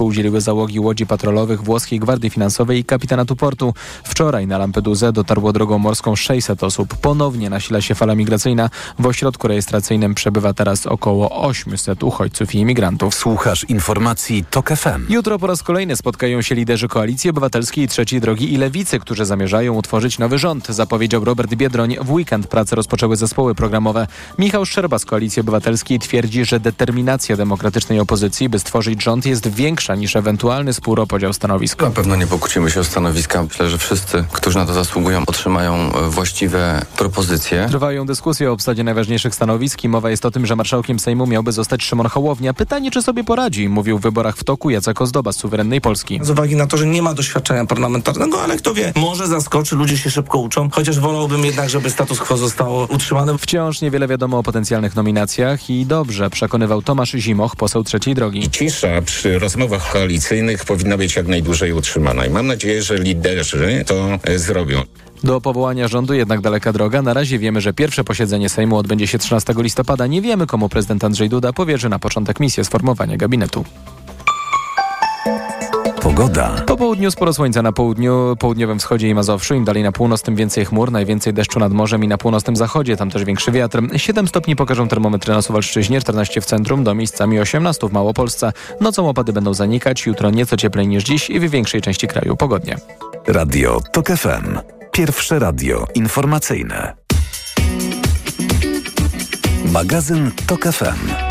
współdzieliły 0.00 0.40
załogi 0.40 0.80
łodzi 0.80 1.06
patrolowych 1.06 1.62
włoskiej 1.62 2.00
Gwardii 2.00 2.30
Finansowej 2.30 2.78
i 2.78 2.84
kapitanatu 2.84 3.36
portu. 3.36 3.74
Wczoraj 4.04 4.46
na 4.46 4.58
Lampedusę 4.58 5.12
dotarło 5.12 5.52
drogą 5.52 5.78
morską 5.78 6.16
600 6.16 6.64
osób. 6.64 6.96
Ponownie 6.96 7.50
nasila 7.50 7.80
się 7.80 7.94
fala 7.94 8.14
migracyjna. 8.14 8.70
W 8.98 9.06
ośrodku 9.06 9.48
rejestracyjnym 9.48 10.14
przebywa 10.14 10.54
teraz 10.54 10.86
około 10.86 11.42
800 11.42 12.02
uchodźców 12.02 12.54
i 12.54 12.58
imigrantów. 12.58 13.14
Słuchasz 13.14 13.64
informacji 13.64 14.44
TOK 14.50 14.70
FM. 14.70 15.06
Jutro 15.08 15.38
po 15.38 15.46
raz 15.46 15.62
kolejny 15.62 15.96
spotkają 15.96 16.42
się 16.42 16.54
liderzy 16.54 16.88
Koalicji 16.88 17.30
Obywatelskiej, 17.30 17.88
Trzeciej 17.88 18.20
Drogi 18.20 18.54
i 18.54 18.56
Lewicy, 18.56 19.00
którzy 19.00 19.24
zamierzają 19.24 19.74
utworzyć 19.74 20.18
nowy 20.18 20.38
rząd, 20.38 20.66
zapowiedział 20.68 21.24
Robert 21.24 21.54
Biedroń. 21.54 21.96
W 22.00 22.12
weekend 22.12 22.46
pracę 22.46 22.76
rozpoczęły 22.76 23.16
zespoły 23.16 23.54
programowe. 23.54 24.06
Michał 24.38 24.66
Szczerba 24.66 24.98
z 24.98 25.04
Koalicji 25.04 25.40
Obywatelskiej 25.40 25.98
twierdzi, 25.98 26.44
że 26.44 26.60
determinacja 26.60 27.36
demokratycznej 27.36 28.00
opozycji, 28.00 28.48
by 28.48 28.58
stworzyć 28.58 29.02
rząd 29.02 29.26
jest 29.26 29.48
większa 29.48 29.89
niż 29.94 30.16
ewentualny 30.16 30.72
spór 30.72 31.00
o 31.00 31.06
podział 31.06 31.32
stanowisk. 31.32 31.82
Na 31.82 31.90
pewno 31.90 32.16
nie 32.16 32.26
pokłócimy 32.26 32.70
się 32.70 32.80
o 32.80 32.84
stanowiska. 32.84 33.42
Myślę, 33.42 33.70
że 33.70 33.78
wszyscy, 33.78 34.24
którzy 34.32 34.58
na 34.58 34.66
to 34.66 34.72
zasługują, 34.72 35.22
otrzymają 35.26 35.74
e, 35.74 36.10
właściwe 36.10 36.82
propozycje. 36.96 37.66
Trwają 37.70 38.06
dyskusje 38.06 38.50
o 38.50 38.52
obsadzie 38.52 38.84
najważniejszych 38.84 39.34
stanowisk 39.34 39.84
i 39.84 39.88
mowa 39.88 40.10
jest 40.10 40.26
o 40.26 40.30
tym, 40.30 40.46
że 40.46 40.56
marszałkiem 40.56 40.98
Sejmu 40.98 41.26
miałby 41.26 41.52
zostać 41.52 41.82
Szymon 41.82 42.06
Hołownia. 42.06 42.54
Pytanie, 42.54 42.90
czy 42.90 43.02
sobie 43.02 43.24
poradzi, 43.24 43.68
mówił 43.68 43.98
w 43.98 44.02
wyborach 44.02 44.36
w 44.36 44.44
toku 44.44 44.70
Jacek 44.70 45.00
Ozdoba 45.00 45.32
z 45.32 45.36
suwerennej 45.36 45.80
Polski. 45.80 46.20
Z 46.22 46.30
uwagi 46.30 46.56
na 46.56 46.66
to, 46.66 46.76
że 46.76 46.86
nie 46.86 47.02
ma 47.02 47.14
doświadczenia 47.14 47.66
parlamentarnego, 47.66 48.42
ale 48.42 48.56
kto 48.56 48.74
wie, 48.74 48.92
może 48.96 49.26
zaskoczy, 49.26 49.76
ludzie 49.76 49.98
się 49.98 50.10
szybko 50.10 50.38
uczą, 50.38 50.70
chociaż 50.70 51.00
wolałbym 51.00 51.44
jednak, 51.44 51.70
żeby 51.70 51.90
status 51.90 52.18
quo 52.18 52.36
zostało 52.36 52.86
utrzymane. 52.86 53.38
Wciąż 53.38 53.80
niewiele 53.80 54.08
wiadomo 54.08 54.38
o 54.38 54.42
potencjalnych 54.42 54.96
nominacjach 54.96 55.70
i 55.70 55.86
dobrze, 55.86 56.30
przekonywał 56.30 56.82
Tomasz 56.82 57.10
Zimoch, 57.10 57.56
poseł 57.56 57.84
trzeciej 57.84 58.14
drogi. 58.14 58.50
Cisza 58.50 58.88
przy 59.04 59.38
rozmowach 59.38 59.79
koalicyjnych 59.92 60.64
powinna 60.64 60.96
być 60.96 61.16
jak 61.16 61.26
najdłużej 61.26 61.72
utrzymana 61.72 62.26
i 62.26 62.30
mam 62.30 62.46
nadzieję, 62.46 62.82
że 62.82 62.98
liderzy 62.98 63.84
to 63.86 64.18
e, 64.24 64.38
zrobią. 64.38 64.82
Do 65.24 65.40
powołania 65.40 65.88
rządu 65.88 66.14
jednak 66.14 66.40
daleka 66.40 66.72
droga. 66.72 67.02
Na 67.02 67.14
razie 67.14 67.38
wiemy, 67.38 67.60
że 67.60 67.72
pierwsze 67.72 68.04
posiedzenie 68.04 68.48
Sejmu 68.48 68.76
odbędzie 68.76 69.06
się 69.06 69.18
13 69.18 69.54
listopada. 69.56 70.06
Nie 70.06 70.22
wiemy, 70.22 70.46
komu 70.46 70.68
prezydent 70.68 71.04
Andrzej 71.04 71.28
Duda 71.28 71.52
powierzy 71.52 71.88
na 71.88 71.98
początek 71.98 72.40
misję 72.40 72.64
sformowania 72.64 73.16
gabinetu. 73.16 73.64
Pogoda. 76.20 76.62
Po 76.66 76.76
południu 76.76 77.10
sporo 77.10 77.32
słońca 77.32 77.62
na 77.62 77.72
południu, 77.72 78.36
południowym 78.38 78.78
wschodzie 78.78 79.08
i 79.08 79.14
Mazowszu. 79.14 79.54
Im 79.54 79.64
dalej 79.64 79.82
na 79.82 79.92
północ, 79.92 80.22
tym 80.22 80.36
więcej 80.36 80.64
chmur. 80.64 80.92
Najwięcej 80.92 81.34
deszczu 81.34 81.58
nad 81.58 81.72
morzem 81.72 82.04
i 82.04 82.08
na 82.08 82.18
północnym 82.18 82.56
zachodzie. 82.56 82.96
Tam 82.96 83.10
też 83.10 83.24
większy 83.24 83.52
wiatr. 83.52 83.82
7 83.96 84.28
stopni 84.28 84.56
pokażą 84.56 84.88
termometry 84.88 85.34
na 85.34 85.42
Suwalszczyźnie, 85.42 86.00
14 86.00 86.40
w 86.40 86.44
centrum, 86.44 86.84
do 86.84 86.94
miejscami 86.94 87.40
18 87.40 87.88
w 87.88 87.92
Małopolsce. 87.92 88.52
Nocą 88.80 89.08
opady 89.08 89.32
będą 89.32 89.54
zanikać. 89.54 90.06
Jutro 90.06 90.30
nieco 90.30 90.56
cieplej 90.56 90.88
niż 90.88 91.04
dziś 91.04 91.30
i 91.30 91.40
w 91.40 91.50
większej 91.50 91.82
części 91.82 92.08
kraju 92.08 92.36
pogodnie. 92.36 92.76
Radio 93.26 93.80
TOK 93.92 94.06
FM. 94.06 94.58
Pierwsze 94.92 95.38
radio 95.38 95.86
informacyjne. 95.94 96.96
Magazyn 99.72 100.30
TOK 100.46 100.64
FM. 100.64 101.29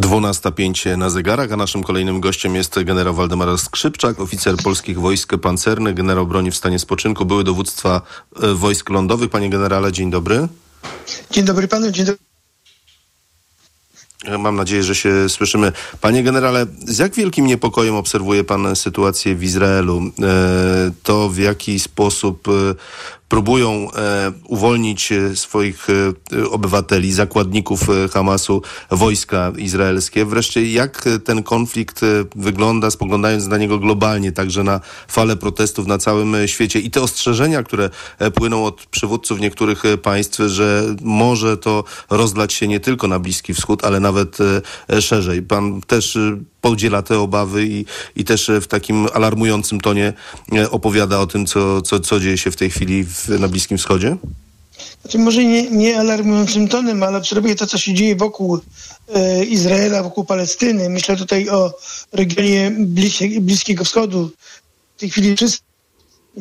Dwunasta 0.00 0.50
pięć 0.50 0.84
na 0.96 1.10
zegarach, 1.10 1.52
a 1.52 1.56
naszym 1.56 1.82
kolejnym 1.82 2.20
gościem 2.20 2.54
jest 2.54 2.82
generał 2.82 3.14
Waldemar 3.14 3.58
Skrzypczak, 3.58 4.20
oficer 4.20 4.56
polskich 4.56 5.00
wojsk 5.00 5.36
pancernych, 5.36 5.94
generał 5.94 6.26
broni 6.26 6.50
w 6.50 6.56
stanie 6.56 6.78
spoczynku, 6.78 7.24
były 7.24 7.44
dowództwa 7.44 8.02
e, 8.42 8.54
wojsk 8.54 8.90
lądowych. 8.90 9.30
Panie 9.30 9.50
generale, 9.50 9.92
dzień 9.92 10.10
dobry. 10.10 10.48
Dzień 11.30 11.44
dobry 11.44 11.68
panu, 11.68 11.90
dzień 11.90 12.06
dobry. 12.06 12.20
Mam 14.38 14.56
nadzieję, 14.56 14.82
że 14.82 14.94
się 14.94 15.28
słyszymy. 15.28 15.72
Panie 16.00 16.22
generale, 16.22 16.66
z 16.86 16.98
jak 16.98 17.14
wielkim 17.14 17.46
niepokojem 17.46 17.94
obserwuje 17.94 18.44
pan 18.44 18.76
sytuację 18.76 19.34
w 19.34 19.44
Izraelu? 19.44 20.02
E, 20.22 20.90
to 21.02 21.28
w 21.28 21.38
jaki 21.38 21.78
sposób 21.78 22.48
e, 22.48 22.52
próbują 23.28 23.88
e, 23.92 24.32
uwolnić 24.44 25.12
e, 25.12 25.36
swoich 25.36 25.86
e, 25.90 26.50
obywateli, 26.50 27.12
zakładników 27.12 27.80
Hamasu, 28.12 28.62
wojska 28.90 29.52
izraelskie. 29.58 30.24
Wreszcie 30.24 30.72
jak 30.72 31.04
ten 31.24 31.42
konflikt 31.42 32.00
wygląda, 32.36 32.90
spoglądając 32.90 33.46
na 33.46 33.58
niego 33.58 33.78
globalnie, 33.78 34.32
także 34.32 34.62
na 34.62 34.80
falę 35.08 35.36
protestów 35.36 35.86
na 35.86 35.98
całym 35.98 36.36
świecie 36.46 36.80
i 36.80 36.90
te 36.90 37.02
ostrzeżenia, 37.02 37.62
które 37.62 37.90
płyną 38.34 38.64
od 38.64 38.86
przywódców 38.86 39.40
niektórych 39.40 39.82
państw, 40.02 40.38
że 40.46 40.82
może 41.02 41.56
to 41.56 41.84
rozlać 42.10 42.52
się 42.52 42.68
nie 42.68 42.80
tylko 42.80 43.08
na 43.08 43.18
Bliski 43.18 43.54
Wschód, 43.54 43.84
ale 43.84 44.00
nawet 44.00 44.38
szerzej. 45.00 45.42
Pan 45.42 45.80
też 45.80 46.18
podziela 46.60 47.02
te 47.02 47.18
obawy 47.18 47.66
i, 47.66 47.84
i 48.16 48.24
też 48.24 48.48
e, 48.48 48.60
w 48.60 48.68
takim 48.68 49.06
alarmującym 49.14 49.80
tonie 49.80 50.12
e, 50.52 50.70
opowiada 50.70 51.20
o 51.20 51.26
tym, 51.26 51.46
co, 51.46 51.82
co, 51.82 52.00
co 52.00 52.20
dzieje 52.20 52.38
się 52.38 52.50
w 52.50 52.56
tej 52.56 52.70
chwili 52.70 53.04
w, 53.04 53.28
na 53.28 53.48
Bliskim 53.48 53.78
Wschodzie? 53.78 54.16
Znaczy 55.02 55.18
może 55.18 55.44
nie, 55.44 55.70
nie 55.70 55.98
alarmującym 55.98 56.68
tonem, 56.68 57.02
ale 57.02 57.18
obserwuję 57.18 57.54
to, 57.54 57.66
co 57.66 57.78
się 57.78 57.94
dzieje 57.94 58.16
wokół 58.16 58.60
e, 59.14 59.44
Izraela, 59.44 60.02
wokół 60.02 60.24
Palestyny. 60.24 60.88
Myślę 60.90 61.16
tutaj 61.16 61.48
o 61.48 61.74
regionie 62.12 62.70
Bliskie, 62.78 63.40
Bliskiego 63.40 63.84
Wschodu. 63.84 64.30
W 64.96 65.00
tej 65.00 65.10
chwili 65.10 65.36
wszyscy 65.36 65.58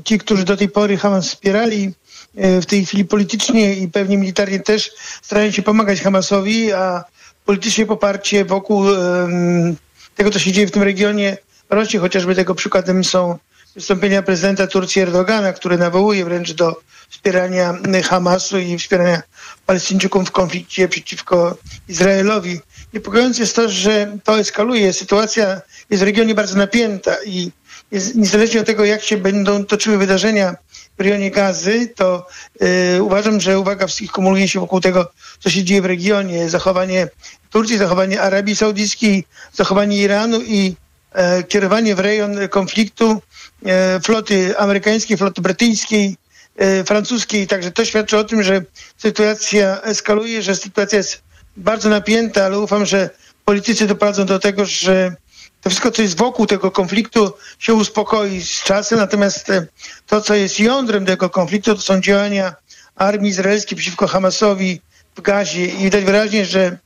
ci, 0.03 0.17
którzy 0.17 0.43
do 0.43 0.57
tej 0.57 0.69
pory 0.69 0.97
Hamas 0.97 1.27
wspierali, 1.27 1.93
e, 2.35 2.61
w 2.61 2.65
tej 2.65 2.85
chwili 2.85 3.05
politycznie 3.05 3.75
i 3.75 3.87
pewnie 3.87 4.17
militarnie 4.17 4.59
też 4.59 4.91
starają 5.21 5.51
się 5.51 5.61
pomagać 5.61 6.01
Hamasowi, 6.01 6.73
a 6.73 7.03
politycznie 7.45 7.85
poparcie 7.85 8.45
wokół 8.45 8.89
em, 8.89 9.75
tego, 10.15 10.31
co 10.31 10.39
się 10.39 10.51
dzieje 10.51 10.67
w 10.67 10.71
tym 10.71 10.83
regionie 10.83 11.37
rośnie. 11.69 11.99
Chociażby 11.99 12.35
tego 12.35 12.55
przykładem 12.55 13.03
są 13.03 13.37
wystąpienia 13.75 14.21
prezydenta 14.23 14.67
Turcji 14.67 15.01
Erdogana, 15.01 15.53
który 15.53 15.77
nawołuje 15.77 16.25
wręcz 16.25 16.51
do 16.53 16.81
wspierania 17.09 17.73
Hamasu 18.09 18.57
i 18.59 18.77
wspierania 18.77 19.21
Palestyńczyków 19.65 20.27
w 20.27 20.31
konflikcie 20.31 20.87
przeciwko 20.87 21.57
Izraelowi. 21.87 22.59
Niepokojące 22.93 23.41
jest 23.41 23.55
to, 23.55 23.69
że 23.69 24.17
to 24.23 24.39
eskaluje. 24.39 24.93
Sytuacja 24.93 25.61
jest 25.89 26.03
w 26.03 26.05
regionie 26.05 26.35
bardzo 26.35 26.57
napięta 26.57 27.15
i 27.25 27.51
jest, 27.91 28.15
niezależnie 28.15 28.59
od 28.59 28.65
tego, 28.65 28.85
jak 28.85 29.03
się 29.03 29.17
będą 29.17 29.65
toczyły 29.65 29.97
wydarzenia 29.97 30.55
w 30.97 31.01
rejonie 31.01 31.31
Gazy, 31.31 31.87
to 31.87 32.27
yy, 32.61 33.03
uważam, 33.03 33.39
że 33.39 33.59
uwaga 33.59 33.87
wszystkich 33.87 34.11
kumuluje 34.11 34.47
się 34.47 34.59
wokół 34.59 34.81
tego, 34.81 35.11
co 35.39 35.49
się 35.49 35.63
dzieje 35.63 35.81
w 35.81 35.85
regionie. 35.85 36.49
Zachowanie 36.49 37.07
Turcji, 37.55 37.77
zachowanie 37.77 38.21
Arabii 38.21 38.55
Saudyjskiej, 38.55 39.25
zachowanie 39.53 39.97
Iranu 39.97 40.41
i 40.41 40.75
e, 41.11 41.43
kierowanie 41.43 41.95
w 41.95 41.99
rejon 41.99 42.47
konfliktu 42.49 43.21
e, 43.65 43.99
floty 43.99 44.57
amerykańskiej, 44.57 45.17
floty 45.17 45.41
brytyjskiej, 45.41 46.17
e, 46.57 46.83
francuskiej. 46.83 47.47
Także 47.47 47.71
to 47.71 47.85
świadczy 47.85 48.17
o 48.17 48.23
tym, 48.23 48.43
że 48.43 48.61
sytuacja 48.97 49.81
eskaluje, 49.81 50.41
że 50.41 50.55
sytuacja 50.55 50.97
jest 50.97 51.21
bardzo 51.57 51.89
napięta, 51.89 52.45
ale 52.45 52.59
ufam, 52.59 52.85
że 52.85 53.09
politycy 53.45 53.87
doprowadzą 53.87 54.25
do 54.25 54.39
tego, 54.39 54.65
że 54.65 55.15
to 55.65 55.69
wszystko, 55.69 55.91
co 55.91 56.01
jest 56.01 56.17
wokół 56.17 56.45
tego 56.45 56.71
konfliktu, 56.71 57.33
się 57.59 57.73
uspokoi 57.73 58.41
z 58.41 58.63
czasem. 58.63 58.99
Natomiast 58.99 59.49
e, 59.49 59.67
to, 60.07 60.21
co 60.21 60.35
jest 60.35 60.59
jądrem 60.59 61.05
tego 61.05 61.29
konfliktu, 61.29 61.75
to 61.75 61.81
są 61.81 62.01
działania 62.01 62.55
armii 62.95 63.29
izraelskiej 63.29 63.77
przeciwko 63.77 64.07
Hamasowi 64.07 64.81
w 65.15 65.21
Gazie. 65.21 65.65
I 65.65 65.77
widać 65.77 66.03
wyraźnie, 66.03 66.45
że 66.45 66.77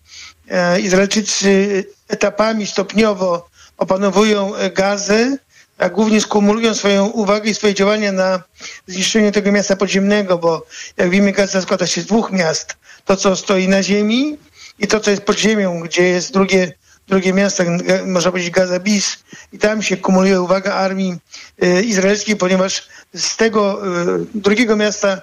e, 0.50 0.79
Izraelczycy 0.79 1.85
etapami 2.07 2.67
stopniowo 2.67 3.50
opanowują 3.78 4.56
e, 4.56 4.69
Gazę, 4.69 5.38
a 5.78 5.90
głównie 5.90 6.22
skumulują 6.22 6.75
swoją 6.75 7.07
uwagę 7.07 7.50
i 7.50 7.56
swoje 7.56 7.73
działania 7.73 8.11
na 8.11 8.44
zniszczeniu 8.88 9.31
tego 9.31 9.51
miasta 9.51 9.75
podziemnego, 9.75 10.38
bo 10.38 10.66
jak 10.97 11.09
wiemy, 11.09 11.31
Gaza 11.31 11.61
składa 11.61 11.88
się 11.88 12.01
z 12.01 12.06
dwóch 12.06 12.31
miast. 12.31 12.78
To, 13.06 13.16
co 13.16 13.35
stoi 13.35 13.67
na 13.67 13.84
ziemi 13.84 14.38
i 14.79 14.88
to, 14.88 15.00
co 15.00 15.11
jest 15.11 15.23
pod 15.23 15.40
ziemią, 15.40 15.79
gdzie 15.79 16.03
jest 16.03 16.34
drugie, 16.34 16.73
drugie 17.09 17.34
miasto, 17.34 17.64
ga- 17.64 18.06
można 18.06 18.32
powiedzieć 18.32 18.53
Gaza 18.53 18.79
Bis. 18.79 19.17
I 19.53 19.58
tam 19.58 19.82
się 19.82 19.97
kumuluje 19.97 20.41
uwaga 20.41 20.73
armii 20.73 21.16
e, 21.61 21.82
izraelskiej, 21.84 22.35
ponieważ 22.35 22.88
z 23.16 23.38
tego 23.38 23.82
e, 23.84 24.06
drugiego 24.35 24.76
miasta 24.76 25.22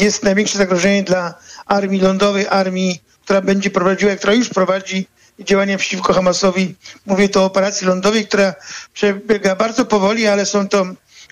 jest 0.00 0.22
największe 0.22 0.58
zagrożenie 0.58 1.02
dla 1.02 1.34
armii 1.66 2.00
lądowej, 2.00 2.46
armii, 2.50 3.02
która 3.24 3.40
będzie 3.40 3.70
prowadziła, 3.70 4.16
która 4.16 4.34
już 4.34 4.48
prowadzi 4.48 5.06
działania 5.40 5.78
przeciwko 5.78 6.12
Hamasowi. 6.12 6.74
Mówię 7.06 7.28
tu 7.28 7.40
o 7.40 7.44
operacji 7.44 7.86
lądowej, 7.86 8.26
która 8.26 8.54
przebiega 8.92 9.56
bardzo 9.56 9.84
powoli, 9.84 10.26
ale 10.26 10.46
są 10.46 10.68
to 10.68 10.86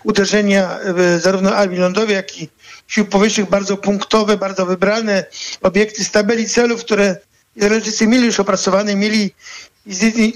uderzenia 0.04 0.78
e, 0.78 1.20
zarówno 1.20 1.56
armii 1.56 1.78
lądowej, 1.78 2.14
jak 2.16 2.38
i 2.38 2.48
sił 2.88 3.04
powietrznych 3.06 3.48
bardzo 3.48 3.76
punktowe, 3.76 4.36
bardzo 4.36 4.66
wybrane 4.66 5.24
obiekty 5.62 6.04
z 6.04 6.10
tabeli 6.10 6.48
celów, 6.48 6.80
które 6.84 7.16
Izraelczycy 7.56 8.06
mieli 8.06 8.26
już 8.26 8.40
opracowane, 8.40 8.96
mieli 8.96 9.34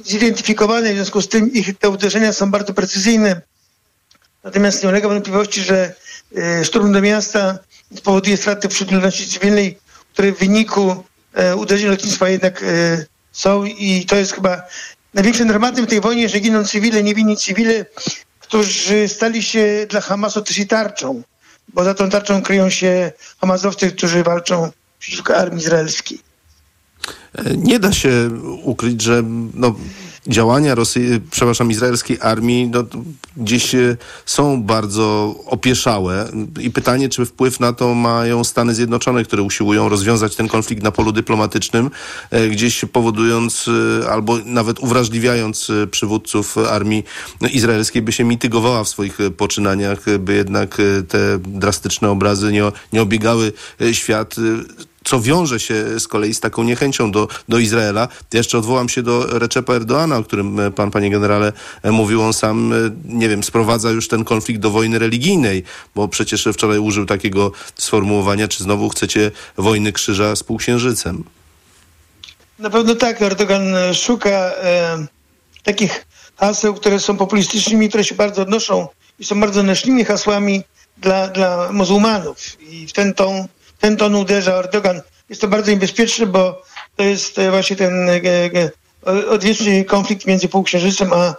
zidentyfikowane, 0.04 0.92
w 0.92 0.94
związku 0.94 1.22
z 1.22 1.28
tym 1.28 1.52
ich 1.52 1.78
te 1.78 1.90
uderzenia 1.90 2.32
są 2.32 2.50
bardzo 2.50 2.74
precyzyjne. 2.74 3.42
Natomiast 4.44 4.82
nie 4.82 4.88
ulega 4.88 5.08
wątpliwości, 5.08 5.62
że 5.62 5.94
e, 6.36 6.64
szturm 6.64 6.92
do 6.92 7.00
miasta 7.00 7.58
spowoduje 7.96 8.36
straty 8.36 8.68
wśród 8.68 8.90
ludności 8.90 9.28
cywilnej, 9.28 9.78
które 10.12 10.32
w 10.32 10.38
wyniku 10.38 11.04
e, 11.34 11.56
uderzeń 11.56 11.88
lotnictwa 11.88 12.28
jednak 12.28 12.62
e, 12.62 13.04
są 13.32 13.64
i 13.64 14.06
to 14.06 14.16
jest 14.16 14.32
chyba 14.32 14.62
największym 15.14 15.48
dramatem 15.48 15.86
tej 15.86 16.00
wojnie, 16.00 16.28
że 16.28 16.40
giną 16.40 16.64
cywile, 16.64 17.02
niewinni 17.02 17.36
cywile, 17.36 17.86
którzy 18.40 19.08
stali 19.08 19.42
się 19.42 19.86
dla 19.90 20.00
Hamasu 20.00 20.42
też 20.42 20.58
i 20.58 20.66
tarczą, 20.66 21.22
bo 21.68 21.84
za 21.84 21.94
tą 21.94 22.10
tarczą 22.10 22.42
kryją 22.42 22.70
się 22.70 23.12
Hamasowcy, 23.40 23.90
którzy 23.90 24.22
walczą 24.22 24.70
przeciwko 24.98 25.36
armii 25.36 25.58
izraelskiej. 25.58 26.27
Nie 27.56 27.78
da 27.78 27.92
się 27.92 28.30
ukryć, 28.62 29.02
że 29.02 29.22
no, 29.54 29.74
działania 30.28 30.74
Rosji, 30.74 31.02
przepraszam, 31.30 31.70
izraelskiej 31.70 32.18
armii 32.20 32.68
no, 32.72 32.84
gdzieś 33.36 33.74
e, 33.74 33.96
są 34.26 34.62
bardzo 34.62 35.34
opieszałe. 35.46 36.28
I 36.60 36.70
pytanie, 36.70 37.08
czy 37.08 37.26
wpływ 37.26 37.60
na 37.60 37.72
to 37.72 37.94
mają 37.94 38.44
Stany 38.44 38.74
Zjednoczone, 38.74 39.24
które 39.24 39.42
usiłują 39.42 39.88
rozwiązać 39.88 40.36
ten 40.36 40.48
konflikt 40.48 40.82
na 40.82 40.90
polu 40.90 41.12
dyplomatycznym, 41.12 41.90
e, 42.30 42.48
gdzieś 42.48 42.84
powodując 42.92 43.70
e, 44.02 44.10
albo 44.10 44.38
nawet 44.44 44.78
uwrażliwiając 44.78 45.72
przywódców 45.90 46.58
armii 46.58 47.04
izraelskiej, 47.52 48.02
by 48.02 48.12
się 48.12 48.24
mitygowała 48.24 48.84
w 48.84 48.88
swoich 48.88 49.18
poczynaniach, 49.36 50.18
by 50.18 50.34
jednak 50.34 50.76
te 51.08 51.38
drastyczne 51.38 52.10
obrazy 52.10 52.52
nie, 52.52 52.62
nie 52.92 53.02
obiegały 53.02 53.52
świat 53.92 54.36
co 55.08 55.20
wiąże 55.20 55.60
się 55.60 56.00
z 56.00 56.08
kolei 56.08 56.34
z 56.34 56.40
taką 56.40 56.62
niechęcią 56.62 57.10
do, 57.10 57.28
do 57.48 57.58
Izraela. 57.58 58.08
Jeszcze 58.32 58.58
odwołam 58.58 58.88
się 58.88 59.02
do 59.02 59.38
Recepa 59.38 59.74
Erdoana, 59.74 60.16
o 60.16 60.24
którym 60.24 60.60
e, 60.60 60.70
pan, 60.70 60.90
panie 60.90 61.10
generale, 61.10 61.52
e, 61.82 61.92
mówił. 61.92 62.22
On 62.22 62.32
sam, 62.32 62.72
e, 62.72 62.76
nie 63.04 63.28
wiem, 63.28 63.42
sprowadza 63.42 63.90
już 63.90 64.08
ten 64.08 64.24
konflikt 64.24 64.60
do 64.60 64.70
wojny 64.70 64.98
religijnej, 64.98 65.64
bo 65.94 66.08
przecież 66.08 66.48
wczoraj 66.52 66.78
użył 66.78 67.06
takiego 67.06 67.52
sformułowania, 67.78 68.48
czy 68.48 68.62
znowu 68.62 68.88
chcecie 68.88 69.30
wojny 69.56 69.92
krzyża 69.92 70.36
z 70.36 70.42
półksiężycem. 70.42 71.24
Na 72.58 72.70
pewno 72.70 72.94
tak. 72.94 73.22
Erdogan 73.22 73.74
szuka 73.94 74.30
e, 74.30 75.06
takich 75.62 76.06
haseł, 76.36 76.74
które 76.74 77.00
są 77.00 77.16
populistycznymi, 77.16 77.88
które 77.88 78.04
się 78.04 78.14
bardzo 78.14 78.42
odnoszą 78.42 78.88
i 79.18 79.24
są 79.24 79.40
bardzo 79.40 79.62
nośnymi 79.62 80.04
hasłami 80.04 80.62
dla, 80.98 81.28
dla 81.28 81.72
muzułmanów. 81.72 82.60
I 82.60 82.86
w 82.86 82.92
ten 82.92 83.14
ton 83.14 83.48
ten 83.80 83.96
ton 83.96 84.14
uderza 84.14 84.52
Erdogan. 84.52 85.00
Jest 85.28 85.40
to 85.40 85.48
bardzo 85.48 85.70
niebezpieczne, 85.70 86.26
bo 86.26 86.62
to 86.96 87.02
jest 87.02 87.38
e, 87.38 87.50
właśnie 87.50 87.76
ten 87.76 88.08
e, 88.08 88.20
e, 89.06 89.28
odwieczny 89.28 89.84
konflikt 89.84 90.26
między 90.26 90.48
Półksiężycem 90.48 91.12
a 91.12 91.34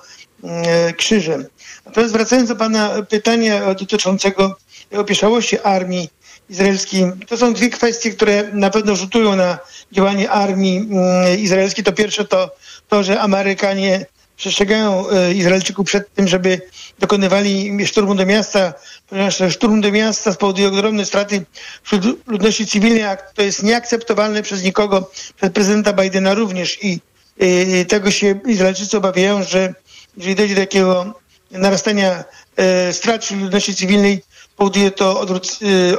Krzyżem. 0.98 1.46
Natomiast 1.86 2.14
wracając 2.14 2.50
do 2.50 2.56
Pana 2.56 2.90
pytania 3.10 3.74
dotyczącego 3.74 4.56
opieszałości 4.92 5.60
armii 5.60 6.10
izraelskiej, 6.50 7.12
to 7.28 7.38
są 7.38 7.54
dwie 7.54 7.70
kwestie, 7.70 8.12
które 8.12 8.50
na 8.54 8.70
pewno 8.70 8.96
rzutują 8.96 9.36
na 9.36 9.58
działanie 9.92 10.32
armii 10.32 10.90
izraelskiej. 11.38 11.84
To 11.84 11.92
pierwsze 11.92 12.26
to 12.26 12.56
to, 12.90 13.04
że 13.04 13.22
Amerykanie 13.22 14.06
przestrzegają 14.40 15.06
Izraelczyków 15.36 15.86
przed 15.86 16.14
tym, 16.14 16.28
żeby 16.28 16.62
dokonywali 17.00 17.86
szturmu 17.88 18.16
do 18.16 18.26
miasta, 18.26 18.74
ponieważ 19.10 19.42
szturm 19.50 19.82
do 19.82 19.92
miasta 19.92 20.34
spowoduje 20.34 20.68
ogromne 20.68 21.06
straty 21.06 21.46
wśród 21.84 22.28
ludności 22.28 22.68
cywilnej, 22.68 23.04
a 23.04 23.16
to 23.16 23.42
jest 23.42 23.64
nieakceptowalne 23.64 24.42
przez 24.42 24.64
nikogo, 24.64 25.12
przez 25.36 25.52
prezydenta 25.52 25.94
Bidena 25.94 26.34
również 26.34 26.84
i 26.84 27.00
y, 27.42 27.86
tego 27.86 28.12
się 28.12 28.40
Izraelczycy 28.48 28.98
obawiają, 28.98 29.44
że 29.44 29.74
jeżeli 30.18 30.36
dojdzie 30.36 30.56
do 30.56 30.62
takiego 30.62 31.14
narastania 31.52 32.24
y, 32.90 32.94
strat 32.94 33.26
wśród 33.26 33.42
ludności 33.42 33.76
cywilnej, 33.76 34.22
powoduje 34.58 34.92
to, 34.92 35.26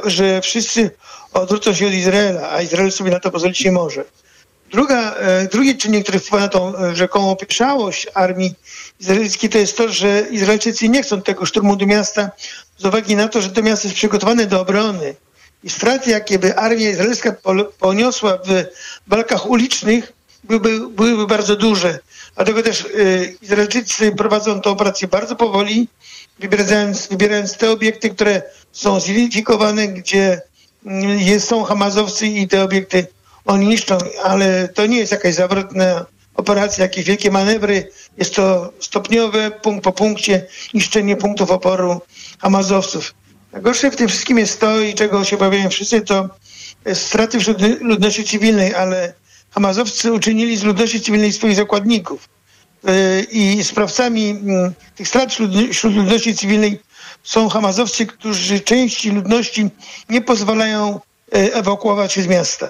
że 0.05 0.41
wszyscy 0.41 0.91
odwrócą 1.33 1.73
się 1.73 1.87
od 1.87 1.93
Izraela, 1.93 2.51
a 2.51 2.61
Izrael 2.61 2.91
sobie 2.91 3.11
na 3.11 3.19
to 3.19 3.31
pozwolić 3.31 3.65
nie 3.65 3.71
może. 3.71 4.03
Druga, 4.71 5.15
e, 5.15 5.47
drugi 5.47 5.77
czynnik, 5.77 6.03
który 6.03 6.19
wpływa 6.19 6.45
na 6.45 6.49
tą 6.49 6.75
e, 6.75 6.95
rzekomą 6.95 7.29
opieszałość 7.29 8.07
armii 8.13 8.53
izraelskiej, 8.99 9.49
to 9.49 9.57
jest 9.57 9.77
to, 9.77 9.89
że 9.89 10.23
Izraelczycy 10.31 10.89
nie 10.89 11.03
chcą 11.03 11.21
tego 11.21 11.45
szturmu 11.45 11.75
do 11.75 11.85
miasta 11.85 12.31
z 12.77 12.85
uwagi 12.85 13.15
na 13.15 13.27
to, 13.27 13.41
że 13.41 13.49
to 13.49 13.61
miasto 13.63 13.87
jest 13.87 13.95
przygotowane 13.97 14.45
do 14.45 14.61
obrony. 14.61 15.15
I 15.63 15.69
straty, 15.69 16.09
jakie 16.09 16.39
by 16.39 16.55
armia 16.55 16.89
izraelska 16.89 17.35
poniosła 17.79 18.37
w 18.37 18.65
walkach 19.07 19.49
ulicznych, 19.49 20.13
byłyby, 20.43 20.87
byłyby 20.87 21.27
bardzo 21.27 21.55
duże. 21.55 21.99
Dlatego 22.35 22.63
też 22.63 22.81
y, 22.81 23.35
Izraelczycy 23.41 24.11
prowadzą 24.11 24.61
tę 24.61 24.69
operację 24.69 25.07
bardzo 25.07 25.35
powoli, 25.35 25.87
wybierając, 26.39 27.07
wybierając 27.07 27.57
te 27.57 27.71
obiekty, 27.71 28.09
które 28.09 28.41
są 28.71 28.99
zidentyfikowane, 28.99 29.87
gdzie 29.87 30.41
y, 31.35 31.39
są 31.39 31.63
Hamazowcy 31.63 32.27
i 32.27 32.47
te 32.47 32.63
obiekty 32.63 33.07
oni 33.45 33.67
niszczą, 33.67 33.97
ale 34.23 34.67
to 34.67 34.85
nie 34.85 34.97
jest 34.97 35.11
jakaś 35.11 35.35
zawrotna 35.35 36.05
operacja, 36.35 36.83
jakieś 36.83 37.05
wielkie 37.05 37.31
manewry. 37.31 37.91
Jest 38.17 38.35
to 38.35 38.73
stopniowe, 38.79 39.51
punkt 39.51 39.83
po 39.83 39.91
punkcie, 39.91 40.45
niszczenie 40.73 41.15
punktów 41.15 41.51
oporu 41.51 42.01
Hamazowców. 42.39 43.13
Najgorsze 43.51 43.91
w 43.91 43.95
tym 43.95 44.07
wszystkim 44.07 44.37
jest 44.37 44.59
to, 44.59 44.79
i 44.79 44.93
czego 44.93 45.23
się 45.23 45.35
obawiają 45.35 45.69
wszyscy, 45.69 46.01
to 46.01 46.29
straty 46.93 47.39
wśród 47.39 47.81
ludności 47.81 48.23
cywilnej, 48.23 48.75
ale 48.75 49.13
Hamazowcy 49.51 50.13
uczynili 50.13 50.57
z 50.57 50.63
ludności 50.63 51.01
cywilnej 51.01 51.33
swoich 51.33 51.55
zakładników. 51.55 52.29
Y, 52.89 53.27
I 53.31 53.63
sprawcami 53.63 54.29
mm, 54.29 54.73
tych 54.95 55.07
strat 55.07 55.33
wśród 55.71 55.95
ludności 55.95 56.35
cywilnej 56.35 56.79
są 57.23 57.49
Hamazowcy, 57.49 58.05
którzy 58.05 58.59
części 58.59 59.11
ludności 59.11 59.69
nie 60.09 60.21
pozwalają 60.21 60.99
y, 61.35 61.53
ewakuować 61.53 62.13
się 62.13 62.21
z 62.21 62.27
miasta. 62.27 62.69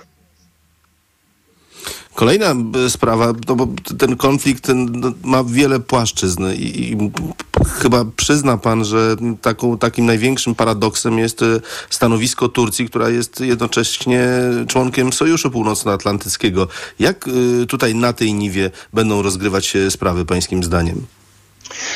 Kolejna 2.16 2.56
e, 2.86 2.90
sprawa, 2.90 3.34
no 3.48 3.56
bo 3.56 3.68
ten 3.98 4.18
konflikt 4.18 4.63
ten, 4.63 5.00
no, 5.00 5.12
ma 5.24 5.44
wiele 5.44 5.80
płaszczyzn 5.80 6.44
i, 6.56 6.92
i, 6.92 6.98
chyba 7.81 8.06
przyzna 8.16 8.58
pan, 8.58 8.86
że 8.86 9.16
taką, 9.42 9.78
takim 9.78 10.06
największym 10.06 10.56
paradoksem 10.56 11.19
jest 11.19 11.42
e, 11.42 11.46
stanowisko 11.90 12.50
Turcji, 12.50 12.90
która 12.90 13.10
jest 13.10 13.40
jednocześnie 13.40 14.28
członkiem 14.68 15.13
Sojuszu 15.13 15.52
Północnoatlantyckiego. 15.52 16.68
Jak 17.00 17.28
e, 17.28 17.66
tutaj 17.66 17.96
na 17.96 18.13
tej 18.13 18.34
niwie 18.34 18.72
będą 18.94 19.22
rozgrywać 19.22 19.66
się 19.66 19.92
sprawy 19.92 20.25
pańskim 20.25 20.63
zdaniem? 20.63 21.06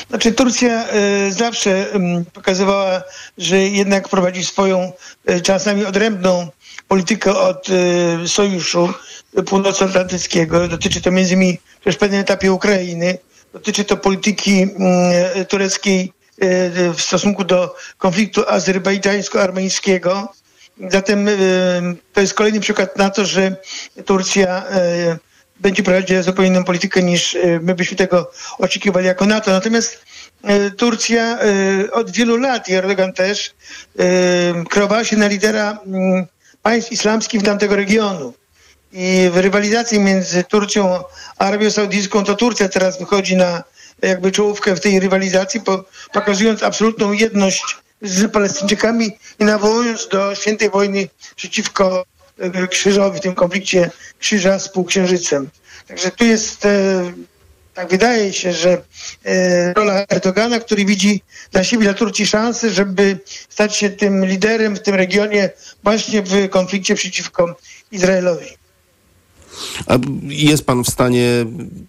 Znaczy 0.10 0.31
Turcja 0.31 0.86
y, 1.27 1.33
zawsze 1.33 1.95
y, 1.95 2.25
pokazywała, 2.33 3.04
że 3.38 3.57
jednak 3.57 4.10
prowadzi 4.10 4.45
swoją 4.45 4.92
y, 5.30 5.42
czasami 5.42 5.86
odrębną 5.86 6.50
politykę 6.88 7.38
od 7.38 7.69
y, 7.69 8.27
Sojuszu 8.27 8.94
Północnoatlantyckiego. 9.45 10.68
Dotyczy 10.68 11.01
to 11.01 11.12
między 11.12 11.33
innymi 11.33 11.60
też 11.83 11.95
w 11.95 11.98
pewnym 11.98 12.22
etapie 12.22 12.51
Ukrainy. 12.51 13.18
Dotyczy 13.54 13.83
to 13.83 13.97
polityki 13.97 14.68
y, 15.42 15.45
tureckiej 15.45 16.14
y, 16.44 16.94
w 16.94 17.02
stosunku 17.02 17.44
do 17.44 17.76
konfliktu 17.97 18.44
azerbejdżańsko-armeńskiego. 18.47 20.28
Zatem 20.90 21.28
to 22.14 22.21
jest 22.21 22.33
kolejny 22.33 22.59
przykład 22.59 22.97
na 22.97 23.09
to, 23.09 23.26
że 23.26 23.56
Turcja 24.06 24.64
będzie 25.59 25.83
prowadziła 25.83 26.21
zupełnie 26.21 26.52
inną 26.52 26.64
politykę 26.64 27.04
niż 27.04 27.38
my 27.62 27.76
byśmy 27.76 27.97
tego 27.97 28.31
oczekiwali 28.57 29.07
jako 29.07 29.26
NATO. 29.26 29.52
Natomiast 29.52 30.06
Turcja 30.78 31.40
od 31.92 32.12
wielu 32.12 32.38
lat, 32.38 32.69
i 32.69 32.74
Erdogan 32.74 33.14
też, 33.14 33.54
kreowała 34.69 35.04
się 35.04 35.18
na 35.18 35.28
lidera 35.28 35.78
mm, 35.85 36.26
państw 36.62 36.92
islamskich 36.92 37.44
tamtego 37.44 37.76
regionu. 37.76 38.33
I 38.94 39.30
w 39.33 39.38
rywalizacji 39.38 40.00
między 40.00 40.44
Turcją 40.44 41.04
a 41.38 41.45
Arabią 41.45 41.71
Saudyjską 41.71 42.24
to 42.24 42.35
Turcja 42.35 42.69
teraz 42.69 43.00
wychodzi 43.00 43.35
na 43.35 43.64
jakby 44.02 44.31
czołówkę 44.31 44.76
w 44.76 44.80
tej 44.80 45.00
rywalizacji, 45.00 45.62
pokazując 46.14 46.64
absolutną 46.64 47.12
jedność 47.12 47.78
z 48.02 48.31
Palestyńczykami 48.31 49.18
i 49.40 49.44
nawołując 49.44 50.07
do 50.07 50.35
świętej 50.35 50.69
wojny 50.69 51.09
przeciwko 51.35 52.06
krzyżowi, 52.69 53.19
w 53.19 53.21
tym 53.21 53.35
konflikcie 53.35 53.92
krzyża 54.19 54.59
z 54.59 54.69
półksiężycem. 54.69 55.49
Także 55.87 56.11
tu 56.11 56.25
jest 56.25 56.65
e, 56.65 57.13
tak 57.73 57.89
wydaje 57.89 58.33
się, 58.33 58.54
że 58.54 58.81
e, 59.25 59.73
rola 59.73 60.06
Erdogana, 60.09 60.59
który 60.59 60.85
widzi 60.85 61.21
dla 61.51 61.63
siebie, 61.63 61.83
dla 61.83 61.94
Turcji 61.94 62.25
szansę, 62.25 62.69
żeby 62.69 63.19
stać 63.49 63.75
się 63.75 63.89
tym 63.89 64.25
liderem 64.25 64.75
w 64.75 64.81
tym 64.81 64.95
regionie 64.95 65.49
właśnie 65.83 66.21
w 66.21 66.49
konflikcie 66.49 66.95
przeciwko 66.95 67.56
Izraelowi. 67.92 68.57
A 69.88 69.97
jest 70.24 70.66
pan 70.66 70.83
w 70.83 70.90
stanie, 70.90 71.45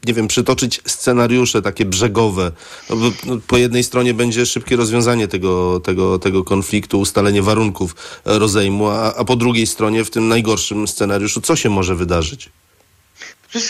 nie 0.06 0.14
wiem, 0.14 0.28
przytoczyć 0.28 0.80
scenariusze 0.86 1.62
takie 1.62 1.84
brzegowe? 1.84 2.52
No, 2.90 2.96
no, 3.26 3.38
po 3.46 3.56
jednej 3.56 3.84
stronie 3.84 4.14
będzie 4.14 4.46
szybkie 4.46 4.76
rozwiązanie 4.76 5.28
tego, 5.28 5.80
tego, 5.80 6.18
tego 6.18 6.44
konfliktu, 6.44 7.00
ustalenie 7.00 7.42
warunków 7.42 7.94
rozejmu, 8.24 8.86
a, 8.88 9.14
a 9.14 9.24
po 9.24 9.36
drugiej 9.36 9.66
stronie 9.66 10.04
w 10.04 10.10
tym 10.10 10.28
najgorszym 10.28 10.88
scenariuszu 10.88 11.40
co 11.40 11.56
się 11.56 11.70
może 11.70 11.94
wydarzyć? 11.94 12.50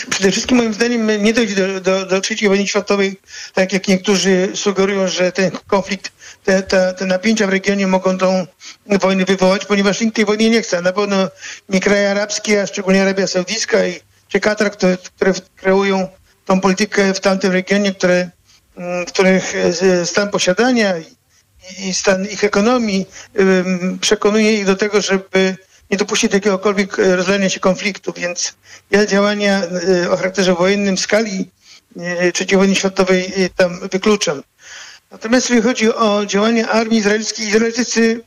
przede 0.09 0.31
wszystkim 0.31 0.57
moim 0.57 0.73
zdaniem 0.73 1.23
nie 1.23 1.33
dojdzie 1.33 1.55
do, 1.55 1.81
do, 1.81 2.05
do 2.05 2.21
trzeciej 2.21 2.49
wojny 2.49 2.67
światowej, 2.67 3.19
tak 3.53 3.73
jak 3.73 3.87
niektórzy 3.87 4.49
sugerują, 4.53 5.07
że 5.07 5.31
ten 5.31 5.51
konflikt, 5.67 6.11
te, 6.47 6.63
te, 6.63 6.93
te 6.93 7.05
napięcia 7.05 7.47
w 7.47 7.49
regionie 7.49 7.87
mogą 7.87 8.17
tą 8.17 8.47
wojnę 8.85 9.25
wywołać, 9.25 9.65
ponieważ 9.65 10.01
nikt 10.01 10.15
tej 10.15 10.25
wojny 10.25 10.49
nie 10.49 10.61
chce. 10.61 10.81
Na 10.81 10.93
pewno 10.93 11.29
nie 11.69 11.79
kraje 11.79 12.11
arabskie, 12.11 12.61
a 12.61 12.67
szczególnie 12.67 13.01
Arabia 13.01 13.27
Saudyjska 13.27 13.85
i 13.85 13.99
czy 14.27 14.39
Katar, 14.39 14.71
które, 14.71 14.97
które 14.97 15.33
kreują 15.55 16.07
tą 16.45 16.61
politykę 16.61 17.13
w 17.13 17.19
tamtym 17.19 17.51
regionie, 17.51 17.91
które, 17.93 18.29
mm, 18.77 19.05
których 19.05 19.55
e, 19.55 20.05
stan 20.05 20.29
posiadania 20.29 20.93
i 21.79 21.93
stan 21.93 22.25
ich 22.25 22.43
ekonomii 22.43 23.05
przekonuje 24.01 24.57
ich 24.57 24.65
do 24.65 24.75
tego, 24.75 25.01
żeby 25.01 25.57
nie 25.91 25.97
dopuścić 25.97 26.31
do 26.31 26.37
jakiegokolwiek 26.37 26.99
e, 26.99 27.15
rozlania 27.15 27.49
się 27.49 27.59
konfliktu, 27.59 28.13
więc 28.13 28.53
ja 28.91 29.05
działania 29.05 29.61
e, 30.03 30.11
o 30.11 30.17
charakterze 30.17 30.55
wojennym 30.55 30.97
w 30.97 30.99
skali 30.99 31.49
III 32.39 32.57
wojny 32.57 32.75
światowej 32.75 33.33
tam 33.55 33.79
wykluczam. 33.91 34.43
Natomiast 35.11 35.49
jeżeli 35.49 35.67
chodzi 35.67 35.93
o 35.93 36.25
działania 36.25 36.69
armii 36.69 36.97
izraelskiej, 36.99 37.47
Izraelczycy 37.47 38.23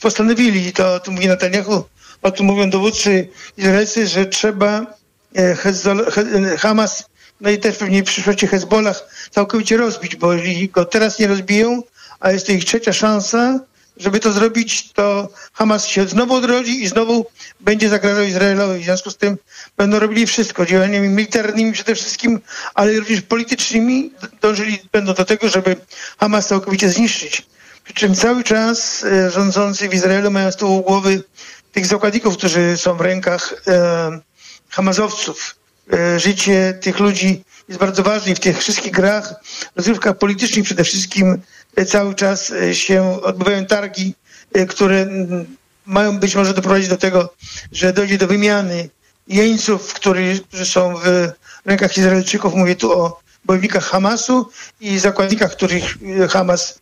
postanowili, 0.00 0.72
to 0.72 0.94
o 0.94 1.00
tym 1.00 1.14
mówi 1.14 1.28
Netanyahu, 1.28 1.84
o 2.22 2.30
tym 2.30 2.46
mówią 2.46 2.70
dowódcy 2.70 3.28
izraelscy, 3.56 4.06
że 4.06 4.26
trzeba 4.26 4.86
Hamas 6.58 7.04
no 7.40 7.50
i 7.50 7.58
też 7.58 7.76
pewnie 7.76 8.02
w 8.02 8.06
przyszłości 8.06 8.46
Hezbollah 8.46 9.08
całkowicie 9.30 9.76
rozbić, 9.76 10.16
bo 10.16 10.32
jeżeli 10.32 10.68
go 10.68 10.84
teraz 10.84 11.18
nie 11.18 11.26
rozbiją, 11.26 11.82
a 12.20 12.30
jest 12.30 12.46
to 12.46 12.52
ich 12.52 12.64
trzecia 12.64 12.92
szansa, 12.92 13.60
żeby 13.96 14.20
to 14.20 14.32
zrobić, 14.32 14.92
to 14.92 15.28
Hamas 15.52 15.86
się 15.86 16.08
znowu 16.08 16.34
odrodzi 16.34 16.82
i 16.82 16.88
znowu 16.88 17.26
będzie 17.60 17.88
zagrażał 17.88 18.24
Izraelowi. 18.24 18.80
W 18.80 18.84
związku 18.84 19.10
z 19.10 19.16
tym 19.16 19.38
będą 19.76 19.98
robili 19.98 20.26
wszystko, 20.26 20.66
działaniami 20.66 21.08
militarnymi 21.08 21.72
przede 21.72 21.94
wszystkim, 21.94 22.40
ale 22.74 22.92
również 22.92 23.22
politycznymi 23.22 24.12
dążyli 24.40 24.78
będą 24.92 25.14
do 25.14 25.24
tego, 25.24 25.48
żeby 25.48 25.76
Hamas 26.18 26.46
całkowicie 26.46 26.88
zniszczyć. 26.88 27.46
Przy 27.84 27.94
czym 27.94 28.14
cały 28.14 28.44
czas 28.44 29.04
e, 29.04 29.30
rządzący 29.30 29.88
w 29.88 29.94
Izraelu 29.94 30.30
mają 30.30 30.52
z 30.52 30.56
tyłu 30.56 30.82
głowy 30.82 31.22
tych 31.72 31.86
zakładników, 31.86 32.36
którzy 32.36 32.76
są 32.76 32.96
w 32.96 33.00
rękach 33.00 33.54
e, 33.68 34.20
Hamazowców. 34.68 35.56
E, 35.92 36.20
życie 36.20 36.78
tych 36.80 36.98
ludzi 36.98 37.44
jest 37.68 37.80
bardzo 37.80 38.02
ważne 38.02 38.32
i 38.32 38.34
w 38.34 38.40
tych 38.40 38.58
wszystkich 38.58 38.92
grach, 38.92 39.34
rozrywkach 39.76 40.18
politycznych 40.18 40.64
przede 40.64 40.84
wszystkim 40.84 41.42
cały 41.84 42.14
czas 42.14 42.50
e, 42.50 42.74
się 42.74 43.22
odbywają 43.22 43.66
targi, 43.66 44.14
które 44.68 45.06
mają 45.86 46.18
być 46.18 46.34
może 46.34 46.54
doprowadzić 46.54 46.88
do 46.88 46.96
tego, 46.96 47.34
że 47.72 47.92
dojdzie 47.92 48.18
do 48.18 48.26
wymiany 48.26 48.88
jeńców, 49.28 49.94
którzy 49.94 50.40
są 50.64 50.94
w 50.96 51.30
rękach 51.64 51.98
Izraelczyków. 51.98 52.54
Mówię 52.54 52.76
tu 52.76 52.92
o 52.92 53.20
bojownikach 53.44 53.84
Hamasu 53.84 54.50
i 54.80 54.98
zakładnikach, 54.98 55.52
których 55.52 55.94
Hamas 56.30 56.80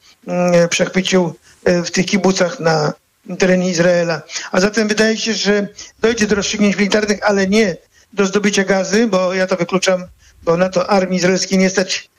przechwycił 0.71 1.35
w 1.67 1.91
tych 1.91 2.07
kibucach 2.07 2.61
na 2.61 2.93
terenie 3.39 3.71
Izraela. 3.71 4.23
A 4.53 4.61
zatem 4.61 4.89
wydaje 4.89 5.17
się, 5.17 5.35
że 5.35 5.69
dojdzie 6.01 6.27
do 6.27 6.35
rozstrzygnięć 6.35 6.77
militarnych, 6.77 7.19
ale 7.23 7.47
nie 7.47 7.77
do 8.13 8.27
zdobycia 8.27 8.65
gazy, 8.65 9.07
bo 9.07 9.35
ja 9.35 9.47
to 9.47 9.57
wykluczam, 9.57 10.05
bo 10.43 10.57
na 10.57 10.69
to 10.69 10.91
armii 10.91 11.17
izraelskiej 11.17 11.59
nie 11.59 11.71
stać, 11.71 12.11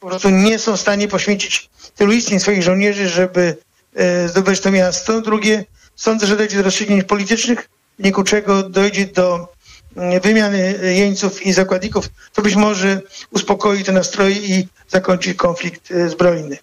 po 0.00 0.08
prostu 0.08 0.30
nie 0.30 0.58
są 0.58 0.76
w 0.76 0.80
stanie 0.80 1.08
poświęcić 1.08 1.70
tylu 1.96 2.12
istnień 2.12 2.40
swoich 2.40 2.62
żołnierzy, 2.62 3.08
żeby 3.08 3.56
e, 3.94 4.28
zdobyć 4.28 4.60
to 4.60 4.70
miasto. 4.70 5.20
Drugie, 5.20 5.64
sądzę, 5.96 6.26
że 6.26 6.36
dojdzie 6.36 6.56
do 6.56 6.62
rozstrzygnięć 6.62 7.04
politycznych, 7.04 7.68
w 7.94 8.02
wyniku 8.02 8.24
czego 8.24 8.62
dojdzie 8.62 9.06
do 9.06 9.48
mm, 9.96 10.20
wymiany 10.20 10.78
jeńców 10.82 11.46
i 11.46 11.52
zakładników, 11.52 12.08
to 12.32 12.42
być 12.42 12.56
może 12.56 13.02
uspokoi 13.30 13.84
te 13.84 13.92
nastroje 13.92 14.36
i 14.36 14.68
zakończy 14.88 15.34
konflikt 15.34 15.90
e, 15.90 16.08
zbrojny. 16.08 16.58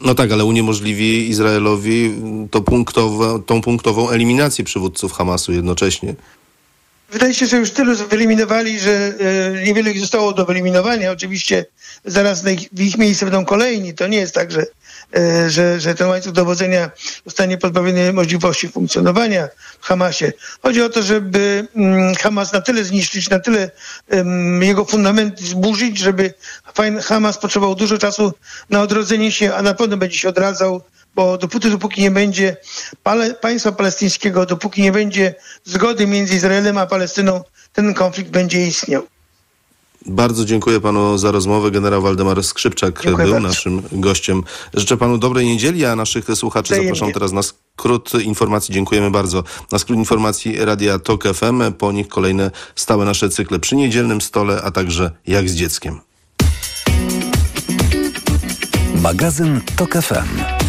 No 0.00 0.14
tak, 0.14 0.32
ale 0.32 0.44
uniemożliwi 0.44 1.28
Izraelowi 1.28 2.14
to 2.50 2.60
punktowe, 2.60 3.42
tą 3.46 3.62
punktową 3.62 4.10
eliminację 4.10 4.64
przywódców 4.64 5.12
Hamasu 5.12 5.52
jednocześnie. 5.52 6.14
Wydaje 7.14 7.34
się, 7.34 7.46
że 7.46 7.56
już 7.56 7.70
tylu 7.70 7.96
wyeliminowali, 7.96 8.80
że 8.80 8.90
e, 8.90 9.64
niewiele 9.64 9.90
ich 9.90 10.00
zostało 10.00 10.32
do 10.32 10.44
wyeliminowania. 10.44 11.10
Oczywiście 11.10 11.66
zaraz 12.04 12.44
w 12.72 12.80
ich 12.80 12.98
miejsce 12.98 13.26
będą 13.26 13.44
kolejni. 13.44 13.94
To 13.94 14.06
nie 14.06 14.18
jest 14.18 14.34
tak, 14.34 14.52
że, 14.52 14.66
e, 15.16 15.50
że, 15.50 15.80
że 15.80 15.94
ten 15.94 16.08
łańcuch 16.08 16.32
dowodzenia 16.32 16.90
zostanie 17.26 17.58
pozbawiony 17.58 18.12
możliwości 18.12 18.68
funkcjonowania 18.68 19.48
w 19.80 19.86
Hamasie. 19.86 20.32
Chodzi 20.62 20.82
o 20.82 20.88
to, 20.88 21.02
żeby 21.02 21.68
mm, 21.76 22.14
Hamas 22.14 22.52
na 22.52 22.60
tyle 22.60 22.84
zniszczyć, 22.84 23.30
na 23.30 23.38
tyle 23.38 23.70
jego 24.60 24.84
fundamenty 24.84 25.44
zburzyć, 25.44 25.98
żeby 25.98 26.34
Hamas 27.02 27.38
potrzebował 27.38 27.74
dużo 27.74 27.98
czasu 27.98 28.32
na 28.70 28.82
odrodzenie 28.82 29.32
się, 29.32 29.54
a 29.54 29.62
na 29.62 29.74
pewno 29.74 29.96
będzie 29.96 30.18
się 30.18 30.28
odradzał 30.28 30.82
bo 31.14 31.38
dopóty, 31.38 31.70
dopóki 31.70 32.02
nie 32.02 32.10
będzie 32.10 32.56
pale, 33.02 33.34
państwa 33.34 33.72
palestyńskiego, 33.72 34.46
dopóki 34.46 34.82
nie 34.82 34.92
będzie 34.92 35.34
zgody 35.64 36.06
między 36.06 36.36
Izraelem 36.36 36.78
a 36.78 36.86
Palestyną, 36.86 37.44
ten 37.72 37.94
konflikt 37.94 38.30
będzie 38.30 38.66
istniał. 38.66 39.02
Bardzo 40.06 40.44
dziękuję 40.44 40.80
panu 40.80 41.18
za 41.18 41.32
rozmowę. 41.32 41.70
Generał 41.70 42.02
Waldemar 42.02 42.44
Skrzypczak 42.44 42.94
dziękuję 43.02 43.24
był 43.24 43.32
bardzo. 43.32 43.48
naszym 43.48 43.82
gościem. 43.92 44.42
Życzę 44.74 44.96
panu 44.96 45.18
dobrej 45.18 45.46
niedzieli, 45.46 45.84
a 45.84 45.96
naszych 45.96 46.24
słuchaczy 46.34 46.74
zapraszam 46.74 47.12
teraz 47.12 47.32
na 47.32 47.40
skrót 47.42 48.12
informacji. 48.22 48.74
Dziękujemy 48.74 49.10
bardzo. 49.10 49.44
Na 49.72 49.78
skrót 49.78 49.98
informacji 49.98 50.64
Radia 50.64 50.98
TOK 50.98 51.24
FM, 51.34 51.72
po 51.78 51.92
nich 51.92 52.08
kolejne 52.08 52.50
stałe 52.74 53.04
nasze 53.04 53.28
cykle 53.28 53.58
przy 53.58 53.76
niedzielnym 53.76 54.20
stole, 54.20 54.62
a 54.62 54.70
także 54.70 55.10
jak 55.26 55.48
z 55.48 55.54
dzieckiem. 55.54 56.00
Magazyn 59.02 59.60
TOK 59.76 59.92
FM. 59.92 60.63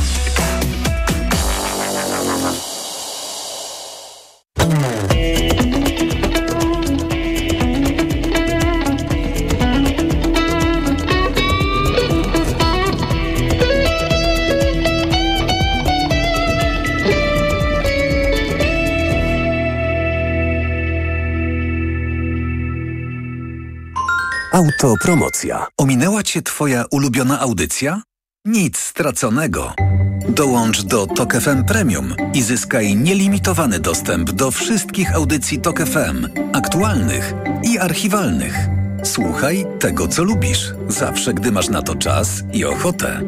Autopromocja. 24.55 25.67
Ominęła 25.77 26.23
Cię 26.23 26.41
Twoja 26.41 26.85
ulubiona 26.91 27.39
audycja? 27.39 28.01
Nic 28.45 28.77
straconego. 28.77 29.73
Dołącz 30.29 30.83
do 30.83 31.07
Tok 31.07 31.33
FM 31.33 31.63
Premium 31.63 32.15
i 32.33 32.41
zyskaj 32.41 32.95
nielimitowany 32.95 33.79
dostęp 33.79 34.31
do 34.31 34.51
wszystkich 34.51 35.15
audycji 35.15 35.61
Tok 35.61 35.79
FM, 35.79 36.27
aktualnych 36.53 37.33
i 37.63 37.77
archiwalnych. 37.77 38.55
Słuchaj 39.03 39.65
tego, 39.79 40.07
co 40.07 40.23
lubisz, 40.23 40.73
zawsze 40.87 41.33
gdy 41.33 41.51
masz 41.51 41.69
na 41.69 41.81
to 41.81 41.95
czas 41.95 42.43
i 42.53 42.65
ochotę. 42.65 43.21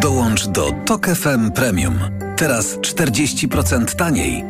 Dołącz 0.00 0.46
do 0.46 0.72
Tok 0.86 1.06
FM 1.06 1.50
Premium. 1.50 1.98
Teraz 2.36 2.76
40% 2.78 3.94
taniej. 3.94 4.44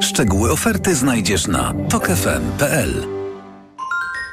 Szczegóły 0.00 0.52
oferty 0.52 0.94
znajdziesz 0.94 1.46
na 1.46 1.74
tokefm.pl. 1.88 3.23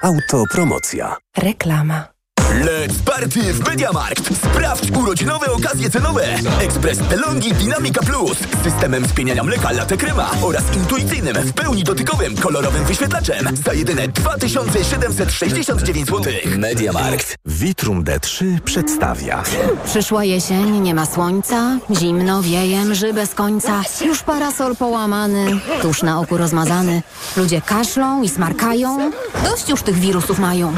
Autopromocja. 0.03 1.17
Reklama. 1.37 2.20
Let's 2.59 2.99
party 3.05 3.53
w 3.53 3.67
Mediamarkt! 3.67 4.37
Sprawdź 4.37 4.91
urodzinowe 4.91 5.51
okazje 5.51 5.89
cenowe! 5.89 6.23
Ekspres 6.61 6.97
Delonghi 6.97 7.53
Dynamica 7.53 8.01
Plus 8.03 8.37
z 8.37 8.63
systemem 8.63 9.07
spieniania 9.07 9.43
mleka 9.43 9.71
latte 9.71 9.97
krema 9.97 10.31
oraz 10.41 10.63
intuicyjnym, 10.75 11.35
w 11.35 11.53
pełni 11.53 11.83
dotykowym, 11.83 12.37
kolorowym 12.37 12.85
wyświetlaczem 12.85 13.57
za 13.65 13.73
jedyne 13.73 14.07
2769 14.07 16.07
zł. 16.07 16.33
Mediamarkt. 16.57 17.35
Vitrum 17.45 18.03
D3 18.03 18.59
przedstawia. 18.59 19.43
Przyszła 19.85 20.23
jesień, 20.23 20.79
nie 20.79 20.95
ma 20.95 21.05
słońca, 21.05 21.77
zimno, 21.99 22.41
wieje, 22.41 22.85
mrzy 22.85 23.13
bez 23.13 23.33
końca, 23.33 23.81
już 24.05 24.23
parasol 24.23 24.75
połamany, 24.75 25.59
tuż 25.81 26.03
na 26.03 26.19
oku 26.19 26.37
rozmazany. 26.37 27.01
Ludzie 27.37 27.61
kaszlą 27.61 28.23
i 28.23 28.29
smarkają, 28.29 29.11
dość 29.43 29.69
już 29.69 29.81
tych 29.81 29.95
wirusów 29.95 30.39
mają. 30.39 30.73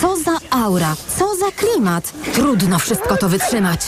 Co 0.00 0.16
za 0.16 0.36
aura, 0.64 0.96
co 1.18 1.36
za 1.36 1.50
klimat! 1.56 2.12
Trudno 2.34 2.78
wszystko 2.78 3.16
to 3.16 3.28
wytrzymać. 3.28 3.80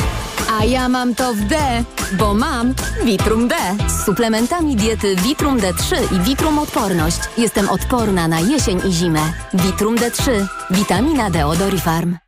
A 0.60 0.64
ja 0.64 0.88
mam 0.88 1.14
to 1.14 1.34
w 1.34 1.40
D, 1.40 1.84
bo 2.12 2.34
mam 2.34 2.75
Vitrum 3.04 3.48
D. 3.48 3.54
Z 3.88 4.04
suplementami 4.04 4.76
diety 4.76 5.16
Vitrum 5.16 5.58
D3 5.58 6.14
i 6.16 6.20
Vitrum 6.20 6.58
Odporność. 6.58 7.18
Jestem 7.38 7.68
odporna 7.68 8.28
na 8.28 8.40
jesień 8.40 8.80
i 8.88 8.92
zimę. 8.92 9.32
Vitrum 9.54 9.96
D3. 9.96 10.46
Witamina 10.70 11.30
D 11.30 11.46
od 11.46 11.60
Orifarm. 11.60 12.27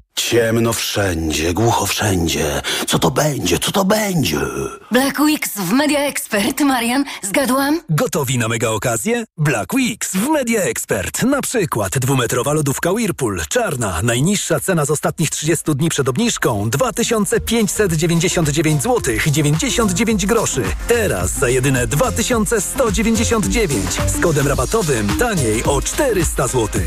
Ciemno 0.15 0.73
wszędzie, 0.73 1.53
głucho 1.53 1.85
wszędzie. 1.85 2.61
Co 2.87 2.99
to 2.99 3.11
będzie? 3.11 3.59
Co 3.59 3.71
to 3.71 3.85
będzie? 3.85 4.39
Black 4.91 5.19
Weeks 5.19 5.49
w 5.55 5.71
Media 5.71 5.99
Expert. 5.99 6.59
Marian, 6.61 7.03
zgadłam? 7.23 7.81
Gotowi 7.89 8.37
na 8.37 8.47
mega 8.47 8.69
okazję? 8.69 9.23
Black 9.37 9.73
Weeks 9.73 10.15
w 10.15 10.29
Media 10.29 10.61
Expert. 10.61 11.23
Na 11.23 11.41
przykład 11.41 11.99
dwumetrowa 11.99 12.53
lodówka 12.53 12.91
Whirlpool. 12.91 13.41
Czarna. 13.49 13.99
Najniższa 14.03 14.59
cena 14.59 14.85
z 14.85 14.91
ostatnich 14.91 15.29
30 15.29 15.65
dni 15.75 15.89
przed 15.89 16.09
obniżką 16.09 16.69
2599 16.69 18.83
zł 18.83 19.13
99 19.27 20.25
groszy. 20.25 20.63
Teraz 20.87 21.31
za 21.31 21.49
jedyne 21.49 21.87
2199. 21.87 23.85
Z 24.07 24.21
kodem 24.21 24.47
rabatowym 24.47 25.17
taniej 25.17 25.63
o 25.63 25.81
400 25.81 26.47
zł. 26.47 26.81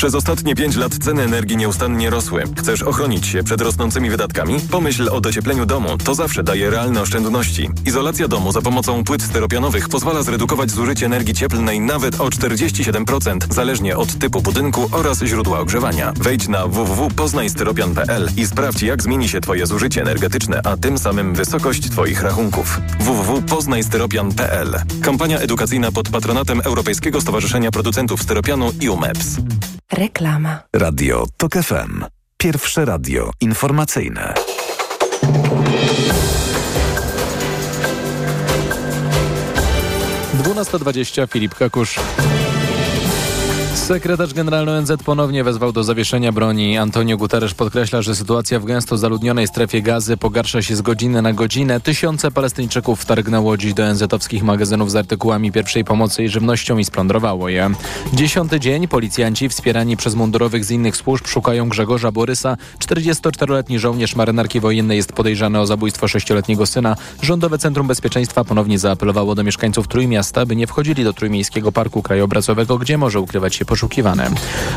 Przez 0.00 0.14
ostatnie 0.14 0.54
5 0.54 0.76
lat 0.76 0.98
ceny 0.98 1.22
energii 1.22 1.56
nieustannie 1.56 2.10
rosły. 2.10 2.44
Chcesz 2.58 2.82
ochronić 2.82 3.26
się 3.26 3.42
przed 3.42 3.60
rosnącymi 3.60 4.10
wydatkami? 4.10 4.60
Pomyśl 4.70 5.08
o 5.08 5.20
dociepleniu 5.20 5.66
domu. 5.66 5.88
To 6.04 6.14
zawsze 6.14 6.42
daje 6.42 6.70
realne 6.70 7.00
oszczędności. 7.00 7.70
Izolacja 7.86 8.28
domu 8.28 8.52
za 8.52 8.62
pomocą 8.62 9.04
płyt 9.04 9.22
styropianowych 9.22 9.88
pozwala 9.88 10.22
zredukować 10.22 10.70
zużycie 10.70 11.06
energii 11.06 11.34
cieplnej 11.34 11.80
nawet 11.80 12.20
o 12.20 12.28
47%, 12.28 13.52
zależnie 13.54 13.96
od 13.96 14.18
typu 14.18 14.42
budynku 14.42 14.88
oraz 14.92 15.22
źródła 15.22 15.58
ogrzewania. 15.58 16.12
Wejdź 16.16 16.48
na 16.48 16.66
www.poznajstyropian.pl 16.66 18.28
i 18.36 18.46
sprawdź, 18.46 18.82
jak 18.82 19.02
zmieni 19.02 19.28
się 19.28 19.40
Twoje 19.40 19.66
zużycie 19.66 20.02
energetyczne, 20.02 20.60
a 20.64 20.76
tym 20.76 20.98
samym 20.98 21.34
wysokość 21.34 21.90
Twoich 21.90 22.22
rachunków. 22.22 22.80
www.poznajstyropian.pl 23.00 24.82
Kampania 25.02 25.38
edukacyjna 25.38 25.92
pod 25.92 26.08
patronatem 26.08 26.60
Europejskiego 26.60 27.20
Stowarzyszenia 27.20 27.70
Producentów 27.70 28.22
Styropianu 28.22 28.72
i 28.80 28.88
UMEPS. 28.88 29.36
Reklama. 29.92 30.62
Radio 30.76 31.26
TOK 31.36 31.52
FM. 31.52 32.04
Pierwsze 32.36 32.84
radio 32.84 33.30
informacyjne. 33.40 34.34
Dwunasta 40.34 40.78
dwadzieścia 40.78 41.26
Filip 41.26 41.54
Kakusz. 41.54 41.96
Sekretarz 43.74 44.34
generalny 44.34 44.72
ONZ 44.72 44.92
ponownie 45.04 45.44
wezwał 45.44 45.72
do 45.72 45.84
zawieszenia 45.84 46.32
broni. 46.32 46.78
Antonio 46.78 47.16
Guterres 47.16 47.54
podkreśla, 47.54 48.02
że 48.02 48.14
sytuacja 48.14 48.60
w 48.60 48.64
gęsto 48.64 48.98
zaludnionej 48.98 49.46
strefie 49.46 49.82
gazy 49.82 50.16
pogarsza 50.16 50.62
się 50.62 50.76
z 50.76 50.82
godziny 50.82 51.22
na 51.22 51.32
godzinę. 51.32 51.80
Tysiące 51.80 52.30
Palestyńczyków 52.30 53.00
wtargnęło 53.00 53.56
dziś 53.56 53.74
do 53.74 53.82
ONZ-owskich 53.82 54.42
magazynów 54.42 54.90
z 54.90 54.96
artykułami 54.96 55.52
pierwszej 55.52 55.84
pomocy 55.84 56.24
i 56.24 56.28
żywnością 56.28 56.78
i 56.78 56.84
splądrowało 56.84 57.48
je. 57.48 57.70
Dziesiąty 58.12 58.60
dzień 58.60 58.88
policjanci 58.88 59.48
wspierani 59.48 59.96
przez 59.96 60.14
mundurowych 60.14 60.64
z 60.64 60.70
innych 60.70 60.96
służb 60.96 61.26
szukają 61.26 61.68
Grzegorza 61.68 62.12
Borysa. 62.12 62.56
44-letni 62.78 63.78
żołnierz 63.78 64.16
marynarki 64.16 64.60
wojennej 64.60 64.96
jest 64.96 65.12
podejrzany 65.12 65.60
o 65.60 65.66
zabójstwo 65.66 66.08
sześcioletniego 66.08 66.66
syna. 66.66 66.96
Rządowe 67.22 67.58
Centrum 67.58 67.86
Bezpieczeństwa 67.86 68.44
ponownie 68.44 68.78
zaapelowało 68.78 69.34
do 69.34 69.44
mieszkańców 69.44 69.88
Trójmiasta, 69.88 70.46
by 70.46 70.56
nie 70.56 70.66
wchodzili 70.66 71.04
do 71.04 71.12
Trójmiejskiego 71.12 71.72
Parku 71.72 72.02
Krajobrazowego, 72.02 72.78
gdzie 72.78 72.98
może 72.98 73.20
ukrywać 73.20 73.59
się 73.60 73.64
poszukiwane. 73.64 74.30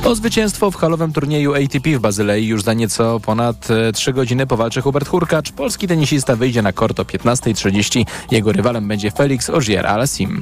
O 0.03 0.15
zwycięstwo 0.15 0.71
w 0.71 0.75
halowym 0.75 1.13
turnieju 1.13 1.53
ATP 1.53 1.89
w 1.97 1.99
Bazylei 1.99 2.47
już 2.47 2.63
za 2.63 2.73
nieco 2.73 3.19
ponad 3.19 3.67
3 3.93 4.13
godziny 4.13 4.47
powalczy 4.47 4.81
Hubert 4.81 5.07
Hurkacz. 5.07 5.51
Polski 5.51 5.87
tenisista 5.87 6.35
wyjdzie 6.35 6.61
na 6.61 6.73
kort 6.73 6.99
o 6.99 7.03
15.30. 7.03 8.05
Jego 8.31 8.51
rywalem 8.51 8.87
będzie 8.87 9.11
Felix 9.11 9.49
Ogier-Alassim. 9.49 10.41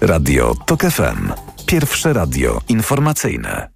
Radio 0.00 0.54
TOK 0.66 0.82
FM. 0.82 1.32
Pierwsze 1.66 2.12
radio 2.12 2.60
informacyjne. 2.68 3.68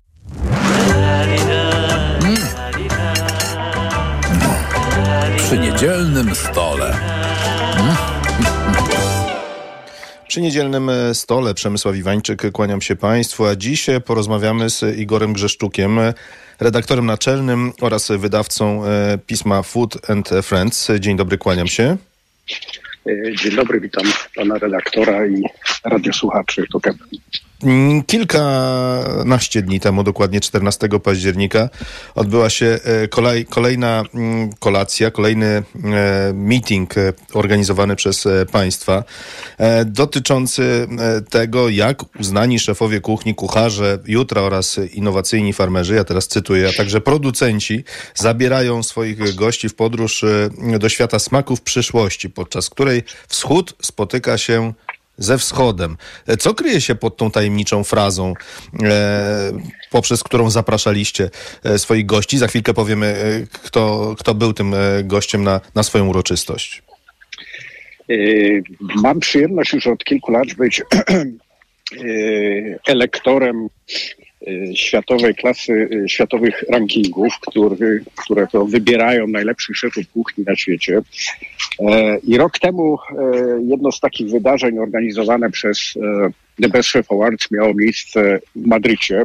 Mm. 2.22 2.37
Przy 5.37 5.59
niedzielnym 5.59 6.35
stole. 6.35 6.96
Przy 10.33 10.40
niedzielnym 10.40 10.90
stole 11.12 11.55
Przemysław 11.55 11.97
Iwańczyk, 11.97 12.53
kłaniam 12.53 12.81
się 12.81 12.97
Państwu, 12.97 13.47
a 13.47 13.57
dziś 13.57 13.87
porozmawiamy 14.05 14.71
z 14.71 14.99
Igorem 14.99 15.33
Grzeszczukiem, 15.33 15.99
redaktorem 16.61 17.07
naczelnym 17.07 17.73
oraz 17.81 18.12
wydawcą 18.18 18.83
pisma 19.27 19.62
Food 19.62 20.11
and 20.11 20.31
Friends. 20.42 20.88
Dzień 21.01 21.16
dobry, 21.16 21.38
kłaniam 21.38 21.66
się. 21.66 21.97
Dzień 23.42 23.57
dobry, 23.57 23.81
witam 23.81 24.05
pana 24.35 24.59
redaktora 24.59 25.27
i 25.27 25.42
radiosłuchaczy. 25.85 26.64
Kilkanaście 28.07 29.62
dni 29.62 29.81
temu, 29.81 30.03
dokładnie 30.03 30.40
14 30.40 30.88
października, 31.03 31.68
odbyła 32.14 32.51
się 32.51 32.81
kolej, 33.11 33.46
kolejna 33.46 34.05
kolacja, 34.59 35.11
kolejny 35.11 35.62
meeting 36.35 36.94
organizowany 37.33 37.96
przez 37.96 38.29
państwa 38.53 39.05
dotyczący 39.87 40.87
tego, 41.31 41.68
jak 41.68 42.20
uznani 42.20 42.59
szefowie 42.59 43.01
kuchni, 43.01 43.35
kucharze 43.35 43.98
jutra 44.07 44.42
oraz 44.42 44.81
innowacyjni 44.92 45.53
farmerzy, 45.53 45.94
ja 45.94 46.05
teraz 46.05 46.29
cytuję, 46.29 46.68
a 46.68 46.72
także 46.72 47.01
producenci 47.01 47.85
zabierają 48.14 48.83
swoich 48.83 49.35
gości 49.35 49.68
w 49.68 49.75
podróż 49.75 50.25
do 50.79 50.88
świata 50.88 51.18
smaków 51.18 51.61
przyszłości, 51.61 52.31
podczas 52.31 52.70
której 52.70 53.03
wschód 53.29 53.75
spotyka 53.83 54.38
się 54.38 54.72
ze 55.22 55.38
wschodem. 55.38 55.96
Co 56.38 56.54
kryje 56.54 56.80
się 56.80 56.94
pod 56.94 57.16
tą 57.16 57.30
tajemniczą 57.30 57.85
frazą, 57.85 58.35
e, 58.82 59.52
poprzez 59.90 60.22
którą 60.22 60.50
zapraszaliście 60.50 61.30
e, 61.64 61.78
swoich 61.78 62.06
gości? 62.06 62.38
Za 62.38 62.46
chwilkę 62.46 62.74
powiemy, 62.74 63.06
e, 63.06 63.46
kto, 63.64 64.14
kto 64.18 64.35
był 64.35 64.52
tym 64.52 64.74
gościem 65.04 65.44
na, 65.44 65.61
na 65.74 65.82
swoją 65.82 66.06
uroczystość. 66.06 66.82
Mam 69.02 69.20
przyjemność 69.20 69.72
już 69.72 69.87
od 69.87 70.04
kilku 70.04 70.32
lat 70.32 70.54
być 70.54 70.82
elektorem 72.87 73.68
światowej 74.74 75.35
klasy, 75.35 75.88
światowych 76.07 76.64
rankingów, 76.70 77.33
który, 77.40 78.05
które 78.24 78.46
to 78.46 78.66
wybierają 78.66 79.26
najlepszych 79.26 79.76
szefów 79.76 80.09
kuchni 80.12 80.44
na 80.44 80.57
świecie. 80.57 81.00
I 82.24 82.37
rok 82.37 82.59
temu 82.59 82.98
jedno 83.68 83.92
z 83.92 84.00
takich 84.00 84.31
wydarzeń 84.31 84.78
organizowane 84.78 85.50
przez 85.50 85.94
The 86.62 86.68
Best 86.68 86.88
Chef 86.88 87.12
Awards 87.12 87.50
miało 87.50 87.74
miejsce 87.74 88.38
w 88.57 88.66
Madrycie. 88.66 89.22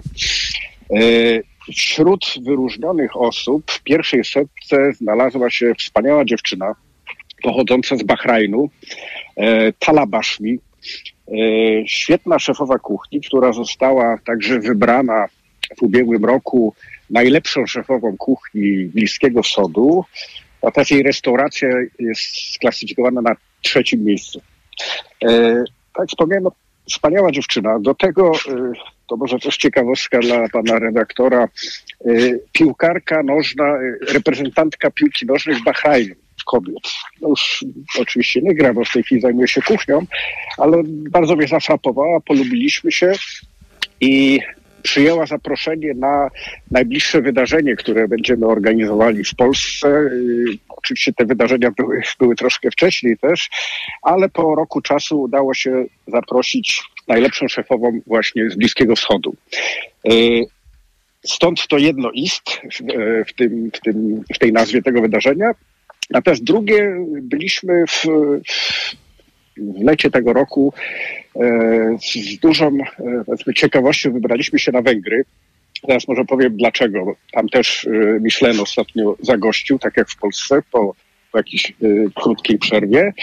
Wśród 1.71 2.25
wyróżnionych 2.45 3.17
osób 3.17 3.71
w 3.71 3.83
pierwszej 3.83 4.25
setce 4.25 4.93
znalazła 4.93 5.49
się 5.49 5.73
wspaniała 5.79 6.25
dziewczyna 6.25 6.75
pochodząca 7.43 7.97
z 7.97 8.03
Bahrajnu, 8.03 8.69
Talabashmi, 9.79 10.59
świetna 11.87 12.39
szefowa 12.39 12.79
kuchni, 12.79 13.21
która 13.21 13.53
została 13.53 14.17
także 14.25 14.59
wybrana 14.59 15.25
w 15.77 15.83
ubiegłym 15.83 16.25
roku 16.25 16.73
najlepszą 17.09 17.65
szefową 17.65 18.17
kuchni 18.17 18.85
Bliskiego 18.85 19.43
Wschodu. 19.43 20.05
Natomiast 20.63 20.91
jej 20.91 21.03
restauracja 21.03 21.69
jest 21.99 22.53
sklasyfikowana 22.53 23.21
na 23.21 23.35
trzecim 23.61 24.03
miejscu. 24.03 24.41
Tak 25.95 26.07
wspomniałem, 26.07 26.45
wspaniała 26.89 27.31
dziewczyna. 27.31 27.79
Do 27.79 27.95
tego, 27.95 28.31
to 29.07 29.17
może 29.17 29.39
też 29.39 29.57
ciekawostka 29.57 30.19
dla 30.19 30.49
pana 30.49 30.79
redaktora, 30.79 31.47
piłkarka 32.51 33.23
nożna, 33.23 33.77
reprezentantka 34.07 34.91
piłki 34.91 35.25
nożnej 35.25 35.55
w 35.55 35.63
Bahrajnu 35.63 36.15
kobiet. 36.45 36.83
No 37.21 37.29
już 37.29 37.65
oczywiście 37.99 38.41
nie 38.41 38.55
gra, 38.55 38.73
bo 38.73 38.85
w 38.85 38.91
tej 38.91 39.03
chwili 39.03 39.21
zajmuje 39.21 39.47
się 39.47 39.61
kuchnią, 39.61 40.05
ale 40.57 40.77
bardzo 40.85 41.35
mnie 41.35 41.47
zafrapowała, 41.47 42.19
polubiliśmy 42.19 42.91
się 42.91 43.11
i 44.01 44.39
przyjęła 44.83 45.25
zaproszenie 45.25 45.93
na 45.93 46.29
najbliższe 46.71 47.21
wydarzenie, 47.21 47.75
które 47.75 48.07
będziemy 48.07 48.45
organizowali 48.45 49.23
w 49.23 49.35
Polsce. 49.35 50.09
Oczywiście 50.69 51.13
te 51.13 51.25
wydarzenia 51.25 51.71
były, 51.71 52.01
były 52.19 52.35
troszkę 52.35 52.71
wcześniej 52.71 53.17
też, 53.17 53.49
ale 54.01 54.29
po 54.29 54.55
roku 54.55 54.81
czasu 54.81 55.21
udało 55.21 55.53
się 55.53 55.85
zaprosić 56.07 56.83
najlepszą 57.07 57.47
szefową 57.47 57.99
właśnie 58.07 58.49
z 58.49 58.55
Bliskiego 58.55 58.95
Wschodu. 58.95 59.35
Stąd 61.25 61.67
to 61.67 61.77
jedno 61.77 62.11
ist 62.11 62.49
w, 63.27 63.33
tym, 63.33 63.71
w, 63.71 63.79
tym, 63.79 64.21
w 64.35 64.39
tej 64.39 64.53
nazwie 64.53 64.81
tego 64.81 65.01
wydarzenia. 65.01 65.51
Natomiast 66.09 66.43
drugie, 66.43 67.05
byliśmy 67.21 67.83
w, 67.87 68.05
w 69.57 69.83
lecie 69.83 70.11
tego 70.11 70.33
roku 70.33 70.73
e, 71.35 71.97
z 72.01 72.39
dużą 72.39 72.77
e, 73.47 73.53
ciekawością 73.53 74.13
wybraliśmy 74.13 74.59
się 74.59 74.71
na 74.71 74.81
Węgry. 74.81 75.25
Teraz 75.87 76.07
może 76.07 76.25
powiem 76.25 76.57
dlaczego. 76.57 77.15
Tam 77.31 77.49
też 77.49 77.87
e, 77.87 78.19
Michelin 78.19 78.59
ostatnio 78.59 79.15
zagościł, 79.21 79.79
tak 79.79 79.97
jak 79.97 80.09
w 80.09 80.17
Polsce, 80.17 80.61
po, 80.71 80.95
jakiejś 81.37 81.71
e, 81.71 81.73
krótkiej 82.15 82.57
przerwie. 82.57 83.13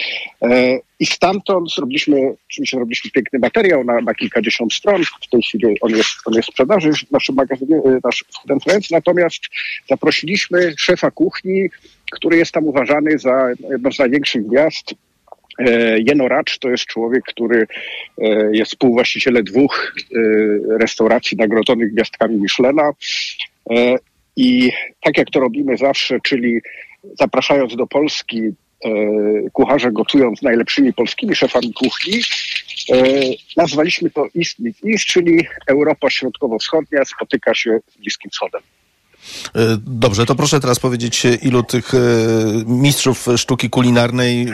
E, 0.42 0.79
I 1.00 1.07
stamtąd 1.07 1.74
zrobiliśmy, 1.74 2.35
oczywiście 2.50 2.77
zrobiliśmy 2.77 3.11
piękny 3.11 3.38
materiał 3.38 3.85
na, 3.85 4.00
na 4.00 4.14
kilkadziesiąt 4.14 4.72
stron. 4.72 5.03
W 5.05 5.29
tej 5.31 5.42
chwili 5.42 5.81
on 5.81 5.90
jest, 5.90 6.11
on 6.24 6.35
jest 6.35 6.48
w 6.48 6.53
sprzedaży 6.53 6.90
w 6.92 7.11
naszym 7.11 7.35
magazynie, 7.35 7.77
e, 7.77 7.98
nasz 8.05 8.24
Friends. 8.64 8.90
Natomiast 8.90 9.40
zaprosiliśmy 9.88 10.74
szefa 10.79 11.11
kuchni, 11.11 11.68
który 12.12 12.37
jest 12.37 12.53
tam 12.53 12.64
uważany 12.64 13.18
za 13.18 13.48
jedno 13.70 13.92
z 13.92 13.98
największych 13.98 14.46
gwiazd 14.46 14.94
Jeno 16.07 16.29
Racz 16.29 16.59
to 16.59 16.70
jest 16.70 16.87
człowiek, 16.87 17.24
który 17.24 17.66
jest 18.53 18.70
współwłaścicielem 18.70 19.44
dwóch 19.44 19.94
restauracji 20.81 21.37
nagrodzonych 21.37 21.94
gwiazdkami 21.94 22.37
Michelena. 22.37 22.92
E, 23.70 23.96
I 24.37 24.72
tak 25.00 25.18
jak 25.18 25.31
to 25.31 25.40
robimy 25.40 25.77
zawsze, 25.77 26.18
czyli 26.20 26.61
zapraszając 27.19 27.77
do 27.77 27.87
Polski 27.87 28.40
e, 28.40 28.51
kucharze 29.53 29.93
gotują 29.93 30.37
z 30.37 30.43
najlepszymi 30.43 30.93
polskimi 30.93 31.35
szefami 31.37 31.73
kuchni, 31.73 32.21
e, 32.93 33.05
nazwaliśmy 33.57 34.11
to 34.11 34.27
East 34.38 34.59
Meet 34.59 34.77
East, 34.93 35.05
czyli 35.05 35.47
Europa 35.67 36.11
Środkowo-Wschodnia 36.11 37.05
spotyka 37.05 37.55
się 37.55 37.79
z 37.95 37.97
Bliskim 37.97 38.31
Wschodem. 38.31 38.61
E, 39.55 39.61
Dobrze, 39.87 40.27
to 40.27 40.35
proszę 40.35 40.61
teraz 40.61 40.81
powiedzieć, 40.81 41.23
ilu 41.43 41.62
tych 41.62 41.93
mistrzów 42.67 43.27
sztuki 43.37 43.71
kulinarnej 43.71 44.47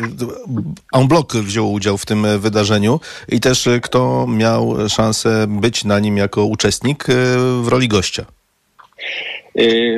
en 0.92 1.08
bloc 1.08 1.36
wziął 1.36 1.72
udział 1.72 1.98
w 1.98 2.06
tym 2.06 2.38
wydarzeniu 2.38 3.00
i 3.28 3.40
też 3.40 3.68
kto 3.82 4.26
miał 4.26 4.88
szansę 4.88 5.46
być 5.48 5.84
na 5.84 5.98
nim 5.98 6.16
jako 6.16 6.44
uczestnik 6.44 7.04
w 7.62 7.68
roli 7.68 7.88
gościa. 7.88 8.24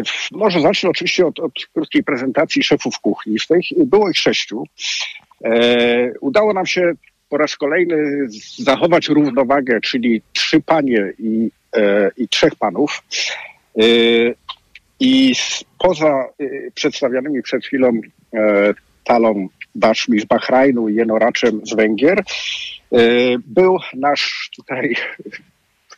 W- 0.07 0.31
Może 0.33 0.61
zacznę 0.61 0.90
oczywiście 0.90 1.27
od, 1.27 1.40
od 1.40 1.53
krótkiej 1.75 2.05
prezentacji 2.05 2.62
szefów 2.62 2.98
kuchni. 3.01 3.38
Z 3.38 3.46
tych 3.46 3.64
było 3.87 4.11
ich 4.11 4.18
sześciu. 4.18 4.64
E, 5.44 6.12
udało 6.20 6.53
nam 6.53 6.66
się 6.66 6.92
po 7.29 7.38
raz 7.38 7.57
kolejny 7.57 7.96
zachować 8.59 9.09
równowagę, 9.09 9.81
czyli 9.81 10.22
trzy 10.33 10.61
panie 10.61 11.12
i, 11.18 11.51
e, 11.77 12.11
i 12.16 12.29
trzech 12.29 12.55
panów. 12.55 13.03
E, 13.79 13.83
I 15.01 15.35
poza 15.79 16.09
e, 16.09 16.44
przedstawianymi 16.75 17.42
przed 17.42 17.64
chwilą 17.64 18.01
Talą 19.05 19.48
Baszmi 19.75 20.20
z 20.20 20.25
Bahrajnu 20.25 20.88
i 20.88 20.94
Jenoraczem 20.94 21.61
z 21.66 21.75
Węgier, 21.75 22.22
był 23.46 23.79
nasz 23.94 24.51
tutaj 24.57 24.94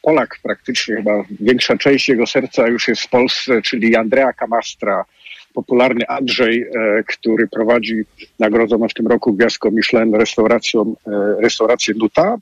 Polak 0.05 0.38
praktycznie, 0.43 0.97
chyba 0.97 1.25
większa 1.40 1.77
część 1.77 2.09
jego 2.09 2.27
serca 2.27 2.69
już 2.69 2.88
jest 2.88 3.03
w 3.03 3.09
Polsce, 3.09 3.62
czyli 3.62 3.97
Andrea 3.97 4.33
Kamastra, 4.33 5.05
popularny 5.55 6.09
Andrzej, 6.09 6.62
e, 6.62 7.03
który 7.07 7.49
prowadzi 7.49 8.03
nagrodzoną 8.38 8.88
w 8.88 8.95
tym 8.95 9.07
roku 9.07 9.33
gwiazdką 9.33 9.71
Michelin 9.71 10.14
restauracją, 10.14 10.95
e, 11.07 11.11
restaurację 11.40 11.95
Nuta. 11.99 12.37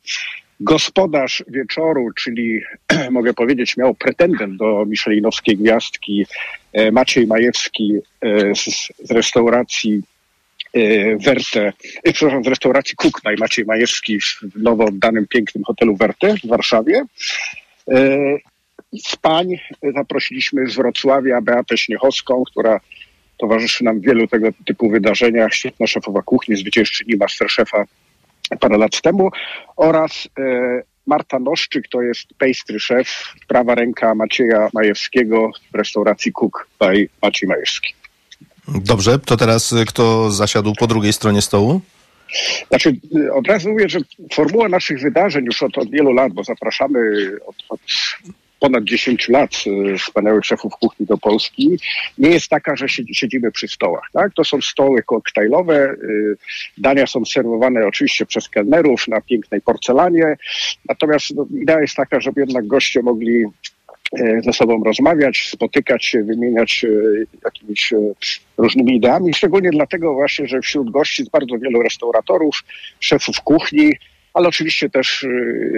Gospodarz 0.61 1.45
wieczoru, 1.49 2.11
czyli 2.17 2.61
mogę 3.11 3.35
powiedzieć, 3.35 3.77
miał 3.77 3.95
pretendent 3.95 4.57
do 4.57 4.85
Michelinowskiej 4.87 5.57
gwiazdki 5.57 6.27
e, 6.73 6.93
Maciej 6.93 7.27
Majewski 7.27 7.99
z, 8.55 8.93
z 9.09 9.11
restauracji 9.11 10.03
Werte, 11.19 11.73
e, 12.05 12.13
przepraszam, 12.13 12.45
z 12.45 12.47
restauracji 12.47 12.97
Kuknaj 12.97 13.37
Maciej 13.37 13.65
Majewski 13.65 14.19
w 14.21 14.63
nowo 14.63 14.85
oddanym 14.85 15.27
pięknym 15.27 15.65
hotelu 15.65 15.97
Werte 15.97 16.35
w 16.45 16.47
Warszawie. 16.47 17.05
E, 17.91 18.19
Z 18.99 19.17
pań 19.17 19.49
zaprosiliśmy 19.95 20.67
z 20.67 20.75
Wrocławia 20.75 21.41
Beatę 21.41 21.79
Śniechowską, 21.79 22.43
która 22.51 22.81
towarzyszy 23.39 23.85
nam 23.85 24.01
w 24.01 24.05
wielu 24.05 24.27
tego 24.27 24.49
typu 24.67 24.91
wydarzeniach, 24.91 25.55
świetna 25.55 25.87
szefowa 25.87 26.23
kuchni, 26.23 26.57
zwyciężczyni 26.57 27.17
Masterchefa 27.17 27.85
parę 28.61 28.79
lat 28.79 29.01
temu 29.01 29.31
oraz 29.77 30.29
e, 30.39 30.43
Marta 31.07 31.39
Noszczyk, 31.39 31.89
to 31.89 32.03
jest 32.03 32.27
pastry 32.39 32.79
chef, 32.79 33.35
prawa 33.49 33.75
ręka 33.75 34.15
Macieja 34.15 34.69
Majewskiego 34.75 35.51
w 35.73 35.75
restauracji 35.75 36.33
Cook 36.33 36.69
by 36.81 37.09
Maciej 37.23 37.49
Majewski. 37.49 37.95
Dobrze, 38.69 39.19
to 39.19 39.37
teraz 39.37 39.73
e, 39.73 39.85
kto 39.85 40.31
zasiadł 40.31 40.75
po 40.79 40.87
drugiej 40.87 41.13
stronie 41.13 41.43
stołu? 41.43 41.81
Znaczy, 42.69 42.97
y, 43.17 43.33
od 43.33 43.47
razu 43.47 43.71
mówię, 43.71 43.89
że 43.89 43.99
formuła 44.33 44.69
naszych 44.69 45.01
wydarzeń 45.01 45.45
już 45.45 45.63
od, 45.63 45.79
od 45.79 45.91
wielu 45.91 46.13
lat, 46.13 46.33
bo 46.33 46.45
zapraszamy 46.45 46.99
od, 47.47 47.57
od 47.69 47.81
ponad 48.63 48.85
10 48.85 49.29
lat 49.29 49.51
y, 49.67 49.99
wspaniałych 49.99 50.45
szefów 50.45 50.73
kuchni 50.81 51.07
do 51.07 51.19
Polski, 51.19 51.79
nie 52.19 52.31
jest 52.31 52.49
taka, 52.49 52.77
że 52.77 52.87
siedzi- 52.87 53.15
siedzimy 53.15 53.53
przy 53.53 53.69
stołach. 53.69 54.05
Tak? 54.13 54.35
To 54.35 54.45
są 54.45 54.61
stoły 54.61 55.03
koktajlowe, 55.03 55.91
y, 55.91 56.37
dania 56.79 57.07
są 57.07 57.25
serwowane 57.25 57.87
oczywiście 57.87 58.27
przez 58.27 58.49
kelnerów 58.49 59.09
na 59.09 59.21
pięknej 59.21 59.61
porcelanie, 59.61 60.37
natomiast 60.89 61.35
no, 61.35 61.47
idea 61.63 61.81
jest 61.81 61.97
taka, 61.97 62.21
żeby 62.21 62.41
jednak 62.41 62.67
goście 62.67 63.03
mogli 63.03 63.45
ze 64.45 64.53
sobą 64.53 64.85
rozmawiać, 64.85 65.49
spotykać 65.53 66.05
się, 66.05 66.23
wymieniać 66.23 66.85
e, 66.85 66.89
jakimiś 67.45 67.93
e, 67.93 67.97
różnymi 68.59 68.97
ideami. 68.97 69.35
Szczególnie 69.35 69.71
dlatego 69.71 70.15
właśnie, 70.15 70.47
że 70.47 70.61
wśród 70.61 70.91
gości 70.91 71.23
jest 71.23 71.33
bardzo 71.33 71.59
wielu 71.59 71.83
restauratorów, 71.83 72.63
szefów 73.01 73.41
kuchni, 73.41 73.93
ale 74.35 74.49
oczywiście 74.49 74.91
też 74.91 75.25
e, 75.25 75.29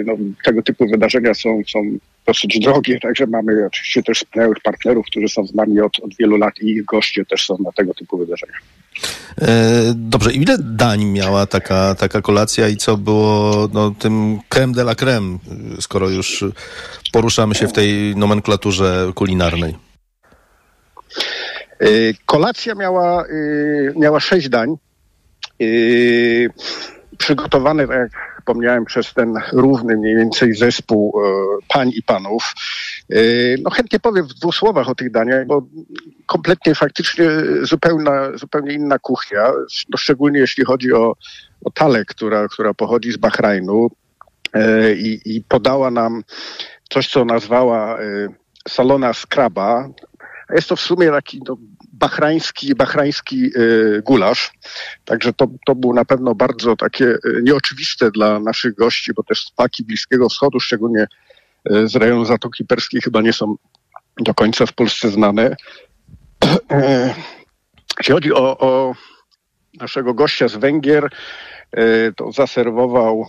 no, 0.05 0.17
tego 0.45 0.61
typu 0.61 0.87
wydarzenia 0.87 1.33
są, 1.33 1.61
są 1.67 1.79
dosyć 2.25 2.59
drogie, 2.59 2.99
także 2.99 3.27
mamy 3.27 3.65
oczywiście 3.65 4.03
też 4.03 4.17
wspaniałych 4.17 4.57
partnerów, 4.63 5.05
którzy 5.05 5.27
są 5.27 5.45
z 5.45 5.53
nami 5.53 5.81
od, 5.81 5.99
od 5.99 6.15
wielu 6.15 6.37
lat 6.37 6.59
i 6.61 6.69
ich 6.69 6.85
goście 6.85 7.25
też 7.25 7.45
są 7.45 7.57
na 7.63 7.71
tego 7.71 7.93
typu 7.93 8.17
wydarzenia. 8.17 8.53
E, 9.41 9.93
Dobrze, 9.95 10.31
ile 10.31 10.57
dań 10.59 11.05
miała 11.05 11.45
taka, 11.45 11.95
taka 11.95 12.21
kolacja 12.21 12.67
i 12.67 12.77
co 12.77 12.97
było 12.97 13.67
no, 13.73 13.91
tym 13.99 14.39
creme 14.49 14.73
de 14.73 14.81
la 14.81 14.95
creme, 14.95 15.37
skoro 15.79 16.09
już 16.09 16.45
poruszamy 17.11 17.55
się 17.55 17.67
w 17.67 17.73
tej 17.73 18.15
nomenklaturze 18.15 19.11
kulinarnej? 19.15 19.75
Y, 21.81 22.13
Kolacja 22.25 22.75
miała, 22.75 23.25
y, 23.25 23.93
miała 23.95 24.19
sześć 24.19 24.49
dań. 24.49 24.75
Przygotowane, 27.17 27.87
tak 27.87 27.97
jak 27.97 28.35
wspomniałem, 28.39 28.85
przez 28.85 29.13
ten 29.13 29.33
równy 29.53 29.97
mniej 29.97 30.15
więcej 30.15 30.53
zespół 30.53 31.13
e, 31.15 31.23
pań 31.67 31.89
i 31.89 32.03
panów. 32.03 32.53
Y, 33.13 33.55
No 33.63 33.69
chętnie 33.69 33.99
powiem 33.99 34.27
w 34.27 34.33
dwóch 34.33 34.55
słowach 34.55 34.89
o 34.89 34.95
tych 34.95 35.11
daniach, 35.11 35.47
bo 35.47 35.67
kompletnie 36.25 36.75
faktycznie 36.75 37.29
zupełna, 37.61 38.37
zupełnie 38.37 38.73
inna 38.73 38.99
kuchnia, 38.99 39.51
no 39.89 39.97
szczególnie 39.97 40.39
jeśli 40.39 40.65
chodzi 40.65 40.93
o, 40.93 41.15
o 41.65 41.71
talę, 41.71 42.05
która, 42.05 42.47
która 42.47 42.73
pochodzi 42.73 43.11
z 43.11 43.17
Bahrajnu 43.17 43.87
e, 44.53 44.93
i, 44.93 45.35
i 45.35 45.43
podała 45.43 45.91
nam 45.91 46.23
coś, 46.89 47.07
co 47.07 47.25
nazwała 47.25 47.99
e, 47.99 48.03
salona 48.67 49.13
skraba. 49.13 49.89
Jest 50.55 50.69
to 50.69 50.75
w 50.75 50.81
sumie 50.81 51.11
taki 51.11 51.41
no, 51.47 51.57
bahrański, 51.93 52.75
bahrański 52.75 53.51
gulasz. 54.03 54.53
Także 55.05 55.33
to, 55.33 55.47
to 55.65 55.75
było 55.75 55.93
na 55.93 56.05
pewno 56.05 56.35
bardzo 56.35 56.75
takie 56.75 57.17
nieoczywiste 57.43 58.11
dla 58.11 58.39
naszych 58.39 58.75
gości, 58.75 59.13
bo 59.13 59.23
też 59.23 59.45
smaki 59.45 59.83
Bliskiego 59.83 60.29
Wschodu, 60.29 60.59
szczególnie 60.59 61.07
z 61.69 61.95
rejonu 61.95 62.25
Zatoki 62.25 62.65
Perskiej 62.65 63.01
chyba 63.01 63.21
nie 63.21 63.33
są 63.33 63.55
do 64.19 64.33
końca 64.33 64.65
w 64.65 64.73
Polsce 64.73 65.09
znane. 65.09 65.55
Jeśli 67.99 68.13
chodzi 68.13 68.33
o, 68.33 68.57
o 68.57 68.93
naszego 69.79 70.13
gościa 70.13 70.47
z 70.47 70.55
Węgier, 70.55 71.09
e, 71.71 72.11
to 72.11 72.31
zaserwował 72.31 73.27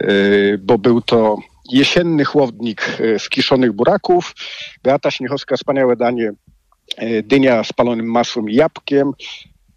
e, 0.00 0.58
bo 0.58 0.78
był 0.78 1.02
to 1.02 1.38
jesienny 1.72 2.24
chłodnik 2.24 2.82
e, 3.00 3.18
z 3.18 3.28
kiszonych 3.28 3.72
buraków. 3.72 4.34
Beata 4.82 5.10
Śniechowska, 5.10 5.56
wspaniałe 5.56 5.96
danie, 5.96 6.32
dynia 7.22 7.64
z 7.64 7.72
palonym 7.72 8.06
masłem 8.06 8.50
i 8.50 8.54
jabłkiem. 8.54 9.12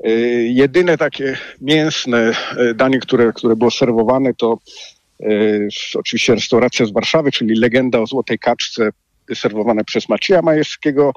E, 0.04 0.10
Jedyne 0.44 0.98
takie 0.98 1.38
mięsne 1.62 2.34
e, 2.58 2.74
danie, 2.74 3.00
które, 3.00 3.34
które 3.34 3.56
było 3.56 3.72
serwowane, 3.72 4.34
to 4.34 4.58
e, 5.20 5.28
oczywiście 5.96 6.36
restauracja 6.36 6.86
z 6.86 6.92
Warszawy, 6.92 7.32
czyli 7.32 7.56
legenda 7.56 8.00
o 8.00 8.08
złotej 8.08 8.40
kaczce, 8.40 8.90
serwowane 9.36 9.84
przez 9.84 10.10
Macieja 10.10 10.42
Majewskiego 10.42 11.14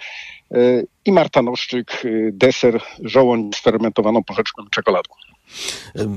e, 0.51 0.83
i 1.05 1.13
Marta 1.13 1.43
Noszczyk, 1.43 1.93
e, 2.05 2.09
deser 2.33 2.81
żołądź 3.03 3.57
z 3.57 3.61
fermentowaną 3.61 4.25
porzeczką 4.25 4.63
czekoladą. 4.71 5.11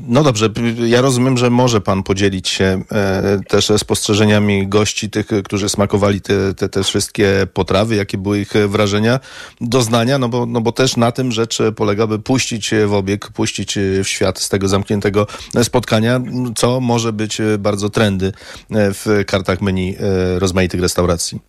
No 0.08 0.24
dobrze, 0.24 0.50
ja 0.88 1.02
rozumiem, 1.02 1.38
że 1.38 1.50
może 1.50 1.82
pan 1.82 2.04
podzielić 2.04 2.50
się 2.50 2.84
e, 2.92 3.40
też 3.48 3.72
spostrzeżeniami 3.78 4.68
gości, 4.68 5.10
tych, 5.10 5.28
którzy 5.44 5.70
smakowali 5.70 6.22
te, 6.22 6.54
te, 6.54 6.70
te 6.70 6.84
wszystkie 6.84 7.48
potrawy, 7.54 7.96
jakie 7.96 8.18
były 8.18 8.40
ich 8.40 8.54
wrażenia, 8.68 9.20
doznania, 9.62 10.18
no 10.18 10.30
bo, 10.30 10.46
no 10.46 10.62
bo 10.62 10.72
też 10.72 10.98
na 10.98 11.12
tym 11.12 11.32
rzecz 11.32 11.60
polega, 11.76 12.08
by 12.08 12.20
puścić 12.20 12.72
w 12.88 12.94
obieg, 12.94 13.32
puścić 13.32 13.76
w 14.04 14.08
świat 14.08 14.40
z 14.40 14.50
tego 14.50 14.68
zamkniętego 14.68 15.28
spotkania, 15.64 16.22
co 16.56 16.80
może 16.80 17.14
być 17.14 17.38
bardzo 17.60 17.90
trendy 17.90 18.26
e, 18.26 18.94
w 18.94 19.06
kartach 19.28 19.62
menu 19.62 19.96
e, 20.00 20.40
rozmaitych 20.40 20.82
restauracji. 20.82 21.40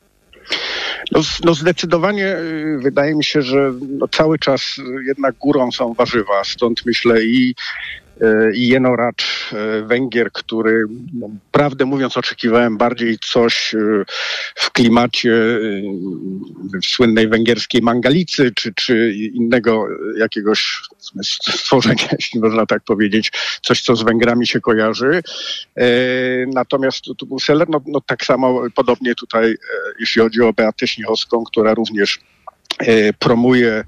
No, 1.13 1.21
no 1.45 1.55
zdecydowanie 1.55 2.37
wydaje 2.79 3.15
mi 3.15 3.25
się, 3.25 3.43
że 3.43 3.73
no 3.99 4.09
cały 4.09 4.39
czas 4.39 4.63
jednak 5.07 5.37
górą 5.37 5.73
są 5.73 5.95
warzywa, 5.95 6.45
stąd 6.45 6.87
myślę 6.87 7.25
i 7.25 7.55
y, 8.23 8.53
i 8.55 8.69
jenoracz 8.69 9.53
y, 9.53 9.83
Węgier, 9.85 10.33
który 10.33 10.85
no, 11.15 11.31
prawdę 11.53 11.85
mówiąc 11.85 12.17
oczekiwałem 12.17 12.77
bardziej 12.77 13.19
coś 13.19 13.75
y, 13.75 14.05
w 14.55 14.71
klimacie 14.71 15.31
y, 15.31 15.83
słynnej 16.85 17.29
węgierskiej 17.29 17.83
mangalicy, 17.83 18.53
czy, 18.55 18.75
czy 18.75 19.13
innego 19.13 19.87
jakiegoś 20.17 20.83
stworzenia, 21.23 22.09
jeśli 22.19 22.41
można 22.41 22.67
tak 22.67 22.83
powiedzieć, 22.85 23.33
coś 23.63 23.83
co 23.83 23.97
z 23.97 24.03
Węgrami 24.03 24.47
się 24.47 24.61
kojarzy. 24.61 25.23
E, 25.77 25.87
Natomiast 26.47 27.05
tu 27.19 27.27
był 27.27 27.39
seler, 27.39 27.69
no, 27.69 27.81
no 27.87 28.01
tak 28.01 28.25
samo 28.25 28.63
podobnie 28.75 29.15
tutaj, 29.15 29.51
e, 29.51 29.57
jeśli 30.01 30.23
chodzi 30.23 30.43
o 30.43 30.53
Beatę 30.53 30.87
Śnichowską, 30.87 31.45
która 31.45 31.75
również 31.75 32.19
e, 32.79 33.13
promuje 33.13 33.73
e, 33.73 33.85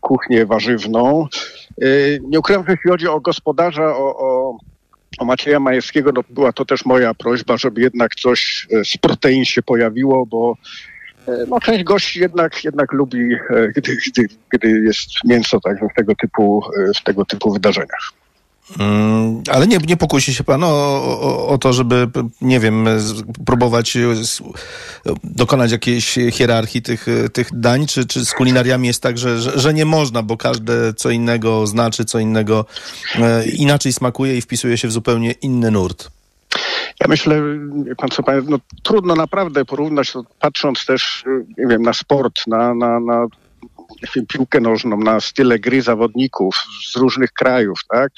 kuchnię 0.00 0.46
warzywną. 0.46 1.26
E, 1.82 1.86
Nie 2.28 2.38
ukrywam, 2.38 2.64
że 2.66 2.72
jeśli 2.72 2.90
chodzi 2.90 3.08
o 3.08 3.20
gospodarza, 3.20 3.96
o, 3.96 4.16
o, 4.18 4.58
o 5.18 5.24
Macieja 5.24 5.60
Majewskiego, 5.60 6.12
no 6.12 6.20
była 6.30 6.52
to 6.52 6.64
też 6.64 6.84
moja 6.84 7.14
prośba, 7.14 7.56
żeby 7.56 7.80
jednak 7.80 8.14
coś 8.14 8.66
e, 8.72 8.84
z 8.84 8.96
protein 8.96 9.44
się 9.44 9.62
pojawiło, 9.62 10.26
bo 10.26 10.56
e, 11.28 11.32
no, 11.48 11.60
część 11.60 11.84
gości 11.84 12.20
jednak, 12.20 12.64
jednak 12.64 12.92
lubi, 12.92 13.34
e, 13.34 13.68
gdy, 13.76 13.96
gdy, 14.06 14.26
gdy 14.50 14.80
jest 14.80 15.08
mięso 15.24 15.60
także 15.60 15.86
w 15.92 15.94
tego 15.94 16.14
typu, 16.14 16.62
e, 16.78 16.94
w 16.94 17.02
tego 17.02 17.24
typu 17.24 17.52
wydarzeniach. 17.52 18.19
Mm, 18.78 19.42
ale 19.50 19.66
nie, 19.66 19.78
nie 19.78 19.96
pokusi 19.96 20.34
się 20.34 20.44
pan 20.44 20.64
o, 20.64 20.68
o, 20.68 21.48
o 21.48 21.58
to, 21.58 21.72
żeby, 21.72 22.08
nie 22.40 22.60
wiem, 22.60 22.86
próbować 23.46 23.96
e, 23.96 24.00
dokonać 25.24 25.72
jakiejś 25.72 26.18
hierarchii 26.32 26.82
tych, 26.82 27.08
e, 27.08 27.28
tych 27.28 27.48
dań, 27.52 27.86
czy, 27.86 28.06
czy 28.06 28.24
z 28.24 28.32
kulinariami 28.32 28.86
jest 28.86 29.02
tak, 29.02 29.18
że, 29.18 29.40
że, 29.58 29.74
nie 29.74 29.84
można, 29.84 30.22
bo 30.22 30.36
każde 30.36 30.94
co 30.94 31.10
innego 31.10 31.66
znaczy, 31.66 32.04
co 32.04 32.18
innego 32.18 32.66
e, 33.14 33.48
inaczej 33.48 33.92
smakuje 33.92 34.36
i 34.36 34.40
wpisuje 34.40 34.78
się 34.78 34.88
w 34.88 34.92
zupełnie 34.92 35.32
inny 35.32 35.70
nurt. 35.70 36.10
Ja 37.00 37.08
myślę, 37.08 37.42
pan 37.96 38.08
co, 38.10 38.22
panie, 38.22 38.42
no, 38.48 38.58
trudno 38.82 39.14
naprawdę 39.14 39.64
porównać, 39.64 40.12
to 40.12 40.24
patrząc 40.40 40.86
też, 40.86 41.24
nie 41.58 41.66
wiem, 41.66 41.82
na 41.82 41.92
sport, 41.92 42.46
na, 42.46 42.74
na, 42.74 43.00
na 43.00 43.26
piłkę 44.28 44.60
nożną, 44.60 44.96
na 44.96 45.20
style 45.20 45.58
gry 45.58 45.82
zawodników 45.82 46.56
z 46.92 46.96
różnych 46.96 47.32
krajów, 47.32 47.80
tak? 47.88 48.12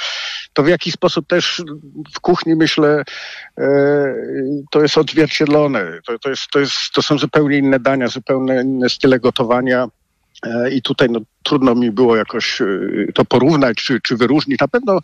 To 0.53 0.63
w 0.63 0.69
jaki 0.69 0.93
sposób 0.93 1.27
też 1.27 1.63
w 2.15 2.21
kuchni, 2.21 2.55
myślę, 2.55 3.05
e, 3.59 4.15
to 4.71 4.83
jest 4.83 4.99
odzwierciedlone. 4.99 6.01
To, 6.07 6.19
to, 6.19 6.31
jest, 6.31 6.43
to, 6.51 6.61
jest, 6.61 6.75
to 6.95 7.03
są 7.03 7.19
zupełnie 7.19 7.59
inne 7.59 7.81
dania, 7.81 8.09
zupełnie 8.09 8.61
inne 8.65 8.91
style 8.91 9.21
gotowania. 9.21 9.89
E, 10.47 10.71
I 10.71 10.83
tutaj 10.83 11.09
no, 11.11 11.21
trudno 11.43 11.75
mi 11.75 11.91
było 11.91 12.17
jakoś 12.17 12.61
e, 12.61 12.67
to 13.15 13.25
porównać 13.25 13.77
czy, 13.77 14.01
czy 14.01 14.17
wyróżnić. 14.17 14.61
Na 14.61 14.69
pewno 14.69 15.01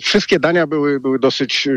wszystkie 0.00 0.40
dania 0.40 0.66
były, 0.66 1.00
były 1.00 1.18
dosyć, 1.18 1.68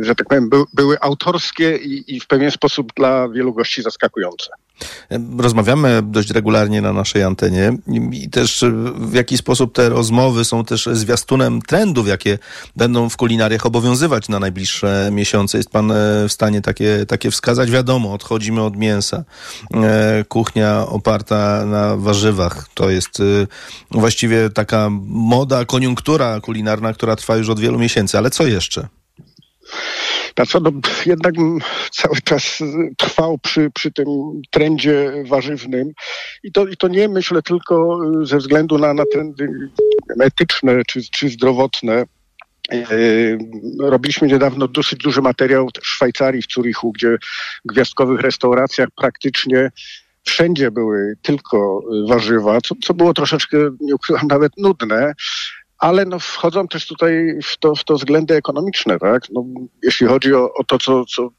że 0.00 0.14
tak 0.14 0.28
powiem, 0.28 0.48
by, 0.48 0.56
były 0.74 1.00
autorskie 1.00 1.76
i, 1.76 2.16
i 2.16 2.20
w 2.20 2.26
pewien 2.26 2.50
sposób 2.50 2.92
dla 2.96 3.28
wielu 3.28 3.54
gości 3.54 3.82
zaskakujące. 3.82 4.50
Rozmawiamy 5.38 6.00
dość 6.02 6.30
regularnie 6.30 6.82
na 6.82 6.92
naszej 6.92 7.22
antenie 7.22 7.72
i 8.12 8.30
też 8.30 8.64
w 8.94 9.14
jaki 9.14 9.38
sposób 9.38 9.74
te 9.74 9.88
rozmowy 9.88 10.44
są 10.44 10.64
też 10.64 10.88
zwiastunem 10.92 11.62
trendów, 11.62 12.08
jakie 12.08 12.38
będą 12.76 13.08
w 13.08 13.16
kulinariach 13.16 13.66
obowiązywać 13.66 14.28
na 14.28 14.38
najbliższe 14.38 15.08
miesiące. 15.12 15.58
Jest 15.58 15.70
pan 15.70 15.90
e, 15.90 15.94
w 16.28 16.32
stanie 16.32 16.62
takie, 16.62 17.06
takie 17.06 17.30
wskazać? 17.30 17.70
Wiadomo, 17.70 18.12
odchodzimy 18.12 18.62
od 18.62 18.76
mięsa. 18.76 19.24
E, 19.74 20.24
Kuchnia 20.28 20.86
oparta 20.86 21.64
na 21.66 21.96
warzywach 21.96 22.68
to 22.74 22.90
jest 22.90 23.20
e, 23.20 23.24
właściwie 23.90 24.50
taka 24.50 24.88
moda, 25.06 25.64
koniunktura 25.64 26.40
kulinarna, 26.40 26.92
która 26.92 27.16
trwa 27.16 27.36
już 27.36 27.48
od 27.48 27.60
wielu 27.60 27.78
miesięcy. 27.78 28.18
Ale 28.18 28.30
co 28.30 28.46
jeszcze? 28.46 28.88
Na 30.38 30.46
co 30.46 30.60
no, 30.60 30.70
jednak 31.06 31.34
cały 31.90 32.20
czas 32.24 32.60
y, 32.60 32.94
trwał 32.96 33.38
przy, 33.38 33.70
przy 33.74 33.92
tym 33.92 34.06
trendzie 34.50 35.12
warzywnym 35.26 35.92
i 36.42 36.52
to, 36.52 36.66
i 36.66 36.76
to 36.76 36.88
nie 36.88 37.08
myślę 37.08 37.42
tylko 37.42 37.98
y, 38.22 38.26
ze 38.26 38.36
względu 38.36 38.78
na, 38.78 38.94
na 38.94 39.04
trendy 39.12 39.48
etyczne 40.20 40.82
czy, 40.86 41.00
czy 41.12 41.28
zdrowotne. 41.28 42.04
Yy, 42.72 43.38
Robiliśmy 43.80 44.28
niedawno 44.28 44.68
dosyć 44.68 44.98
duży 44.98 45.22
materiał 45.22 45.68
w 45.82 45.86
Szwajcarii, 45.86 46.42
w 46.42 46.52
Zurichu, 46.52 46.92
gdzie 46.92 47.18
w 47.64 47.72
gwiazdkowych 47.72 48.20
restauracjach 48.20 48.88
praktycznie 48.96 49.70
wszędzie 50.24 50.70
były 50.70 51.14
tylko 51.22 51.80
y, 51.94 52.08
warzywa, 52.08 52.60
co, 52.60 52.74
co 52.84 52.94
było 52.94 53.14
troszeczkę, 53.14 53.56
nie 53.80 53.94
ukrywam, 53.94 54.26
nawet 54.26 54.52
nudne, 54.56 55.14
ale 55.78 56.04
no 56.04 56.18
wchodzą 56.18 56.68
też 56.68 56.86
tutaj 56.86 57.38
w 57.44 57.58
to, 57.58 57.74
w 57.74 57.84
to 57.84 57.94
względy 57.94 58.34
ekonomiczne, 58.34 58.98
tak? 58.98 59.22
No, 59.32 59.44
jeśli 59.82 60.06
chodzi 60.06 60.34
o, 60.34 60.52
o 60.54 60.64
to, 60.64 60.78
co, 60.78 61.04
co 61.04 61.30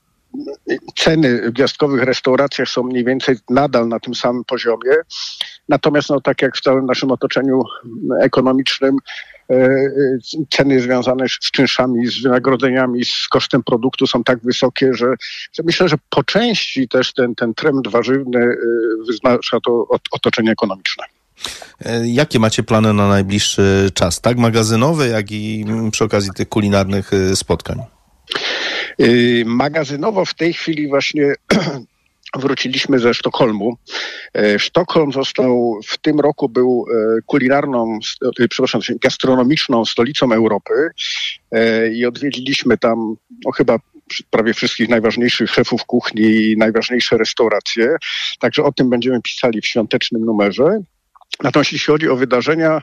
ceny 0.95 1.41
w 1.41 1.52
gwiazdkowych 1.52 2.04
restauracjach 2.04 2.69
są 2.69 2.84
mniej 2.84 3.06
więcej 3.06 3.36
nadal 3.49 3.88
na 3.88 3.99
tym 3.99 4.15
samym 4.15 4.43
poziomie. 4.45 4.91
Natomiast 5.69 6.10
no, 6.10 6.21
tak 6.21 6.41
jak 6.41 6.58
w 6.58 6.62
całym 6.62 6.86
naszym 6.86 7.12
otoczeniu 7.12 7.63
ekonomicznym, 8.21 8.97
e, 9.49 9.56
e, 9.56 9.89
ceny 10.49 10.82
związane 10.82 11.30
z 11.30 11.52
czynszami, 11.52 12.08
z 12.08 12.23
wynagrodzeniami, 12.23 13.06
z 13.06 13.28
kosztem 13.28 13.63
produktu 13.63 14.08
są 14.08 14.23
tak 14.23 14.39
wysokie, 14.43 14.93
że, 14.93 15.06
że 15.54 15.63
myślę, 15.63 15.89
że 15.89 15.95
po 16.10 16.23
części 16.23 16.88
też 16.88 17.13
ten, 17.13 17.36
ten 17.36 17.54
trend 17.54 17.88
warzywny 17.88 18.39
e, 18.39 18.56
wyznacza 19.08 19.60
to 19.65 19.88
ot- 19.89 20.10
otoczenie 20.12 20.52
ekonomiczne. 20.52 21.04
E, 21.86 22.08
Jakie 22.08 22.39
macie 22.39 22.63
plany 22.63 22.93
na 22.93 23.08
najbliższy 23.08 23.89
czas? 23.93 24.21
Tak 24.21 24.38
magazynowy, 24.38 25.08
jak 25.08 25.32
i 25.32 25.65
przy 25.91 26.04
okazji 26.04 26.32
tych 26.36 26.49
kulinarnych 26.49 27.13
e, 27.13 27.36
spotkań? 27.36 27.80
Y, 29.02 29.43
Magazynowo 29.45 30.25
w 30.25 30.34
tej 30.34 30.54
chwili 30.54 30.88
właśnie 30.88 31.34
wróciliśmy 32.36 32.99
ze 32.99 33.13
Sztokholmu. 33.13 33.78
E, 34.34 34.60
Sztokholm 34.60 35.12
został 35.12 35.80
w 35.88 35.97
tym 35.97 36.19
roku 36.19 36.49
był 36.49 36.86
e, 36.91 37.21
kulinarną, 37.25 37.99
e, 38.39 38.47
przepraszam, 38.47 38.82
gastronomiczną 39.02 39.86
stolicą 39.86 40.34
Europy 40.34 40.73
e, 41.52 41.89
i 41.93 42.06
odwiedziliśmy 42.06 42.78
tam 42.78 43.15
no, 43.45 43.52
chyba 43.52 43.80
prawie 44.30 44.54
wszystkich 44.54 44.89
najważniejszych 44.89 45.52
szefów 45.52 45.86
kuchni 45.86 46.23
i 46.23 46.58
najważniejsze 46.58 47.17
restauracje. 47.17 47.95
Także 48.39 48.63
o 48.63 48.71
tym 48.71 48.89
będziemy 48.89 49.21
pisali 49.21 49.62
w 49.62 49.67
świątecznym 49.67 50.25
numerze. 50.25 50.80
Natomiast 51.43 51.71
jeśli 51.71 51.93
chodzi 51.93 52.09
o 52.09 52.15
wydarzenia, 52.15 52.81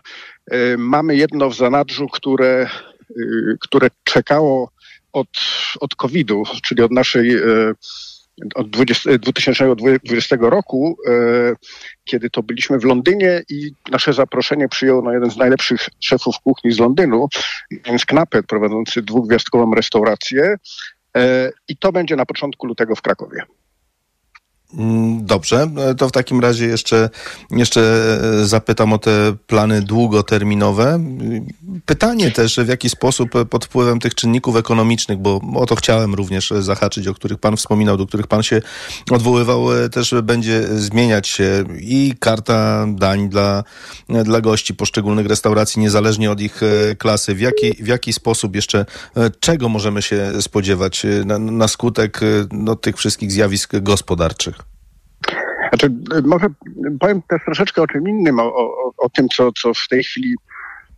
e, 0.51 0.77
mamy 0.77 1.17
jedno 1.17 1.51
w 1.51 1.57
zanadrzu, 1.57 2.09
które, 2.09 2.71
y, 3.11 3.57
które 3.61 3.89
czekało 4.05 4.71
od, 5.13 5.29
od 5.81 5.95
COVID-u, 5.95 6.43
czyli 6.63 6.83
od 6.83 6.93
naszej 6.93 7.37
e, 7.37 7.75
od 8.55 8.71
20, 8.71 9.19
2020 9.19 10.37
roku, 10.41 10.99
e, 11.07 11.13
kiedy 12.05 12.31
to 12.31 12.43
byliśmy 12.43 12.79
w 12.79 12.85
Londynie 12.85 13.43
i 13.49 13.71
nasze 13.91 14.13
zaproszenie 14.13 14.69
przyjął 14.69 15.03
no, 15.03 15.13
jeden 15.13 15.31
z 15.31 15.37
najlepszych 15.37 15.89
szefów 16.01 16.41
kuchni 16.45 16.73
z 16.73 16.79
Londynu, 16.79 17.29
James 17.87 18.05
Knappet, 18.05 18.47
prowadzący 18.47 19.03
dwugwiazdkową 19.03 19.75
restaurację. 19.75 20.57
E, 21.17 21.53
I 21.69 21.77
to 21.77 21.93
będzie 21.93 22.17
na 22.17 22.27
początku 22.27 22.67
lutego 22.67 22.97
w 22.97 23.03
Krakowie. 23.03 23.43
Mm, 24.75 25.27
Dobrze, 25.27 25.71
e, 25.77 25.95
to 25.95 26.09
w 26.09 26.13
takim 26.13 26.41
razie 26.41 26.67
jeszcze, 26.67 27.11
jeszcze 27.51 27.81
e, 28.43 28.47
zapytam 28.47 28.93
o 28.93 28.99
te 28.99 29.35
plany 29.47 29.83
długoterminowe. 29.83 31.01
Pytanie 31.87 32.31
też, 32.31 32.57
w 32.57 32.69
jaki 32.69 32.91
sposób 32.91 33.37
e, 33.37 33.45
pod 33.45 33.65
wpływem 33.65 34.01
tych 34.01 34.15
czynników 34.15 34.57
ekonomicznych, 34.57 35.19
bo 35.19 35.41
o 35.55 35.67
to 35.67 35.77
chciałem 35.77 36.15
również 36.15 36.53
e, 36.53 36.63
zahaczyć, 36.63 37.09
o 37.09 37.15
których 37.15 37.39
Pan 37.39 37.57
wspominał, 37.57 37.97
do 37.97 38.07
których 38.07 38.27
Pan 38.27 38.43
się 38.43 38.63
odwoływał, 39.11 39.67
też 39.93 40.15
będzie 40.23 40.63
zmieniać 40.63 41.29
się 41.29 41.65
i 41.81 42.15
karta 42.21 42.87
dań 42.89 43.29
dla, 43.29 43.65
dla 44.25 44.41
gości 44.41 44.75
poszczególnych 44.75 45.27
restauracji, 45.27 45.83
niezależnie 45.83 46.31
od 46.31 46.41
ich 46.41 46.61
klasy. 46.99 47.35
W 47.35 47.41
jaki, 47.41 47.73
w 47.85 47.87
jaki 47.87 48.13
sposób 48.13 48.57
jeszcze, 48.57 48.87
czego 49.41 49.69
możemy 49.69 50.03
się 50.03 50.33
spodziewać 50.43 51.07
na, 51.25 51.39
na 51.39 51.69
skutek 51.69 52.21
no, 52.53 52.77
tych 52.77 52.97
wszystkich 52.97 53.33
zjawisk 53.33 53.77
gospodarczych? 53.77 54.56
Znaczy, 55.69 55.91
może 56.25 56.47
powiem 57.01 57.23
też 57.23 57.43
troszeczkę 57.45 57.83
o 57.83 57.87
czym 57.87 58.09
innym, 58.09 58.39
o, 58.39 58.43
o, 58.43 58.93
o 58.97 59.09
tym, 59.09 59.29
co, 59.29 59.53
co 59.53 59.75
w 59.75 59.89
tej 59.89 60.05
chwili 60.05 60.35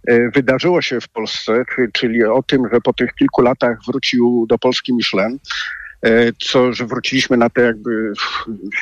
e, 0.08 0.30
wydarzyło 0.30 0.82
się 0.82 1.00
w 1.00 1.08
Polsce, 1.08 1.64
czyli 1.92 2.24
o 2.24 2.42
tym, 2.42 2.62
że 2.72 2.80
po 2.80 2.92
tych 2.92 3.14
kilku 3.14 3.42
latach 3.42 3.78
wrócił 3.86 4.46
do 4.48 4.58
Polski 4.58 4.94
Michelin. 4.94 5.38
E, 6.02 6.32
co, 6.38 6.72
że 6.72 6.86
wróciliśmy 6.86 7.36
na 7.36 7.50
te 7.50 7.62
jakby 7.62 8.12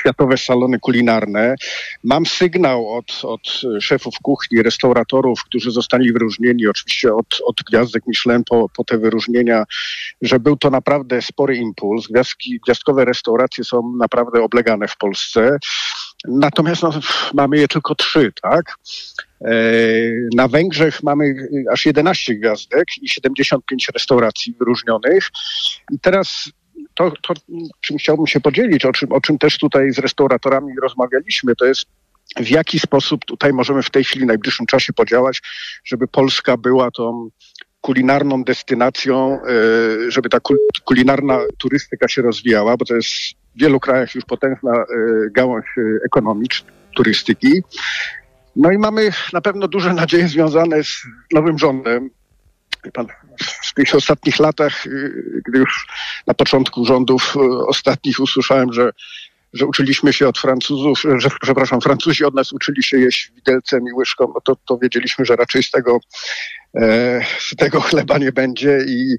światowe 0.01 0.39
salony 0.39 0.79
kulinarne. 0.79 1.55
Mam 2.05 2.27
sygnał 2.27 2.89
od, 2.89 3.21
od 3.23 3.41
szefów 3.81 4.15
kuchni, 4.23 4.63
restauratorów, 4.63 5.45
którzy 5.45 5.71
zostali 5.71 6.13
wyróżnieni, 6.13 6.67
oczywiście 6.67 7.15
od, 7.15 7.27
od 7.47 7.57
gwiazdek 7.71 8.03
Michelin 8.07 8.45
po, 8.45 8.69
po 8.69 8.85
te 8.85 8.99
wyróżnienia, 8.99 9.65
że 10.23 10.41
był 10.41 10.57
to 10.57 10.71
naprawdę 10.71 11.23
spory 11.23 11.57
impuls. 11.57 12.07
Gwiazdki, 12.07 12.61
gwiazdkowe 12.65 13.05
restauracje 13.05 13.65
są 13.65 13.93
naprawdę 13.99 14.43
oblegane 14.43 14.89
w 14.89 14.97
Polsce. 14.97 15.59
Natomiast 16.29 16.83
no, 16.83 16.91
mamy 17.35 17.59
je 17.59 17.69
tylko 17.69 17.95
trzy, 17.95 18.33
tak? 18.43 18.75
E, 19.41 19.53
na 20.35 20.49
Węgrzech 20.49 21.03
mamy 21.03 21.49
aż 21.73 21.87
11 21.87 22.35
gwiazdek 22.35 22.85
i 23.03 23.09
75 23.09 23.89
restauracji 23.95 24.55
wyróżnionych. 24.59 25.31
I 25.93 25.99
teraz 26.01 26.51
to, 26.97 27.13
to, 27.23 27.35
czym 27.81 27.99
chciałbym 27.99 28.27
się 28.27 28.41
podzielić, 28.41 28.85
o 28.85 28.93
czym, 28.93 29.13
o 29.13 29.21
czym 29.21 29.39
też 29.39 29.59
tutaj 29.59 29.93
z 29.93 29.99
restauratorami 29.99 30.73
rozmawialiśmy, 30.83 31.57
to 31.57 31.65
jest 31.65 31.87
w 32.37 32.49
jaki 32.49 32.79
sposób 32.79 33.25
tutaj 33.25 33.53
możemy 33.53 33.83
w 33.83 33.91
tej 33.91 34.05
chwili, 34.05 34.25
w 34.25 34.29
najbliższym 34.29 34.67
czasie 34.67 34.93
podziałać, 34.93 35.43
żeby 35.85 36.09
Polska 36.09 36.57
była 36.57 36.91
tą 36.91 37.31
kulinarną 37.81 38.45
destynacją, 38.45 39.41
e, 39.43 40.11
żeby 40.11 40.29
ta 40.29 40.39
kulinarna 40.85 41.41
turystyka 41.59 42.09
się 42.09 42.23
rozwijała, 42.23 42.77
bo 42.77 42.85
to 42.85 42.95
jest 42.95 43.09
w 43.09 43.61
wielu 43.61 43.81
krajach 43.81 44.15
już 44.15 44.25
potężna 44.25 44.73
e, 44.73 44.85
gałąź 45.31 45.65
e, 45.79 45.83
ekonomiczna 46.05 46.71
turystyki. 46.97 47.63
No 48.57 48.73
i 48.73 48.79
mamy 48.79 49.11
na 49.33 49.41
pewno 49.41 49.69
duże 49.69 49.95
nadzieje 49.95 50.29
związane 50.29 50.85
z 50.85 51.03
nowym 51.33 51.59
rządem. 51.59 52.11
Pan 52.93 53.07
w 53.63 53.75
tych 53.75 53.95
ostatnich 53.95 54.39
latach, 54.39 54.87
y, 54.87 55.43
gdy 55.49 55.59
już 55.59 55.87
na 56.27 56.35
początku 56.35 56.85
rządów 56.85 57.37
y, 57.37 57.67
ostatnich 57.67 58.21
usłyszałem, 58.21 58.73
że 58.73 58.93
że 59.53 59.67
uczyliśmy 59.67 60.13
się 60.13 60.29
od 60.29 60.39
Francuzów, 60.39 61.03
że 61.19 61.29
przepraszam, 61.43 61.81
Francuzi 61.81 62.25
od 62.25 62.35
nas 62.35 62.53
uczyli 62.53 62.83
się 62.83 62.99
jeść 62.99 63.33
widelcem 63.37 63.85
i 63.89 63.93
łyżką, 63.93 64.33
no 64.35 64.41
to, 64.41 64.57
to 64.67 64.79
wiedzieliśmy, 64.79 65.25
że 65.25 65.37
raczej 65.37 65.63
z 65.63 65.71
tego, 65.71 66.01
e, 66.75 67.21
z 67.39 67.57
tego 67.57 67.81
chleba 67.81 68.19
nie 68.19 68.33
będzie 68.33 68.79
i, 68.89 69.17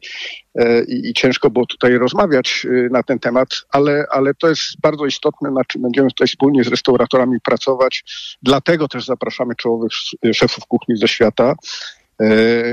e, 0.56 0.84
i, 0.84 1.14
ciężko 1.14 1.50
było 1.50 1.66
tutaj 1.66 1.98
rozmawiać 1.98 2.68
na 2.92 3.04
ten 3.04 3.20
temat, 3.20 3.50
ale, 3.70 4.06
ale 4.12 4.34
to 4.34 4.50
jest 4.50 4.82
bardzo 4.82 5.06
istotne, 5.06 5.52
na 5.52 5.66
czym 5.66 5.82
będziemy 5.82 6.08
tutaj 6.08 6.28
wspólnie 6.28 6.64
z 6.64 6.68
restauratorami 6.68 7.38
pracować. 7.42 8.04
Dlatego 8.42 8.88
też 8.88 9.06
zapraszamy 9.06 9.56
czołowych 9.56 9.92
szefów 10.34 10.66
kuchni 10.66 10.98
ze 10.98 11.08
świata, 11.08 11.56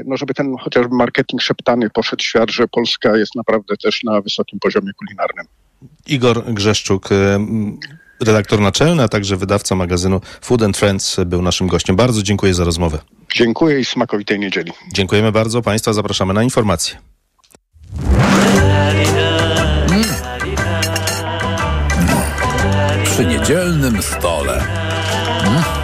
no 0.05 0.17
żeby 0.17 0.35
ten 0.35 0.57
chociażby 0.57 0.97
marketing 0.97 1.43
szeptany 1.43 1.91
poszedł 1.91 2.23
w 2.23 2.27
świat, 2.27 2.51
że 2.51 2.69
Polska 2.69 3.17
jest 3.17 3.35
naprawdę 3.35 3.77
też 3.77 4.03
na 4.05 4.21
wysokim 4.21 4.59
poziomie 4.61 4.93
kulinarnym. 4.93 5.47
Igor 6.07 6.45
Grzeszczuk, 6.55 7.13
e, 7.13 7.47
redaktor 8.21 8.61
naczelny, 8.61 9.03
a 9.03 9.09
także 9.09 9.37
wydawca 9.37 9.75
magazynu 9.75 10.21
Food 10.41 10.63
and 10.63 10.77
Friends 10.77 11.17
był 11.27 11.43
naszym 11.43 11.67
gościem. 11.67 11.97
Bardzo 11.97 12.23
dziękuję 12.23 12.55
za 12.55 12.65
rozmowę. 12.65 12.99
Dziękuję 13.35 13.81
i 13.81 13.85
smakowitej 13.85 14.39
niedzieli. 14.39 14.73
Dziękujemy 14.93 15.33
bardzo. 15.33 15.63
Państwa 15.63 15.93
zapraszamy 15.93 16.35
na 16.35 16.43
informacje. 16.43 16.97
Mm. 19.91 20.05
Przy 23.05 23.27
niedzielnym 23.27 24.03
stole. 24.03 24.65
Mm. 25.47 25.84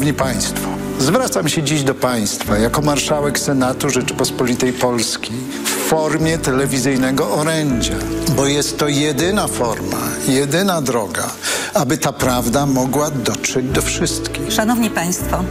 Szanowni 0.00 0.18
Państwo, 0.18 0.68
zwracam 0.98 1.48
się 1.48 1.62
dziś 1.62 1.82
do 1.82 1.94
Państwa 1.94 2.58
jako 2.58 2.82
marszałek 2.82 3.38
Senatu 3.38 3.90
Rzeczypospolitej 3.90 4.72
Polskiej 4.72 5.36
w 5.64 5.68
formie 5.68 6.38
telewizyjnego 6.38 7.34
orędzia, 7.34 7.94
bo 8.36 8.46
jest 8.46 8.78
to 8.78 8.88
jedyna 8.88 9.46
forma, 9.46 9.96
jedyna 10.28 10.82
droga, 10.82 11.30
aby 11.74 11.98
ta 11.98 12.12
prawda 12.12 12.66
mogła 12.66 13.10
dotrzeć 13.10 13.66
do 13.66 13.82
wszystkich. 13.82 14.52
Szanowni 14.52 14.90
Państwo, 14.90 15.44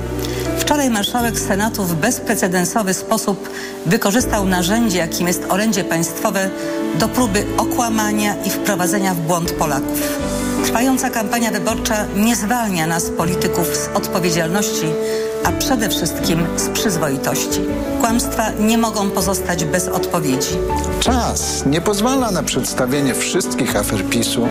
Wczoraj 0.60 0.90
marszałek 0.90 1.40
Senatu 1.40 1.84
w 1.84 1.96
bezprecedensowy 1.96 2.94
sposób 2.94 3.50
wykorzystał 3.86 4.46
narzędzie, 4.46 4.98
jakim 4.98 5.28
jest 5.28 5.46
orędzie 5.50 5.84
państwowe, 5.84 6.50
do 7.00 7.08
próby 7.08 7.46
okłamania 7.58 8.36
i 8.46 8.50
wprowadzenia 8.50 9.14
w 9.14 9.18
błąd 9.18 9.52
Polaków. 9.52 10.39
Trwająca 10.70 11.10
kampania 11.10 11.52
wyborcza 11.52 12.06
nie 12.16 12.36
zwalnia 12.36 12.88
nas, 12.88 13.10
polityków, 13.10 13.68
z 13.68 13.90
odpowiedzialności, 13.94 14.86
a 15.44 15.52
przede 15.52 15.90
wszystkim 15.90 16.48
z 16.58 16.70
przyzwoitości. 16.70 17.60
Kłamstwa 18.00 18.52
nie 18.60 18.78
mogą 18.78 19.10
pozostać 19.10 19.66
bez 19.66 19.88
odpowiedzi. 19.88 20.58
Czas 21.00 21.66
nie 21.66 21.82
pozwala 21.82 22.32
na 22.32 22.44
przedstawienie 22.44 23.14
wszystkich 23.14 23.76
afer 23.76 24.06
PiSu, 24.06 24.48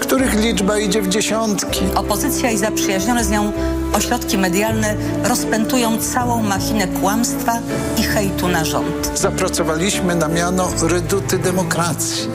których 0.00 0.34
liczba 0.42 0.78
idzie 0.78 1.02
w 1.02 1.08
dziesiątki. 1.08 1.80
Opozycja 1.94 2.50
i 2.50 2.58
zaprzyjaźnione 2.58 3.24
z 3.24 3.30
nią 3.30 3.52
ośrodki 3.92 4.38
medialne 4.38 4.94
rozpętują 5.24 5.98
całą 5.98 6.42
machinę 6.42 6.88
kłamstwa 6.88 7.58
i 7.98 8.02
hejtu 8.02 8.48
na 8.48 8.64
rząd. 8.64 9.10
Zapracowaliśmy 9.14 10.14
na 10.14 10.28
miano 10.28 10.68
reduty 10.82 11.38
demokracji, 11.38 12.28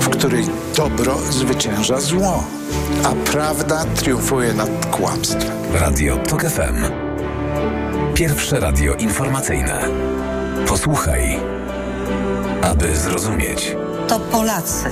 w 0.00 0.08
której 0.08 0.46
dobro 0.76 1.18
zwycięża 1.30 2.00
zło, 2.00 2.44
a 3.04 3.30
prawda 3.32 3.84
triumfuje 3.84 4.54
nad 4.54 4.86
kłamstwem. 4.86 5.58
Radio 5.74 6.16
TOK 6.16 6.42
FM. 6.42 6.84
Pierwsze 8.14 8.60
radio 8.60 8.94
informacyjne. 8.94 9.88
Posłuchaj, 10.68 11.40
aby 12.62 12.96
zrozumieć. 12.96 13.76
To 14.08 14.20
Polacy 14.20 14.84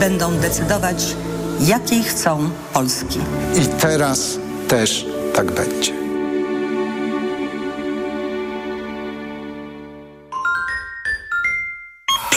będą 0.00 0.32
decydować, 0.32 1.16
jakiej 1.60 2.02
chcą 2.02 2.50
Polski. 2.72 3.18
I 3.62 3.66
teraz 3.66 4.38
też 4.68 5.06
tak 5.34 5.52
będzie. 5.52 5.99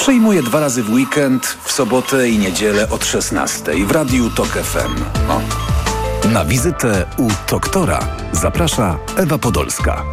Przyjmuję 0.03 0.43
dwa 0.43 0.59
razy 0.59 0.83
w 0.83 0.89
weekend, 0.89 1.57
w 1.63 1.71
sobotę 1.71 2.29
i 2.29 2.37
niedzielę 2.37 2.89
od 2.89 3.05
16 3.05 3.85
w 3.85 3.91
Radiu 3.91 4.29
TOK 4.29 4.47
FM. 4.47 5.03
O. 5.31 5.41
Na 6.27 6.45
wizytę 6.45 7.05
u 7.17 7.27
doktora 7.49 7.99
zaprasza 8.31 8.97
Ewa 9.17 9.37
Podolska. 9.37 10.03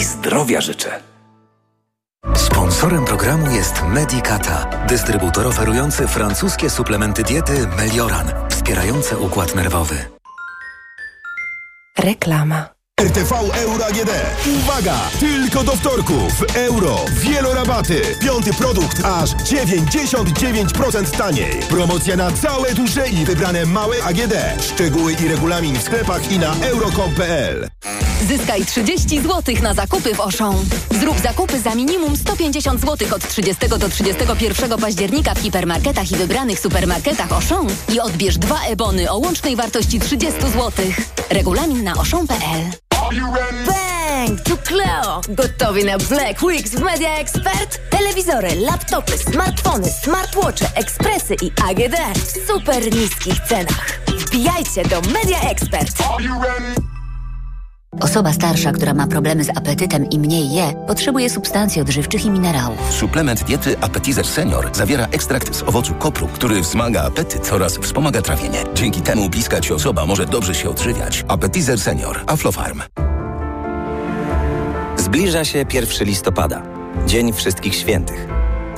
I 0.00 0.04
zdrowia 0.04 0.60
życzę. 0.60 1.00
Sponsorem 2.34 3.04
programu 3.04 3.50
jest 3.50 3.82
Medicata, 3.88 4.86
dystrybutor 4.88 5.46
oferujący 5.46 6.08
francuskie 6.08 6.70
suplementy 6.70 7.22
diety 7.22 7.66
Melioran, 7.76 8.26
wspierające 8.50 9.18
układ 9.18 9.54
nerwowy. 9.54 10.04
Reklama. 11.98 12.79
RTV 13.00 13.32
Euro 13.54 13.86
AGD. 13.86 14.10
Uwaga! 14.56 15.10
Tylko 15.20 15.64
do 15.64 15.72
wtorku 15.72 16.12
w 16.12 16.56
euro. 16.56 17.04
Wielorabaty. 17.12 18.02
Piąty 18.20 18.52
produkt 18.52 19.04
aż 19.04 19.30
99% 19.30 21.10
taniej. 21.10 21.60
Promocja 21.68 22.16
na 22.16 22.32
całe 22.32 22.74
duże 22.74 23.08
i 23.08 23.24
wybrane 23.24 23.66
małe 23.66 24.04
AGD. 24.04 24.34
Szczegóły 24.60 25.12
i 25.12 25.28
regulamin 25.28 25.78
w 25.78 25.82
sklepach 25.82 26.32
i 26.32 26.38
na 26.38 26.54
euro.com.pl. 26.62 27.68
Zyskaj 28.28 28.66
30 28.66 29.20
zł 29.20 29.54
na 29.62 29.74
zakupy 29.74 30.14
w 30.14 30.20
Auchan. 30.20 30.56
Zrób 31.00 31.18
zakupy 31.18 31.60
za 31.60 31.74
minimum 31.74 32.16
150 32.16 32.80
zł 32.80 33.08
od 33.14 33.28
30 33.28 33.68
do 33.68 33.88
31 33.88 34.78
października 34.78 35.34
w 35.34 35.38
hipermarketach 35.38 36.12
i 36.12 36.16
wybranych 36.16 36.60
supermarketach 36.60 37.32
Auchan 37.32 37.66
i 37.94 38.00
odbierz 38.00 38.38
dwa 38.38 38.60
ebony 38.62 39.10
o 39.10 39.18
łącznej 39.18 39.56
wartości 39.56 40.00
30 40.00 40.40
zł. 40.40 40.70
Regulamin 41.30 41.84
na 41.84 41.92
auchan.pl 41.92 42.89
Bang! 43.10 44.38
Tu 44.44 44.56
Cleo! 44.56 45.20
Gotowi 45.28 45.84
na 45.84 45.98
Black 45.98 46.42
Weeks 46.42 46.70
w 46.70 46.84
Media 46.84 47.18
Expert? 47.18 47.80
Telewizory, 47.90 48.54
laptopy, 48.56 49.18
smartfony, 49.18 49.90
smartwatche, 49.90 50.66
ekspresy 50.74 51.34
i 51.42 51.52
AGD 51.64 51.96
w 52.14 52.46
super 52.46 52.94
niskich 52.94 53.40
cenach. 53.48 54.00
Wbijajcie 54.06 54.82
do 54.82 55.00
Media 55.00 55.40
Expert! 55.40 55.92
Osoba 57.98 58.32
starsza, 58.32 58.72
która 58.72 58.94
ma 58.94 59.06
problemy 59.06 59.44
z 59.44 59.50
apetytem 59.50 60.10
i 60.10 60.18
mniej 60.18 60.52
je, 60.52 60.74
potrzebuje 60.86 61.30
substancji 61.30 61.82
odżywczych 61.82 62.24
i 62.24 62.30
minerałów. 62.30 62.92
Suplement 62.92 63.44
diety 63.44 63.78
Appetizer 63.80 64.26
Senior 64.26 64.70
zawiera 64.72 65.06
ekstrakt 65.06 65.54
z 65.54 65.62
owocu 65.62 65.94
kopru, 65.94 66.28
który 66.28 66.60
wzmaga 66.60 67.02
apetyt 67.02 67.52
oraz 67.52 67.78
wspomaga 67.78 68.22
trawienie. 68.22 68.58
Dzięki 68.74 69.02
temu 69.02 69.28
bliska 69.28 69.60
Ci 69.60 69.72
osoba 69.72 70.06
może 70.06 70.26
dobrze 70.26 70.54
się 70.54 70.70
odżywiać. 70.70 71.24
Appetizer 71.28 71.80
Senior. 71.80 72.24
Aflofarm. 72.26 72.82
Zbliża 74.96 75.44
się 75.44 75.64
1 75.72 76.08
listopada, 76.08 76.62
Dzień 77.06 77.32
Wszystkich 77.32 77.74
Świętych. 77.74 78.28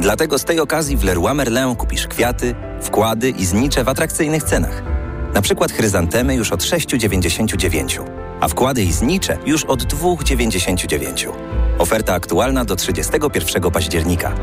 Dlatego 0.00 0.38
z 0.38 0.44
tej 0.44 0.60
okazji 0.60 0.96
w 0.96 1.04
Leroy 1.04 1.34
Merlin 1.34 1.76
kupisz 1.76 2.06
kwiaty, 2.06 2.54
wkłady 2.82 3.30
i 3.30 3.46
znicze 3.46 3.84
w 3.84 3.88
atrakcyjnych 3.88 4.42
cenach. 4.42 4.91
Na 5.34 5.42
przykład 5.42 5.72
chryzantemy 5.72 6.34
już 6.34 6.52
od 6.52 6.62
6,99, 6.62 8.04
a 8.40 8.48
wkłady 8.48 8.82
i 8.82 8.92
znicze 8.92 9.38
już 9.46 9.64
od 9.64 9.82
2,99. 9.82 11.32
Oferta 11.78 12.14
aktualna 12.14 12.64
do 12.64 12.76
31 12.76 13.70
października. 13.70 14.34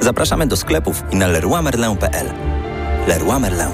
Zapraszamy 0.00 0.46
do 0.46 0.56
sklepów 0.56 1.02
i 1.10 1.16
na 1.16 1.26
leroymerlin.pl. 1.26 2.26
Leroy 3.08 3.40
Merlin. 3.40 3.70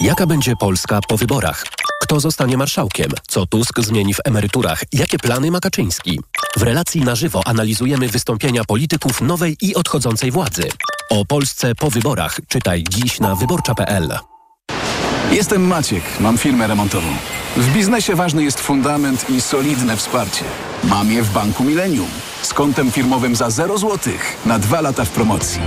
Jaka 0.00 0.26
będzie 0.26 0.56
Polska 0.56 1.00
po 1.08 1.16
wyborach? 1.16 1.77
Kto 2.08 2.20
zostanie 2.20 2.56
marszałkiem? 2.56 3.10
Co 3.28 3.46
Tusk 3.46 3.80
zmieni 3.80 4.14
w 4.14 4.20
emeryturach? 4.24 4.82
Jakie 4.92 5.18
plany 5.18 5.50
ma 5.50 5.60
Kaczyński? 5.60 6.20
W 6.56 6.62
relacji 6.62 7.00
na 7.00 7.14
żywo 7.14 7.42
analizujemy 7.46 8.08
wystąpienia 8.08 8.64
polityków 8.64 9.20
nowej 9.20 9.56
i 9.62 9.74
odchodzącej 9.74 10.30
władzy. 10.30 10.68
O 11.10 11.24
Polsce 11.24 11.74
po 11.74 11.90
wyborach 11.90 12.40
czytaj 12.48 12.84
dziś 12.90 13.20
na 13.20 13.34
wyborcza.pl. 13.34 14.18
Jestem 15.30 15.66
Maciek, 15.66 16.02
mam 16.20 16.38
firmę 16.38 16.66
remontową. 16.66 17.08
W 17.56 17.72
biznesie 17.72 18.14
ważny 18.14 18.44
jest 18.44 18.60
fundament 18.60 19.30
i 19.30 19.40
solidne 19.40 19.96
wsparcie. 19.96 20.44
Mam 20.84 21.12
je 21.12 21.22
w 21.22 21.32
Banku 21.32 21.64
Millennium. 21.64 22.08
Z 22.42 22.54
kontem 22.54 22.92
firmowym 22.92 23.36
za 23.36 23.50
0 23.50 23.78
zł 23.78 24.14
na 24.46 24.58
dwa 24.58 24.80
lata 24.80 25.04
w 25.04 25.10
promocji. 25.10 25.60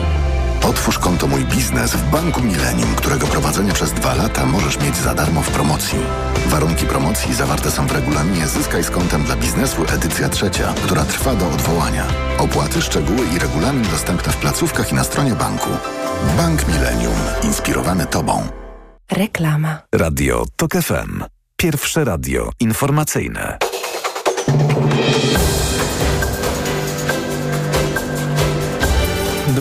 Otwórz 0.64 1.00
konto 1.00 1.28
Mój 1.28 1.46
Biznes 1.46 1.92
w 1.92 2.10
Banku 2.10 2.42
Millennium, 2.42 2.96
którego 2.96 3.28
prowadzenie 3.28 3.74
przez 3.74 3.92
dwa 3.94 4.16
lata 4.16 4.46
możesz 4.46 4.80
mieć 4.80 4.96
za 4.96 5.14
darmo 5.14 5.42
w 5.42 5.52
promocji. 5.52 6.00
Warunki 6.48 6.86
promocji 6.86 7.34
zawarte 7.34 7.72
są 7.72 7.88
w 7.88 7.92
regulaminie 7.92 8.48
Zyskaj 8.48 8.84
z 8.84 8.90
kontem 8.90 9.24
dla 9.24 9.36
biznesu 9.36 9.86
edycja 9.94 10.30
trzecia, 10.30 10.74
która 10.84 11.06
trwa 11.06 11.36
do 11.36 11.48
odwołania. 11.48 12.08
Opłaty, 12.38 12.82
szczegóły 12.82 13.28
i 13.36 13.40
regulamin 13.40 13.84
dostępne 13.92 14.34
w 14.34 14.38
placówkach 14.38 14.92
i 14.92 14.96
na 14.96 15.04
stronie 15.04 15.36
banku. 15.36 15.70
Bank 16.38 16.68
Millennium. 16.68 17.16
Inspirowany 17.44 18.06
Tobą. 18.06 18.48
Reklama. 19.12 19.78
Radio 19.96 20.46
TOK 20.56 20.74
FM. 20.74 21.24
Pierwsze 21.58 22.04
radio 22.04 22.50
informacyjne. 22.60 23.71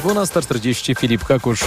Dwunasta 0.01 0.43
czterdzieści 0.43 0.95
Filip 0.95 1.25
Kakusz. 1.25 1.65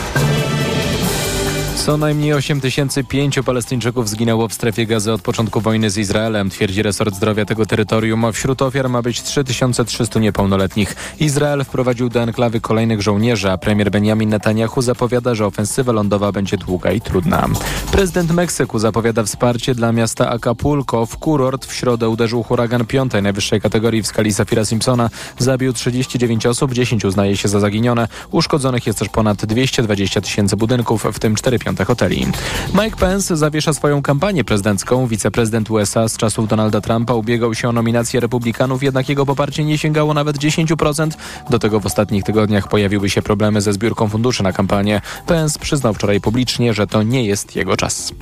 Co 1.76 1.97
najmniej 1.97 2.34
8005 2.34 3.39
Palestyńczyków 3.45 4.09
zginęło 4.09 4.47
w 4.47 4.53
strefie 4.53 4.86
gazy 4.86 5.11
od 5.11 5.21
początku 5.21 5.61
wojny 5.61 5.89
z 5.89 5.97
Izraelem, 5.97 6.49
twierdzi 6.49 6.84
resort 6.84 7.15
zdrowia 7.15 7.45
tego 7.45 7.65
terytorium. 7.65 8.34
Wśród 8.34 8.61
ofiar 8.61 8.89
ma 8.89 9.01
być 9.01 9.21
3300 9.21 10.19
niepełnoletnich. 10.19 10.95
Izrael 11.19 11.63
wprowadził 11.63 12.09
do 12.09 12.21
enklawy 12.21 12.61
kolejnych 12.61 13.01
żołnierzy, 13.01 13.51
a 13.51 13.57
premier 13.57 13.91
Benjamin 13.91 14.30
Netanyahu 14.30 14.82
zapowiada, 14.82 15.36
że 15.36 15.45
ofensywa 15.45 15.91
lądowa 15.91 16.32
będzie 16.32 16.57
długa 16.57 16.91
i 16.91 17.01
trudna. 17.01 17.47
Prezydent 17.91 18.32
Meksyku 18.32 18.80
zapowiada 18.80 19.24
wsparcie 19.24 19.76
dla 19.76 19.91
miasta 19.91 20.30
Acapulco. 20.30 21.05
W 21.05 21.17
kurort 21.17 21.65
w 21.65 21.74
środę 21.74 22.09
uderzył 22.09 22.43
huragan 22.43 22.86
piątej 22.86 23.24
najwyższej 23.24 23.61
kategorii 23.61 24.01
w 24.01 24.07
skali 24.07 24.34
Safira 24.34 24.65
Simpsona. 24.65 25.09
Zabił 25.38 25.74
39 25.74 26.45
osób, 26.45 26.74
10 26.74 27.05
uznaje 27.05 27.38
się 27.38 27.47
za 27.47 27.59
zaginione. 27.59 28.07
Uszkodzonych 28.32 28.88
jest 28.88 28.99
też 28.99 29.09
ponad 29.09 29.45
220 29.45 30.21
tysięcy 30.21 30.57
budynków, 30.57 31.05
w 31.13 31.19
tym 31.19 31.36
4 31.36 31.59
piąte 31.64 31.86
hoteli. 31.86 32.28
Mike 32.74 32.97
Pence 32.97 33.38
zawiesza 33.38 33.74
swoją 33.74 34.01
kampanię 34.01 34.43
prezydencką. 34.43 35.07
Wiceprezydent 35.07 35.72
USA 35.72 36.07
z 36.07 36.18
czasów 36.18 36.47
Donalda 36.47 36.82
Trumpa 36.82 37.14
ubiegał 37.14 37.55
się 37.55 37.70
o 37.70 37.72
nominację 37.72 38.20
republikanów, 38.20 38.84
jednak 38.84 39.09
jego 39.09 39.26
poparcie 39.26 39.66
nie 39.66 39.78
sięgało 39.78 40.14
nawet 40.14 40.38
10%. 40.38 41.11
Do 41.49 41.59
tego 41.59 41.80
w 41.80 41.86
ostatnich 41.86 42.24
tygodniach 42.24 42.68
pojawiły 42.68 43.09
się 43.09 43.22
problemy 43.22 43.61
ze 43.61 43.74
zbiórką 43.74 44.09
funduszy 44.09 44.43
na 44.43 44.53
kampanię. 44.53 45.01
Pence 45.28 45.59
przyznał 45.59 45.93
wczoraj 45.93 46.22
publicznie, 46.22 46.74
że 46.74 46.88
to 46.88 47.03
nie 47.03 47.26
jest 47.26 47.55
jego 47.55 47.78
czas. 47.78 48.14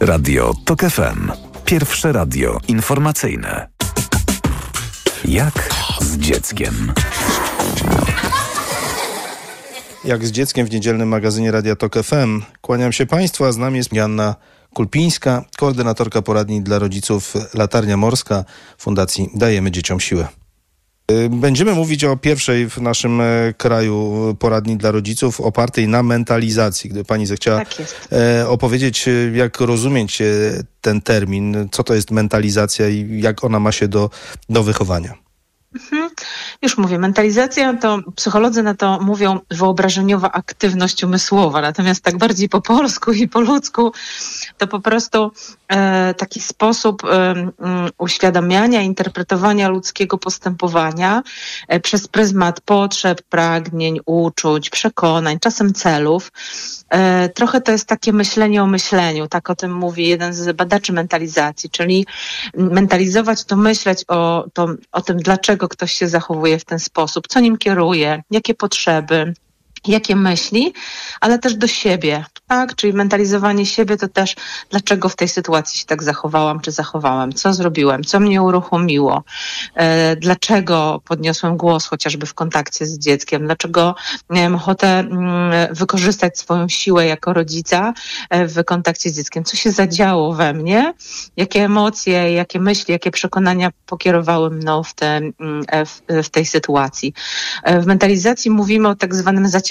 Radio 0.00 0.54
TOK 0.64 0.80
FM. 0.80 1.32
Pierwsze 1.64 2.12
radio 2.12 2.58
informacyjne. 2.68 3.68
Jak 5.24 5.70
z 6.00 6.18
dzieckiem? 6.18 6.92
Jak 10.04 10.26
z 10.26 10.30
dzieckiem 10.30 10.66
w 10.66 10.70
niedzielnym 10.70 11.08
magazynie 11.08 11.50
Radia 11.50 11.76
Tok 11.76 11.94
FM. 12.02 12.42
Kłaniam 12.60 12.92
się 12.92 13.06
Państwu, 13.06 13.44
a 13.44 13.52
z 13.52 13.56
nami 13.56 13.76
jest 13.76 13.92
Janna 13.92 14.34
Kulpińska, 14.74 15.44
koordynatorka 15.58 16.22
poradni 16.22 16.62
dla 16.62 16.78
rodziców 16.78 17.34
Latarnia 17.54 17.96
Morska 17.96 18.44
Fundacji 18.78 19.28
Dajemy 19.34 19.70
Dzieciom 19.70 20.00
Siłę. 20.00 20.28
Będziemy 21.30 21.74
mówić 21.74 22.04
o 22.04 22.16
pierwszej 22.16 22.70
w 22.70 22.78
naszym 22.78 23.22
kraju 23.56 24.36
poradni 24.38 24.76
dla 24.76 24.90
rodziców 24.90 25.40
opartej 25.40 25.88
na 25.88 26.02
mentalizacji. 26.02 26.90
Gdyby 26.90 27.04
pani 27.04 27.26
zechciała 27.26 27.58
Tak 27.58 27.78
jest. 27.78 28.08
opowiedzieć, 28.46 29.08
jak 29.34 29.60
rozumieć 29.60 30.22
ten 30.80 31.00
termin, 31.00 31.68
co 31.72 31.82
to 31.84 31.94
jest 31.94 32.10
mentalizacja 32.10 32.88
i 32.88 33.20
jak 33.20 33.44
ona 33.44 33.60
ma 33.60 33.72
się 33.72 33.88
do, 33.88 34.10
do 34.48 34.62
wychowania. 34.62 35.14
Mhm. 35.74 36.10
Już 36.62 36.78
mówię, 36.78 36.98
mentalizacja 36.98 37.76
to 37.76 37.98
psycholodzy 38.16 38.62
na 38.62 38.74
to 38.74 38.98
mówią 39.00 39.40
wyobrażeniowa 39.50 40.32
aktywność 40.32 41.04
umysłowa, 41.04 41.60
natomiast 41.60 42.04
tak 42.04 42.18
bardziej 42.18 42.48
po 42.48 42.60
polsku 42.60 43.12
i 43.12 43.28
po 43.28 43.40
ludzku 43.40 43.92
to 44.58 44.66
po 44.66 44.80
prostu 44.80 45.32
e, 45.68 46.14
taki 46.14 46.40
sposób 46.40 47.04
e, 47.04 47.34
uświadamiania, 47.98 48.82
interpretowania 48.82 49.68
ludzkiego 49.68 50.18
postępowania 50.18 51.22
e, 51.68 51.80
przez 51.80 52.08
pryzmat 52.08 52.60
potrzeb, 52.60 53.22
pragnień, 53.22 54.00
uczuć, 54.06 54.70
przekonań, 54.70 55.38
czasem 55.40 55.74
celów. 55.74 56.32
E, 56.90 57.28
trochę 57.28 57.60
to 57.60 57.72
jest 57.72 57.88
takie 57.88 58.12
myślenie 58.12 58.62
o 58.62 58.66
myśleniu, 58.66 59.28
tak 59.28 59.50
o 59.50 59.54
tym 59.54 59.72
mówi 59.72 60.08
jeden 60.08 60.34
z 60.34 60.56
badaczy 60.56 60.92
mentalizacji, 60.92 61.70
czyli 61.70 62.06
mentalizować 62.54 63.44
to 63.44 63.56
myśleć 63.56 64.04
o, 64.08 64.44
to, 64.52 64.68
o 64.92 65.00
tym, 65.00 65.16
dlaczego 65.16 65.68
ktoś 65.68 65.92
się 65.92 66.08
zachowuje 66.08 66.58
w 66.58 66.64
ten 66.64 66.78
sposób, 66.78 67.28
co 67.28 67.40
nim 67.40 67.58
kieruje, 67.58 68.22
jakie 68.30 68.54
potrzeby, 68.54 69.34
jakie 69.86 70.16
myśli, 70.16 70.72
ale 71.20 71.38
też 71.38 71.54
do 71.54 71.66
siebie, 71.66 72.24
tak? 72.46 72.74
Czyli 72.74 72.92
mentalizowanie 72.92 73.66
siebie 73.66 73.96
to 73.96 74.08
też, 74.08 74.36
dlaczego 74.70 75.08
w 75.08 75.16
tej 75.16 75.28
sytuacji 75.28 75.78
się 75.78 75.86
tak 75.86 76.02
zachowałam, 76.02 76.60
czy 76.60 76.72
zachowałem, 76.72 77.32
co 77.32 77.52
zrobiłem, 77.54 78.04
co 78.04 78.20
mnie 78.20 78.42
uruchomiło, 78.42 79.24
e, 79.74 80.16
dlaczego 80.16 81.00
podniosłem 81.04 81.56
głos 81.56 81.86
chociażby 81.86 82.26
w 82.26 82.34
kontakcie 82.34 82.86
z 82.86 82.98
dzieckiem, 82.98 83.46
dlaczego 83.46 83.94
miałem 84.30 84.54
ochotę 84.54 84.98
mm, 84.98 85.74
wykorzystać 85.74 86.38
swoją 86.38 86.68
siłę 86.68 87.06
jako 87.06 87.32
rodzica 87.32 87.92
e, 88.30 88.46
w 88.46 88.64
kontakcie 88.64 89.10
z 89.10 89.16
dzieckiem, 89.16 89.44
co 89.44 89.56
się 89.56 89.70
zadziało 89.72 90.34
we 90.34 90.52
mnie, 90.54 90.94
jakie 91.36 91.64
emocje, 91.64 92.32
jakie 92.32 92.60
myśli, 92.60 92.92
jakie 92.92 93.10
przekonania 93.10 93.70
pokierowały 93.86 94.50
mną 94.50 94.82
w, 94.82 94.94
te, 94.94 95.16
mm, 95.16 95.34
w, 95.86 96.22
w 96.24 96.28
tej 96.28 96.46
sytuacji. 96.46 97.14
E, 97.64 97.80
W 97.80 97.86
mentalizacji 97.86 98.50
mówimy 98.50 98.88
o 98.88 98.94
tak 98.94 99.14
zwanym 99.14 99.48
zaciekawieniu. 99.48 99.69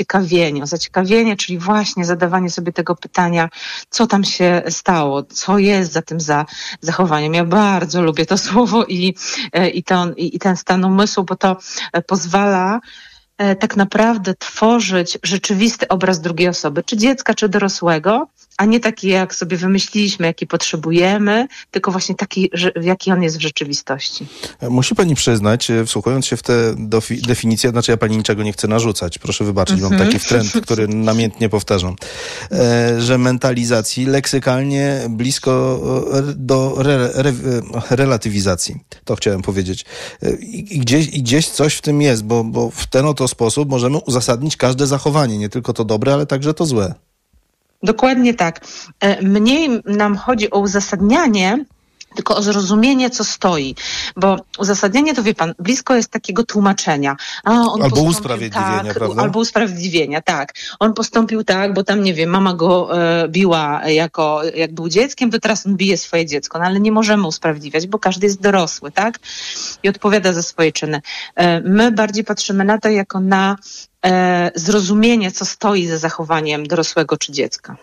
Zaciekawienie, 0.68 1.36
czyli 1.38 1.58
właśnie 1.58 2.06
zadawanie 2.06 2.50
sobie 2.50 2.74
tego 2.74 2.96
pytania, 2.96 3.50
co 3.90 4.08
tam 4.08 4.24
się 4.24 4.62
stało, 4.70 5.24
co 5.24 5.58
jest 5.58 5.92
za 5.92 6.02
tym 6.02 6.20
za 6.20 6.46
zachowaniem. 6.82 7.34
Ja 7.34 7.46
bardzo 7.46 8.02
lubię 8.02 8.26
to 8.26 8.38
słowo 8.48 8.86
i, 8.86 9.16
e, 9.54 9.70
i, 9.70 9.84
to, 9.84 10.06
i, 10.18 10.36
i 10.36 10.40
ten 10.40 10.58
stan 10.58 10.86
umysłu, 10.86 11.24
bo 11.24 11.36
to 11.36 11.58
e, 11.94 12.02
pozwala 12.02 12.80
e, 13.38 13.56
tak 13.56 13.76
naprawdę 13.76 14.34
tworzyć 14.36 15.18
rzeczywisty 15.24 15.88
obraz 15.88 16.22
drugiej 16.22 16.48
osoby, 16.48 16.84
czy 16.84 16.98
dziecka, 16.98 17.34
czy 17.34 17.50
dorosłego, 17.50 18.28
a 18.60 18.66
nie 18.66 18.80
taki, 18.80 19.08
jak 19.08 19.36
sobie 19.36 19.58
wymyśliliśmy, 19.58 20.28
jaki 20.28 20.48
potrzebujemy, 20.48 21.48
tylko 21.72 21.92
właśnie 21.92 22.16
taki, 22.16 22.52
jaki 22.82 23.12
on 23.12 23.24
jest 23.24 23.38
w 23.38 23.42
rzeczywistości. 23.42 24.28
Musi 24.70 24.96
pani 24.96 25.16
przyznać, 25.16 25.72
e, 25.72 25.86
wsłuchując 25.86 26.26
się 26.26 26.38
w 26.38 26.44
te 26.44 26.76
definicje, 27.28 27.70
znaczy 27.70 27.92
ja 27.92 27.98
pani 27.98 28.18
niczego 28.18 28.44
nie 28.44 28.54
chcę 28.54 28.68
narzucać, 28.68 29.18
proszę 29.18 29.44
wybaczyć, 29.44 29.82
mam 29.82 29.94
Mhm. 29.94 30.12
taki 30.12 30.26
trend, 30.26 30.52
który 30.64 30.88
namiętnie 30.88 31.50
powtarzam, 31.50 31.96
e, 32.52 33.02
że 33.02 33.18
mentalizacji 33.18 34.06
leksykalnie 34.06 35.02
blisko 35.10 35.80
e, 36.14 36.22
do 36.36 36.76
re, 36.80 37.10
re, 37.14 37.34
relatywizacji. 37.90 38.76
To 39.06 39.16
chciałem 39.16 39.42
powiedzieć. 39.42 39.86
I, 40.40 40.76
i, 40.76 40.80
gdzieś, 40.80 41.08
I 41.08 41.24
gdzieś 41.24 41.48
coś 41.48 41.76
w 41.76 41.82
tym 41.82 42.02
jest, 42.02 42.24
bo, 42.24 42.44
bo 42.44 42.70
w 42.70 42.88
ten 42.88 43.06
oto 43.06 43.28
sposób 43.28 43.70
możemy 43.70 43.98
uzasadnić 43.98 44.58
każde 44.58 44.88
zachowanie, 44.88 45.38
nie 45.38 45.50
tylko 45.50 45.74
to 45.74 45.86
dobre, 45.86 46.14
ale 46.14 46.26
także 46.26 46.54
to 46.54 46.66
złe. 46.66 46.94
Dokładnie 47.84 48.34
tak. 48.34 48.60
E, 49.00 49.22
Mniej 49.22 49.82
nam 49.86 50.18
chodzi 50.18 50.52
o 50.52 50.60
uzasadnianie, 50.60 51.66
tylko 52.16 52.36
o 52.36 52.42
zrozumienie, 52.42 53.10
co 53.10 53.24
stoi. 53.24 53.76
Bo 54.16 54.38
uzasadnienie 54.58 55.16
to 55.16 55.24
wie 55.24 55.34
pan, 55.34 55.54
blisko 55.60 55.96
jest 55.96 56.12
takiego 56.12 56.44
tłumaczenia. 56.44 57.16
A, 57.44 57.52
on 57.52 57.82
Albo 57.82 58.02
usprawiedliwienia, 58.02 58.84
tak, 58.84 58.94
prawda? 58.94 59.22
Albo 59.22 59.40
usprawiedliwienia, 59.40 60.22
tak. 60.22 60.54
On 60.80 60.94
postąpił 60.94 61.44
tak, 61.44 61.74
bo 61.74 61.84
tam, 61.84 62.04
nie 62.04 62.14
wiem, 62.14 62.30
mama 62.30 62.54
go 62.54 63.02
e, 63.02 63.28
biła 63.28 63.90
jako, 63.90 64.42
jak 64.56 64.74
był 64.74 64.90
dzieckiem, 64.90 65.32
to 65.32 65.40
teraz 65.40 65.66
on 65.66 65.76
bije 65.76 65.98
swoje 65.98 66.26
dziecko. 66.26 66.60
No 66.60 66.66
ale 66.66 66.80
nie 66.80 66.92
możemy 66.92 67.28
usprawiedliwiać, 67.28 67.88
bo 67.88 68.00
każdy 68.00 68.28
jest 68.28 68.42
dorosły, 68.42 68.92
tak? 68.92 69.20
I 69.84 69.90
odpowiada 69.90 70.34
za 70.34 70.44
swoje 70.44 70.72
czyny. 70.72 71.02
E, 71.36 71.62
my 71.62 71.92
bardziej 71.92 72.24
patrzymy 72.24 72.66
na 72.66 72.78
to 72.78 72.90
jako 72.90 73.20
na 73.20 73.56
zrozumienie, 74.56 75.32
co 75.32 75.46
stoi 75.46 75.88
za 75.88 75.98
zachowaniem 75.98 76.68
dorosłego 76.68 77.18
czy 77.18 77.32
dziecka. 77.32 77.78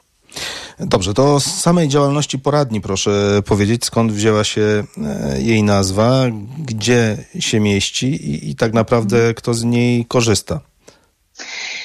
Dobrze, 0.80 1.14
to 1.14 1.40
z 1.40 1.60
samej 1.60 1.88
działalności 1.88 2.38
poradni 2.38 2.80
proszę 2.80 3.42
powiedzieć, 3.46 3.84
skąd 3.84 4.12
wzięła 4.12 4.44
się 4.44 4.84
e, 5.04 5.42
jej 5.42 5.62
nazwa, 5.62 6.24
gdzie 6.58 7.16
się 7.40 7.60
mieści 7.60 8.06
i, 8.06 8.50
i 8.50 8.54
tak 8.54 8.72
naprawdę 8.72 9.34
kto 9.34 9.54
z 9.54 9.64
niej 9.64 10.04
korzysta. 10.04 10.60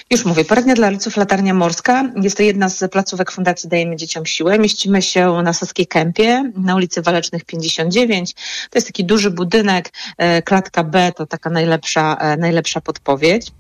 Już 0.10 0.26
mówię, 0.26 0.46
poradnia 0.46 0.76
dla 0.76 0.90
rodziców 0.90 1.18
Latarnia 1.18 1.54
Morska. 1.54 2.12
Jest 2.22 2.38
to 2.38 2.44
jedna 2.44 2.70
z 2.70 2.92
placówek 2.92 3.32
Fundacji 3.32 3.70
Dajemy 3.70 3.96
Dzieciom 3.96 4.26
Siłę. 4.26 4.60
Mieścimy 4.60 5.02
się 5.02 5.42
na 5.44 5.54
Saskiej 5.54 5.88
Kępie, 5.88 6.52
na 6.56 6.76
ulicy 6.76 7.02
Walecznych 7.02 7.46
59. 7.46 8.34
To 8.70 8.78
jest 8.78 8.88
taki 8.88 9.06
duży 9.06 9.32
budynek, 9.32 9.94
e, 10.18 10.42
klatka 10.42 10.84
B 10.84 11.12
to 11.16 11.26
taka 11.26 11.50
najlepsza, 11.50 12.16
e, 12.16 12.38
najlepsza 12.38 12.82
podpowiedź. 12.82 13.52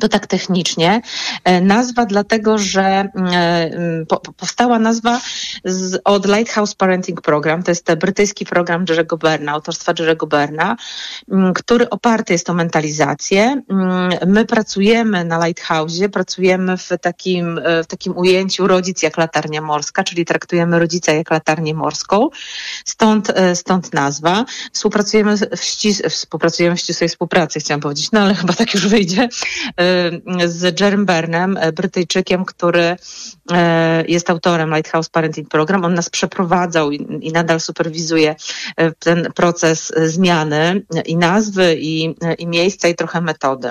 To 0.00 0.08
tak 0.08 0.26
technicznie. 0.26 1.00
E, 1.44 1.60
Nazwa 1.60 2.06
dlatego, 2.06 2.58
że 2.58 2.82
e, 2.82 3.70
po, 4.08 4.16
powstała 4.16 4.78
nazwa 4.78 5.20
z, 5.64 6.00
od 6.04 6.26
Lighthouse 6.26 6.74
Parenting 6.74 7.20
Program. 7.20 7.62
To 7.62 7.70
jest 7.70 7.94
brytyjski 7.94 8.46
program 8.46 8.84
Jerry'ego 8.84 9.18
Berna, 9.18 9.52
autorstwa 9.52 9.92
Jerry'ego 9.92 10.28
Berna, 10.28 10.76
który 11.54 11.90
oparty 11.90 12.32
jest 12.32 12.50
o 12.50 12.54
mentalizację. 12.54 13.62
My 14.26 14.44
pracujemy 14.44 15.24
na 15.24 15.38
Lighthouse'ie, 15.38 16.08
pracujemy 16.08 16.76
w 16.76 16.88
takim, 17.00 17.58
e, 17.58 17.84
w 17.84 17.86
takim 17.86 18.16
ujęciu 18.16 18.66
rodzic 18.66 19.02
jak 19.02 19.16
latarnia 19.16 19.62
morska, 19.62 20.04
czyli 20.04 20.24
traktujemy 20.24 20.78
rodzica 20.78 21.12
jak 21.12 21.30
latarnię 21.30 21.74
morską. 21.74 22.28
Stąd, 22.84 23.32
stąd 23.54 23.94
nazwa. 23.94 24.44
Współpracujemy 24.72 25.36
w, 25.36 25.64
ścis, 25.64 26.02
współpracujemy 26.10 26.76
w 26.76 26.80
ścisłej 26.80 27.08
współpracy, 27.08 27.60
chciałam 27.60 27.80
powiedzieć, 27.80 28.12
no 28.12 28.20
ale 28.20 28.34
chyba 28.34 28.52
tak 28.52 28.74
już 28.74 28.88
wyjdzie 28.88 29.28
z 30.46 30.80
Jerem 30.80 31.06
Bernem, 31.06 31.56
e, 31.56 31.72
Brytyjczykiem, 31.72 32.44
który 32.44 32.96
e, 33.52 34.04
jest 34.08 34.30
autorem 34.30 34.70
Lighthouse 34.70 35.08
Parenting 35.08 35.48
Program. 35.48 35.84
On 35.84 35.94
nas 35.94 36.10
przeprowadzał 36.10 36.92
i, 36.92 37.32
nadal 37.32 37.60
superwizuje 37.60 38.36
ten 38.98 39.32
proces 39.34 39.92
zmiany 40.04 40.82
i 41.04 41.16
nazwy, 41.16 41.76
i, 41.78 42.14
i 42.38 42.46
miejsca, 42.46 42.88
i 42.88 42.94
trochę 42.94 43.20
metody. 43.20 43.70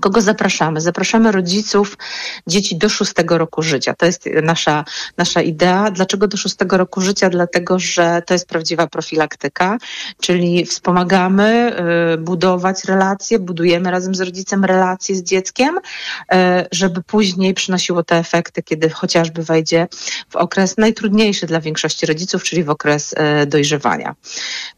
Kogo 0.00 0.20
zapraszamy? 0.20 0.80
Zapraszamy 0.80 1.32
rodziców 1.32 1.98
dzieci 2.46 2.76
do 2.76 2.88
szóstego 2.88 3.38
roku 3.38 3.62
życia. 3.62 3.94
To 3.94 4.06
jest 4.06 4.28
nasza, 4.42 4.84
nasza 5.16 5.42
idea. 5.42 5.90
Dlaczego 5.90 6.28
do 6.28 6.36
szóstego 6.36 6.76
roku 6.76 7.00
życia? 7.00 7.30
Dlatego, 7.30 7.78
że 7.78 8.22
to 8.26 8.34
jest 8.34 8.48
prawdziwa 8.48 8.86
profilaktyka, 8.86 9.78
czyli 10.20 10.66
wspomagamy 10.66 11.76
y, 12.14 12.18
budować 12.18 12.84
relacje, 12.84 13.38
budujemy 13.38 13.90
razem 13.90 14.14
z 14.14 14.20
rodzicem 14.20 14.64
relacje 14.64 15.14
z 15.14 15.22
dzieckiem, 15.22 15.78
y, 15.78 16.36
żeby 16.72 17.02
później 17.02 17.54
przynosiło 17.54 18.02
te 18.02 18.16
efekty, 18.16 18.62
kiedy 18.62 18.90
chociażby 18.90 19.42
wejdzie 19.42 19.88
w 20.28 20.36
okres 20.36 20.76
najtrudniejszy 20.78 21.46
dla 21.46 21.60
większości 21.60 22.06
rodziców, 22.06 22.44
czyli 22.44 22.64
w 22.64 22.70
okres 22.70 23.12
y, 23.42 23.46
dojrzewania. 23.46 24.14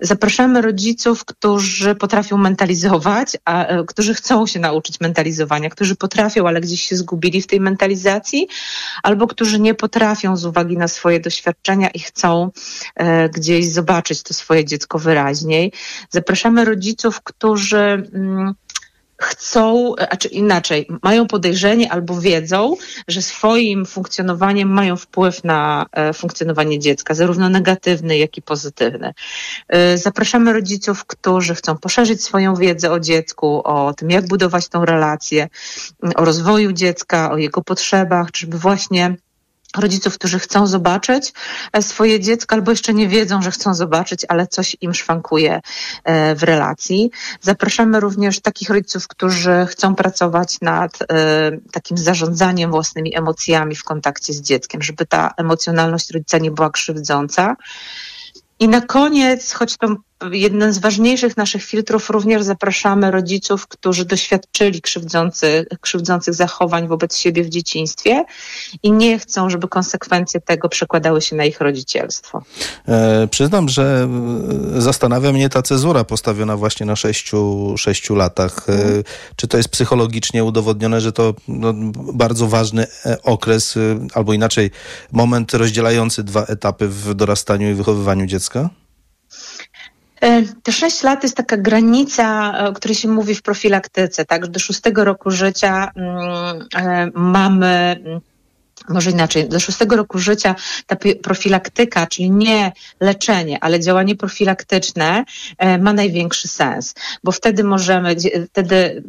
Zapraszamy 0.00 0.62
rodziców, 0.62 1.24
którzy 1.24 1.94
potrafią 1.94 2.36
mentalizować, 2.36 3.36
a, 3.44 3.80
y, 3.80 3.84
którzy 3.86 4.14
chcą 4.14 4.46
się 4.46 4.60
nauczyć 4.60 5.00
mentalizowania, 5.02 5.70
którzy 5.70 5.96
potrafią, 5.96 6.48
ale 6.48 6.60
gdzieś 6.60 6.82
się 6.82 6.96
zgubili 6.96 7.42
w 7.42 7.46
tej 7.46 7.60
mentalizacji, 7.60 8.48
albo 9.02 9.26
którzy 9.26 9.60
nie 9.60 9.74
potrafią 9.74 10.36
z 10.36 10.44
uwagi 10.44 10.76
na 10.76 10.88
swoje 10.88 11.20
doświadczenia 11.20 11.88
i 11.88 11.98
chcą 11.98 12.50
e, 12.96 13.28
gdzieś 13.28 13.68
zobaczyć 13.68 14.22
to 14.22 14.34
swoje 14.34 14.64
dziecko 14.64 14.98
wyraźniej. 14.98 15.72
Zapraszamy 16.10 16.64
rodziców, 16.64 17.20
którzy. 17.22 18.10
Mm, 18.14 18.54
chcą, 19.22 19.94
a 20.10 20.16
czy 20.16 20.28
inaczej, 20.28 20.88
mają 21.02 21.26
podejrzenie 21.26 21.92
albo 21.92 22.20
wiedzą, 22.20 22.76
że 23.08 23.22
swoim 23.22 23.86
funkcjonowaniem 23.86 24.68
mają 24.68 24.96
wpływ 24.96 25.44
na 25.44 25.86
e, 25.92 26.12
funkcjonowanie 26.12 26.78
dziecka, 26.78 27.14
zarówno 27.14 27.48
negatywny, 27.48 28.18
jak 28.18 28.36
i 28.36 28.42
pozytywny. 28.42 29.14
E, 29.68 29.98
Zapraszamy 29.98 30.52
rodziców, 30.52 31.04
którzy 31.04 31.54
chcą 31.54 31.76
poszerzyć 31.76 32.22
swoją 32.22 32.54
wiedzę 32.54 32.90
o 32.90 33.00
dziecku, 33.00 33.62
o 33.64 33.94
tym, 33.94 34.10
jak 34.10 34.28
budować 34.28 34.68
tą 34.68 34.84
relację, 34.84 35.48
o 36.14 36.24
rozwoju 36.24 36.72
dziecka, 36.72 37.32
o 37.32 37.36
jego 37.36 37.62
potrzebach, 37.62 38.28
żeby 38.34 38.58
właśnie 38.58 39.16
rodziców, 39.76 40.14
którzy 40.14 40.38
chcą 40.38 40.66
zobaczyć 40.66 41.32
e, 41.72 41.82
swoje 41.82 42.20
dziecko 42.20 42.54
albo 42.54 42.70
jeszcze 42.70 42.94
nie 42.94 43.08
wiedzą, 43.08 43.42
że 43.42 43.50
chcą 43.50 43.74
zobaczyć, 43.74 44.26
ale 44.28 44.46
coś 44.46 44.76
im 44.80 44.94
szwankuje 44.94 45.60
e, 46.04 46.34
w 46.34 46.42
relacji. 46.42 47.10
Zapraszamy 47.40 48.00
również 48.00 48.40
takich 48.40 48.70
rodziców, 48.70 49.08
którzy 49.08 49.66
chcą 49.70 49.94
pracować 49.94 50.60
nad 50.60 50.98
e, 51.02 51.06
takim 51.72 51.98
zarządzaniem 51.98 52.70
własnymi 52.70 53.16
emocjami 53.16 53.76
w 53.76 53.84
kontakcie 53.84 54.32
z 54.32 54.40
dzieckiem, 54.40 54.82
żeby 54.82 55.06
ta 55.06 55.30
emocjonalność 55.36 56.10
rodzica 56.10 56.38
nie 56.38 56.50
była 56.50 56.70
krzywdząca. 56.70 57.56
I 58.58 58.68
na 58.68 58.80
koniec, 58.80 59.52
choć 59.52 59.76
to 59.76 59.96
jeden 60.30 60.72
z 60.72 60.78
ważniejszych 60.78 61.36
naszych 61.36 61.62
filtrów, 61.64 62.10
również 62.10 62.42
zapraszamy 62.42 63.10
rodziców, 63.10 63.66
którzy 63.66 64.04
doświadczyli 64.04 64.80
krzywdzący, 64.80 65.66
krzywdzących 65.80 66.34
zachowań 66.34 66.88
wobec 66.88 67.16
siebie 67.16 67.44
w 67.44 67.48
dzieciństwie 67.48 68.24
i 68.82 68.92
nie 68.92 69.18
chcą, 69.18 69.50
żeby 69.50 69.68
konsekwencje 69.68 70.40
tego 70.40 70.68
przekładały 70.68 71.20
się 71.20 71.36
na 71.36 71.44
ich 71.44 71.60
rodzicielstwo. 71.60 72.42
E, 72.88 73.28
przyznam, 73.30 73.68
że 73.68 74.08
e, 74.76 74.80
zastanawia 74.80 75.32
mnie 75.32 75.48
ta 75.48 75.62
cezura 75.62 76.04
postawiona 76.04 76.56
właśnie 76.56 76.86
na 76.86 76.96
sześciu, 76.96 77.74
sześciu 77.78 78.14
latach. 78.14 78.66
E, 78.68 79.02
Czy 79.36 79.48
to 79.48 79.56
jest 79.56 79.68
psychologicznie 79.68 80.44
udowodnione, 80.44 81.00
że 81.00 81.12
to 81.12 81.34
no, 81.48 81.72
bardzo 82.14 82.48
ważny 82.48 82.86
e, 83.06 83.22
okres, 83.22 83.76
e, 83.76 83.80
albo 84.14 84.32
inaczej, 84.32 84.70
moment 85.12 85.54
rozdzielający 85.54 86.24
dwa 86.24 86.44
etapy 86.44 86.88
w 86.88 87.14
dorastaniu 87.14 87.70
i 87.70 87.74
wychowywaniu 87.74 88.26
dziecka? 88.26 88.70
E, 90.22 90.42
Te 90.62 90.72
6 90.72 91.02
lat 91.02 91.22
jest 91.22 91.36
taka 91.36 91.56
granica, 91.56 92.52
e, 92.58 92.68
o 92.68 92.72
której 92.72 92.94
się 92.94 93.08
mówi 93.08 93.34
w 93.34 93.42
profilaktyce, 93.42 94.24
tak? 94.24 94.46
Do 94.46 94.60
szóstego 94.60 95.04
roku 95.04 95.30
życia 95.30 95.90
mm, 95.96 96.68
e, 96.76 97.10
mamy. 97.14 97.96
Może 98.88 99.10
inaczej, 99.10 99.48
do 99.48 99.60
szóstego 99.60 99.96
roku 99.96 100.18
życia 100.18 100.54
ta 100.86 100.96
profilaktyka, 101.22 102.06
czyli 102.06 102.30
nie 102.30 102.72
leczenie, 103.00 103.58
ale 103.60 103.80
działanie 103.80 104.16
profilaktyczne 104.16 105.24
e, 105.58 105.78
ma 105.78 105.92
największy 105.92 106.48
sens, 106.48 106.94
bo 107.24 107.32
wtedy 107.32 107.64
możemy, 107.64 108.16
wtedy 108.48 109.02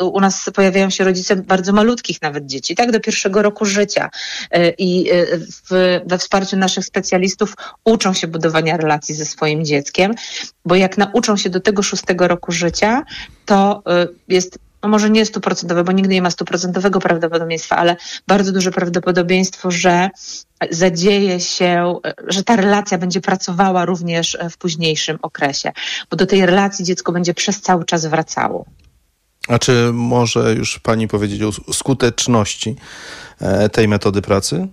u, 0.00 0.20
nas 0.20 0.50
pojawiają 0.54 0.90
się 0.90 1.04
rodzice 1.04 1.36
bardzo 1.36 1.72
malutkich 1.72 2.22
nawet 2.22 2.46
dzieci, 2.46 2.74
tak, 2.74 2.92
do 2.92 3.00
pierwszego 3.00 3.42
roku 3.42 3.64
życia. 3.64 4.10
E, 4.50 4.70
i 4.70 5.10
e, 5.10 5.26
w, 5.38 6.00
we 6.06 6.18
wsparciu 6.18 6.56
naszych 6.56 6.84
specjalistów 6.84 7.54
uczą 7.84 8.12
się 8.12 8.26
budowania 8.26 8.76
relacji 8.76 9.14
ze 9.14 9.24
swoim 9.24 9.64
dzieckiem, 9.64 10.14
bo 10.64 10.74
jak 10.74 10.98
nauczą 10.98 11.36
się 11.36 11.50
do 11.50 11.60
tego 11.60 11.82
szóstego 11.82 12.28
roku 12.28 12.52
życia, 12.52 13.02
to 13.46 13.82
jest 14.28 14.58
no 14.84 14.90
może 14.90 15.10
nie 15.10 15.26
stuprocentowe, 15.26 15.84
bo 15.84 15.92
nigdy 15.92 16.14
nie 16.14 16.22
ma 16.22 16.30
stuprocentowego 16.30 17.00
prawdopodobieństwa, 17.00 17.76
ale 17.76 17.96
bardzo 18.26 18.52
duże 18.52 18.70
prawdopodobieństwo, 18.70 19.70
że 19.70 20.10
zadzieje 20.70 21.40
się, 21.40 21.94
że 22.26 22.44
ta 22.44 22.56
relacja 22.56 22.98
będzie 22.98 23.20
pracowała 23.20 23.84
również 23.84 24.38
w 24.50 24.58
późniejszym 24.58 25.18
okresie, 25.22 25.72
bo 26.10 26.16
do 26.16 26.26
tej 26.26 26.46
relacji 26.46 26.84
dziecko 26.84 27.12
będzie 27.12 27.34
przez 27.34 27.60
cały 27.60 27.84
czas 27.84 28.06
wracało. 28.06 28.64
A 29.48 29.58
czy 29.58 29.90
może 29.92 30.54
już 30.54 30.78
pani 30.78 31.08
powiedzieć 31.08 31.42
o 31.42 31.72
skuteczności 31.72 32.76
e, 33.40 33.68
tej 33.68 33.88
metody 33.88 34.22
pracy? 34.22 34.68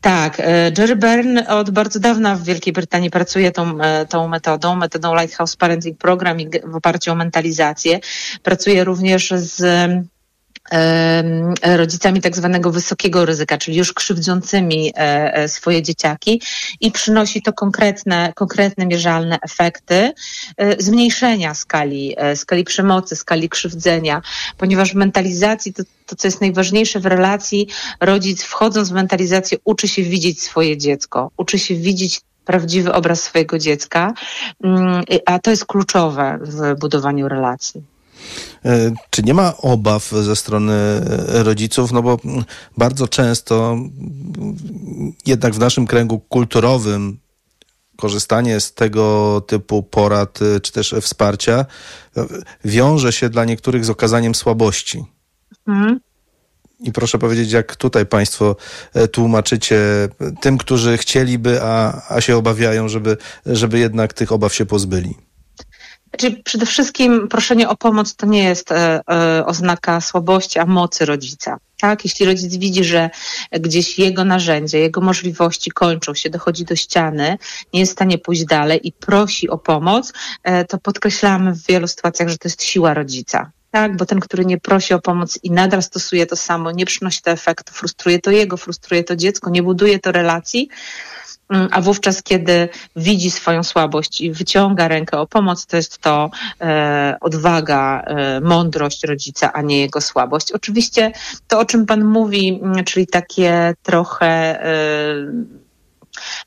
Tak, 0.00 0.40
e, 0.40 0.72
Jerry 0.78 0.96
Byrne 0.96 1.48
od 1.48 1.70
bardzo 1.70 2.00
dawna 2.00 2.36
w 2.36 2.44
Wielkiej 2.44 2.72
Brytanii 2.72 3.10
pracuje 3.10 3.52
tą, 3.52 3.80
e, 3.80 4.06
tą 4.06 4.28
metodą, 4.28 4.76
metodą 4.76 5.14
Lighthouse 5.14 5.56
Parenting 5.56 5.98
Program 5.98 6.38
w 6.64 6.76
oparciu 6.76 7.12
o 7.12 7.14
mentalizację. 7.14 8.00
Pracuje 8.42 8.84
również 8.84 9.30
z 9.30 9.62
rodzicami 11.62 12.20
tak 12.20 12.36
zwanego 12.36 12.70
wysokiego 12.70 13.24
ryzyka, 13.24 13.58
czyli 13.58 13.76
już 13.76 13.92
krzywdzącymi 13.92 14.92
e, 14.96 15.34
e, 15.34 15.48
swoje 15.48 15.82
dzieciaki 15.82 16.42
i 16.80 16.92
przynosi 16.92 17.42
to 17.42 17.52
konkretne, 17.52 18.32
konkretne 18.34 18.86
mierzalne 18.86 19.38
efekty 19.42 20.12
e, 20.56 20.82
zmniejszenia 20.82 21.54
skali, 21.54 22.16
skali 22.34 22.64
przemocy, 22.64 23.16
skali 23.16 23.48
krzywdzenia, 23.48 24.22
ponieważ 24.58 24.92
w 24.92 24.94
mentalizacji 24.94 25.72
to, 25.72 25.82
to, 26.06 26.16
co 26.16 26.28
jest 26.28 26.40
najważniejsze 26.40 27.00
w 27.00 27.06
relacji, 27.06 27.68
rodzic 28.00 28.42
wchodząc 28.42 28.88
w 28.88 28.92
mentalizację 28.92 29.58
uczy 29.64 29.88
się 29.88 30.02
widzieć 30.02 30.42
swoje 30.42 30.76
dziecko, 30.76 31.30
uczy 31.36 31.58
się 31.58 31.74
widzieć 31.74 32.20
prawdziwy 32.44 32.92
obraz 32.92 33.22
swojego 33.22 33.58
dziecka, 33.58 34.14
mm, 34.64 35.04
a 35.26 35.38
to 35.38 35.50
jest 35.50 35.66
kluczowe 35.66 36.38
w 36.42 36.78
budowaniu 36.80 37.28
relacji. 37.28 37.95
E, 38.64 38.92
czy 39.10 39.22
nie 39.22 39.34
ma 39.34 39.56
obaw 39.56 40.08
ze 40.08 40.36
strony 40.36 40.72
e, 40.72 41.42
rodziców? 41.42 41.92
No 41.92 42.02
bo 42.02 42.18
bardzo 42.76 43.08
często 43.08 43.76
jednak 45.26 45.54
w 45.54 45.58
naszym 45.58 45.86
kręgu 45.86 46.18
kulturowym 46.18 47.18
korzystanie 47.96 48.60
z 48.60 48.74
tego 48.74 49.40
typu 49.46 49.82
porad 49.82 50.42
e, 50.42 50.60
czy 50.60 50.72
też 50.72 50.94
wsparcia 51.00 51.66
wiąże 52.64 53.12
się 53.12 53.28
dla 53.28 53.44
niektórych 53.44 53.84
z 53.84 53.90
okazaniem 53.90 54.34
słabości. 54.34 55.04
Mhm. 55.66 56.00
I 56.80 56.92
proszę 56.92 57.18
powiedzieć, 57.18 57.52
jak 57.52 57.76
tutaj 57.76 58.06
Państwo 58.06 58.56
tłumaczycie 59.12 59.78
tym, 60.40 60.58
którzy 60.58 60.98
chcieliby, 60.98 61.62
a, 61.62 62.02
a 62.08 62.20
się 62.20 62.36
obawiają, 62.36 62.88
żeby, 62.88 63.16
żeby 63.46 63.78
jednak 63.78 64.12
tych 64.12 64.32
obaw 64.32 64.54
się 64.54 64.66
pozbyli? 64.66 65.25
Znaczy, 66.20 66.42
przede 66.42 66.66
wszystkim 66.66 67.28
proszenie 67.28 67.68
o 67.68 67.76
pomoc 67.76 68.16
to 68.16 68.26
nie 68.26 68.44
jest 68.44 68.72
e, 68.72 69.00
e, 69.10 69.46
oznaka 69.46 70.00
słabości, 70.00 70.58
a 70.58 70.66
mocy 70.66 71.04
rodzica. 71.04 71.58
Tak? 71.80 72.04
Jeśli 72.04 72.26
rodzic 72.26 72.56
widzi, 72.56 72.84
że 72.84 73.10
gdzieś 73.52 73.98
jego 73.98 74.24
narzędzia, 74.24 74.78
jego 74.78 75.00
możliwości 75.00 75.70
kończą 75.70 76.14
się, 76.14 76.30
dochodzi 76.30 76.64
do 76.64 76.76
ściany, 76.76 77.38
nie 77.72 77.80
jest 77.80 77.92
w 77.92 77.96
stanie 77.96 78.18
pójść 78.18 78.44
dalej 78.44 78.88
i 78.88 78.92
prosi 78.92 79.48
o 79.48 79.58
pomoc, 79.58 80.12
e, 80.42 80.64
to 80.64 80.78
podkreślamy 80.78 81.52
w 81.52 81.66
wielu 81.66 81.88
sytuacjach, 81.88 82.28
że 82.28 82.38
to 82.38 82.48
jest 82.48 82.62
siła 82.62 82.94
rodzica. 82.94 83.50
Tak, 83.70 83.96
bo 83.96 84.06
ten, 84.06 84.20
który 84.20 84.44
nie 84.44 84.58
prosi 84.58 84.94
o 84.94 84.98
pomoc 84.98 85.38
i 85.42 85.50
nadal 85.50 85.82
stosuje 85.82 86.26
to 86.26 86.36
samo, 86.36 86.70
nie 86.70 86.86
przynosi 86.86 87.22
to 87.22 87.30
efektu, 87.30 87.72
frustruje 87.74 88.18
to 88.18 88.30
jego, 88.30 88.56
frustruje 88.56 89.04
to 89.04 89.16
dziecko, 89.16 89.50
nie 89.50 89.62
buduje 89.62 89.98
to 89.98 90.12
relacji, 90.12 90.68
a 91.48 91.80
wówczas, 91.80 92.22
kiedy 92.22 92.68
widzi 92.96 93.30
swoją 93.30 93.62
słabość 93.62 94.20
i 94.20 94.32
wyciąga 94.32 94.88
rękę 94.88 95.18
o 95.18 95.26
pomoc, 95.26 95.66
to 95.66 95.76
jest 95.76 95.98
to 95.98 96.30
e, 96.60 97.16
odwaga, 97.20 98.02
e, 98.06 98.40
mądrość 98.40 99.04
rodzica, 99.04 99.52
a 99.52 99.62
nie 99.62 99.80
jego 99.80 100.00
słabość. 100.00 100.52
Oczywiście 100.52 101.12
to, 101.48 101.58
o 101.58 101.64
czym 101.64 101.86
Pan 101.86 102.04
mówi, 102.04 102.60
mm, 102.62 102.84
czyli 102.84 103.06
takie 103.06 103.74
trochę 103.82 104.26
e, 104.64 104.76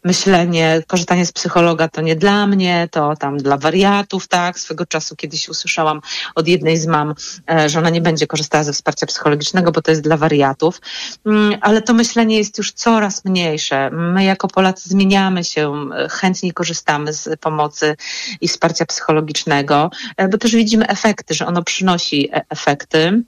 myślenie, 0.03 0.83
korzystanie 0.87 1.25
z 1.25 1.31
psychologa 1.31 1.87
to 1.87 2.01
nie 2.01 2.15
dla 2.15 2.47
mnie, 2.47 2.87
to 2.91 3.15
tam 3.15 3.37
dla 3.37 3.57
wariatów, 3.57 4.27
tak. 4.27 4.59
Swego 4.59 4.85
czasu 4.85 5.15
kiedyś 5.15 5.49
usłyszałam 5.49 6.01
od 6.35 6.47
jednej 6.47 6.77
z 6.77 6.87
mam, 6.87 7.13
e, 7.51 7.69
że 7.69 7.79
ona 7.79 7.89
nie 7.89 8.01
będzie 8.01 8.27
korzystała 8.27 8.63
ze 8.63 8.73
wsparcia 8.73 9.05
psychologicznego, 9.05 9.71
bo 9.71 9.81
to 9.81 9.91
jest 9.91 10.03
dla 10.03 10.17
wariatów. 10.17 10.81
Mm, 11.25 11.59
ale 11.61 11.81
to 11.81 11.93
myślenie 11.93 12.37
jest 12.37 12.57
już 12.57 12.71
coraz 12.71 13.25
mniejsze. 13.25 13.89
My 13.89 14.23
jako 14.23 14.47
Polacy 14.47 14.89
zmieniamy 14.89 15.43
się, 15.43 15.89
e, 15.91 16.09
chętniej 16.09 16.53
korzystamy 16.53 17.13
z 17.13 17.39
pomocy 17.39 17.95
i 18.41 18.47
wsparcia 18.47 18.85
psychologicznego, 18.85 19.91
e, 20.17 20.27
bo 20.27 20.37
też 20.37 20.55
widzimy 20.55 20.87
efekty, 20.87 21.33
że 21.33 21.47
ono 21.47 21.63
przynosi 21.63 22.29
efekty. 22.49 23.23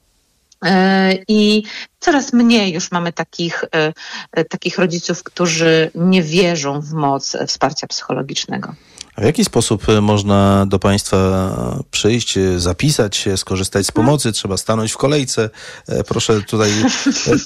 I 1.28 1.64
coraz 2.00 2.34
mniej 2.34 2.74
już 2.74 2.92
mamy 2.92 3.14
takich, 3.14 3.64
e, 3.64 3.94
e, 4.32 4.46
takich 4.46 4.78
rodziców, 4.78 5.24
którzy 5.24 5.92
nie 5.96 6.24
wierzą 6.24 6.82
w 6.82 6.94
moc 6.94 7.38
wsparcia 7.48 7.88
psychologicznego. 7.88 8.76
A 9.16 9.22
w 9.22 9.24
jaki 9.24 9.46
sposób 9.46 9.90
e, 9.90 10.02
można 10.02 10.66
do 10.66 10.80
Państwa 10.80 11.52
przyjść, 11.92 12.40
zapisać 12.58 13.16
się, 13.16 13.38
skorzystać 13.38 13.86
z 13.86 13.92
pomocy? 13.92 14.32
Trzeba 14.32 14.58
stanąć 14.58 14.92
w 14.92 14.98
kolejce. 14.98 15.50
Proszę 16.08 16.42
tutaj 16.42 16.72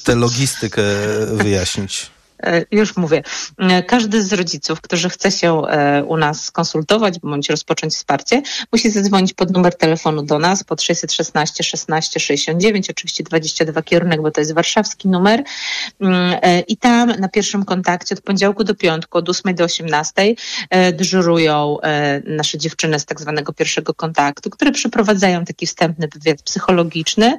tę 0.04 0.16
logistykę 0.16 0.84
wyjaśnić. 1.32 2.15
E, 2.44 2.66
już 2.72 2.98
mówię, 2.98 3.24
e, 3.58 3.84
każdy 3.84 4.24
z 4.24 4.34
rodziców, 4.34 4.82
którzy 4.82 5.10
chce 5.10 5.32
się 5.32 5.62
e, 5.68 6.04
u 6.04 6.18
nas 6.18 6.44
skonsultować 6.44 7.20
bądź 7.20 7.50
rozpocząć 7.50 7.94
wsparcie, 7.94 8.42
musi 8.72 8.92
zadzwonić 8.92 9.34
pod 9.34 9.52
numer 9.52 9.78
telefonu 9.78 10.24
do 10.24 10.40
nas 10.40 10.64
pod 10.64 10.82
616 10.82 11.64
16 11.64 12.20
69, 12.20 12.90
oczywiście 12.90 13.24
22 13.24 13.82
kierunek, 13.82 14.22
bo 14.22 14.32
to 14.32 14.42
jest 14.42 14.54
warszawski 14.54 15.08
numer. 15.08 15.44
Mm, 16.00 16.36
I 16.68 16.78
tam 16.78 17.10
na 17.10 17.30
pierwszym 17.30 17.66
kontakcie 17.66 18.16
od 18.16 18.22
poniedziałku 18.22 18.64
do 18.64 18.76
piątku, 18.76 19.18
od 19.18 19.30
8 19.30 19.56
do 19.56 19.64
18 19.64 20.36
dyżurują 20.94 21.78
nasze 22.26 22.58
dziewczyny 22.58 23.00
z 23.00 23.06
tak 23.06 23.22
zwanego 23.22 23.54
pierwszego 23.54 23.94
kontaktu, 23.94 24.50
które 24.50 24.72
przeprowadzają 24.72 25.46
taki 25.46 25.68
wstępny 25.68 26.08
wywiad 26.16 26.42
psychologiczny. 26.42 27.38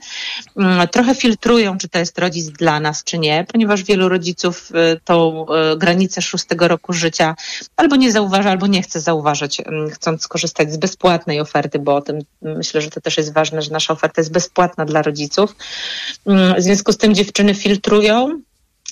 Mm, 0.57 0.89
trochę 0.89 1.15
filtrują, 1.15 1.79
czy 1.79 1.89
to 1.89 1.99
jest 1.99 2.19
rodzic 2.19 2.51
dla 2.51 2.81
nas, 2.81 3.05
czy 3.05 3.19
nie, 3.19 3.47
ponieważ 3.53 3.83
wielu 3.83 4.09
rodziców 4.09 4.73
tą 5.05 5.47
e, 5.49 5.77
granicę 5.77 6.23
szóstego 6.23 6.69
roku 6.69 6.93
życia 6.93 7.35
albo 7.77 7.97
nie 7.97 8.13
zauważa, 8.13 8.51
albo 8.51 8.67
nie 8.67 8.83
chce 8.83 9.01
zauważać, 9.01 9.63
chcąc 9.93 10.23
skorzystać 10.23 10.73
z 10.73 10.77
bezpłatnej 10.77 11.41
oferty, 11.41 11.79
bo 11.79 11.97
o 11.97 12.01
tym 12.01 12.19
myślę, 12.43 12.81
że 12.81 12.91
to 12.91 13.01
też 13.01 13.17
jest 13.17 13.33
ważne, 13.33 13.63
że 13.63 13.71
nasza 13.71 13.93
oferta 13.93 14.21
jest 14.21 14.33
bezpłatna 14.33 14.85
dla 14.85 15.03
rodziców. 15.03 15.57
W 16.27 16.63
związku 16.63 16.93
z 16.93 16.97
tym 16.97 17.15
dziewczyny 17.15 17.55
filtrują 17.55 18.41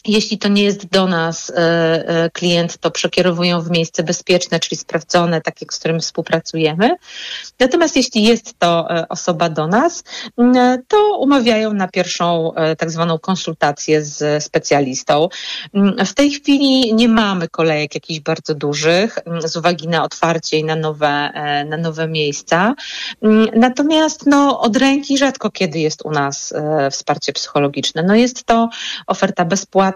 jeśli 0.06 0.38
to 0.38 0.48
nie 0.48 0.64
jest 0.64 0.86
do 0.86 1.06
nas 1.06 1.50
e, 1.50 1.54
e, 1.56 2.30
klient, 2.30 2.78
to 2.78 2.90
przekierowują 2.90 3.60
w 3.60 3.70
miejsce 3.70 4.02
bezpieczne, 4.02 4.60
czyli 4.60 4.76
sprawdzone, 4.76 5.40
takie, 5.40 5.66
z 5.70 5.78
którym 5.78 6.00
współpracujemy. 6.00 6.96
Natomiast 7.60 7.96
jeśli 7.96 8.22
jest 8.22 8.58
to 8.58 8.90
e, 8.90 9.08
osoba 9.08 9.48
do 9.48 9.66
nas, 9.66 10.04
to 10.88 11.18
umawiają 11.18 11.72
na 11.72 11.88
pierwszą 11.88 12.52
tak 12.78 12.90
zwaną 12.90 13.18
konsultację 13.18 14.02
z 14.02 14.44
specjalistą. 14.44 15.28
W 16.06 16.14
tej 16.14 16.30
chwili 16.30 16.94
nie 16.94 17.08
mamy 17.08 17.48
kolejek 17.48 17.94
jakichś 17.94 18.20
bardzo 18.20 18.54
dużych 18.54 19.18
z 19.44 19.56
uwagi 19.56 19.88
na 19.88 20.04
otwarcie 20.04 20.58
i 20.58 20.64
na 20.64 20.76
nowe, 20.76 21.30
na 21.66 21.76
nowe 21.76 22.08
miejsca. 22.08 22.74
Natomiast 23.56 24.26
no, 24.26 24.60
od 24.60 24.76
ręki 24.76 25.18
rzadko 25.18 25.50
kiedy 25.50 25.78
jest 25.78 26.04
u 26.04 26.10
nas 26.10 26.54
wsparcie 26.90 27.32
psychologiczne. 27.32 28.02
No, 28.02 28.14
jest 28.14 28.44
to 28.44 28.68
oferta 29.06 29.44
bezpłatna, 29.44 29.93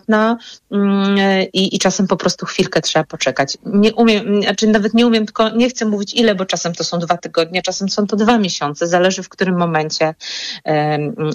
Mm, 0.70 1.16
i, 1.53 1.76
i 1.76 1.78
czasem 1.78 2.07
po 2.07 2.16
prostu 2.16 2.46
chwilkę 2.46 2.80
trzeba 2.80 3.05
poczekać. 3.05 3.59
Nie 3.66 3.94
umiem, 3.94 4.42
znaczy 4.42 4.66
nawet 4.66 4.94
nie 4.94 5.07
umiem, 5.07 5.26
tylko 5.26 5.49
nie 5.49 5.68
chcę 5.68 5.84
mówić 5.84 6.14
ile, 6.14 6.34
bo 6.34 6.44
czasem 6.44 6.74
to 6.74 6.84
są 6.84 6.99
dwa 6.99 7.16
tygodnie, 7.16 7.62
czasem 7.62 7.88
są 7.88 8.07
to 8.07 8.16
dwa 8.16 8.38
miesiące, 8.38 8.86
zależy 8.86 9.22
w 9.22 9.28
którym 9.28 9.59
momencie 9.59 10.14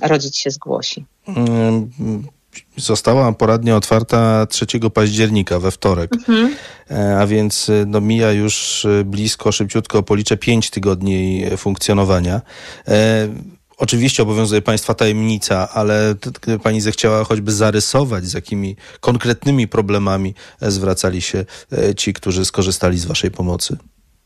rodzic 0.01 0.35
się 0.35 0.51
zgłosi. 0.51 1.05
Została 2.77 3.31
poradnia 3.31 3.75
otwarta 3.75 4.45
3 4.45 4.65
października 4.93 5.59
we 5.59 5.71
wtorek, 5.71 6.13
mhm. 6.13 6.55
E, 6.91 7.17
a 7.19 7.27
więc 7.27 7.71
no, 7.87 8.01
mija 8.01 8.31
już 8.31 8.87
blisko, 9.05 9.51
szybciutko 9.51 10.03
policzę 10.03 10.37
5 10.37 10.69
tygodni 10.69 11.45
funkcjonowania. 11.57 12.41
E, 13.83 13.93
Oczywiście 13.93 14.23
obowiązuje 14.23 14.61
Państwa 14.61 14.93
tajemnica, 14.93 15.69
ale 15.69 16.15
gdyby 16.41 16.59
Pani 16.59 16.81
zechciała 16.81 17.23
choćby 17.23 17.51
zarysować, 17.51 18.25
z 18.25 18.33
jakimi 18.33 18.75
konkretnymi 18.99 19.67
problemami 19.67 20.35
zwracali 20.61 21.21
się 21.21 21.45
e, 21.71 21.95
ci, 21.95 22.13
którzy 22.13 22.45
skorzystali 22.45 22.99
z 22.99 23.05
Waszej 23.05 23.31
pomocy. 23.31 23.77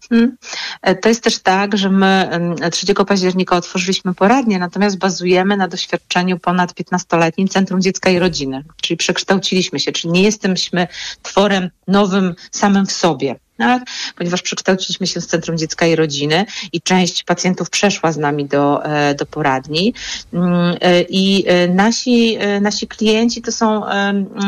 Hmm. 0.09 0.37
E, 0.81 0.95
to 0.95 1.09
jest 1.09 1.23
też 1.23 1.39
tak, 1.39 1.77
że 1.77 1.89
my 1.89 2.29
3 2.71 2.93
października 2.93 3.55
otworzyliśmy 3.55 4.13
poradnię, 4.13 4.59
natomiast 4.59 4.97
bazujemy 4.97 5.57
na 5.57 5.67
doświadczeniu 5.67 6.39
ponad 6.39 6.73
15-letnim 6.73 7.47
Centrum 7.47 7.81
Dziecka 7.81 8.09
i 8.09 8.19
Rodziny, 8.19 8.63
czyli 8.81 8.97
przekształciliśmy 8.97 9.79
się, 9.79 9.91
czyli 9.91 10.11
nie 10.11 10.23
jesteśmy 10.23 10.87
tworem 11.21 11.69
nowym 11.87 12.35
samym 12.51 12.85
w 12.85 12.91
sobie 12.91 13.35
tak? 13.57 13.83
ponieważ 14.15 14.41
przekształciliśmy 14.41 15.07
się 15.07 15.21
z 15.21 15.27
Centrum 15.27 15.57
Dziecka 15.57 15.87
i 15.87 15.95
Rodziny 15.95 16.45
i 16.73 16.81
część 16.81 17.23
pacjentów 17.23 17.69
przeszła 17.69 18.11
z 18.11 18.17
nami 18.17 18.45
do, 18.45 18.85
e, 18.85 19.15
do 19.15 19.25
poradni. 19.25 19.93
Mm, 20.33 20.77
e, 20.81 21.01
I 21.01 21.43
e, 21.47 21.67
nasi, 21.67 22.37
nasi 22.61 22.87
klienci 22.87 23.41
to 23.41 23.51
są 23.51 23.81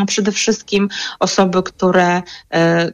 przede 0.07 0.31
wszystkim 0.31 0.89
osoby, 1.19 1.63
które, 1.63 2.21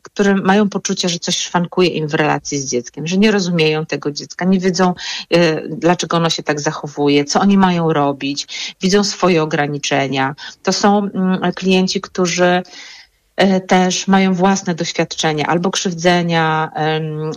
które 0.01 0.35
mają 0.35 0.69
poczucie, 0.69 1.09
że 1.09 1.19
coś 1.19 1.37
szwankuje 1.37 1.89
im 1.89 2.07
w 2.07 2.13
relacji 2.13 2.59
z 2.59 2.69
dzieckiem, 2.69 3.07
że 3.07 3.17
nie 3.17 3.31
rozumieją 3.31 3.85
tego 3.85 4.11
dziecka, 4.11 4.45
nie 4.45 4.59
wiedzą, 4.59 4.93
dlaczego 5.69 6.17
ono 6.17 6.29
się 6.29 6.43
tak 6.43 6.59
zachowuje, 6.59 7.25
co 7.25 7.39
oni 7.39 7.57
mają 7.57 7.93
robić, 7.93 8.47
widzą 8.81 9.03
swoje 9.03 9.43
ograniczenia. 9.43 10.35
To 10.63 10.73
są 10.73 11.09
klienci, 11.55 12.01
którzy 12.01 12.63
też 13.67 14.07
mają 14.07 14.33
własne 14.33 14.75
doświadczenia 14.75 15.45
albo 15.45 15.71
krzywdzenia, 15.71 16.71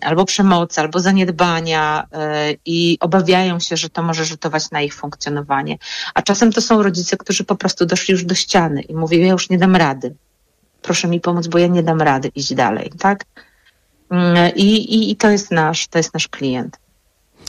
albo 0.02 0.24
przemocy, 0.24 0.80
albo 0.80 1.00
zaniedbania 1.00 2.06
e, 2.12 2.54
i 2.64 2.98
obawiają 3.00 3.60
się, 3.60 3.76
że 3.76 3.90
to 3.90 4.02
może 4.02 4.24
rzutować 4.24 4.70
na 4.70 4.80
ich 4.80 4.94
funkcjonowanie. 4.94 5.78
A 6.14 6.22
czasem 6.22 6.52
to 6.52 6.60
są 6.60 6.82
rodzice, 6.82 7.16
którzy 7.16 7.44
po 7.44 7.56
prostu 7.56 7.86
doszli 7.86 8.12
już 8.12 8.24
do 8.24 8.34
ściany 8.34 8.82
i 8.82 8.94
mówią, 8.94 9.18
ja 9.18 9.32
już 9.32 9.50
nie 9.50 9.58
dam 9.58 9.76
rady. 9.76 10.14
Proszę 10.82 11.08
mi 11.08 11.20
pomóc, 11.20 11.46
bo 11.46 11.58
ja 11.58 11.66
nie 11.66 11.82
dam 11.82 12.02
rady 12.02 12.30
iść 12.34 12.54
dalej, 12.54 12.92
tak? 12.98 13.24
Mm, 14.10 14.54
I, 14.54 14.64
i, 14.64 15.10
i 15.10 15.16
to 15.16 15.30
jest 15.30 15.50
nasz, 15.50 15.88
to 15.88 15.98
jest 15.98 16.14
nasz 16.14 16.28
klient. 16.28 16.78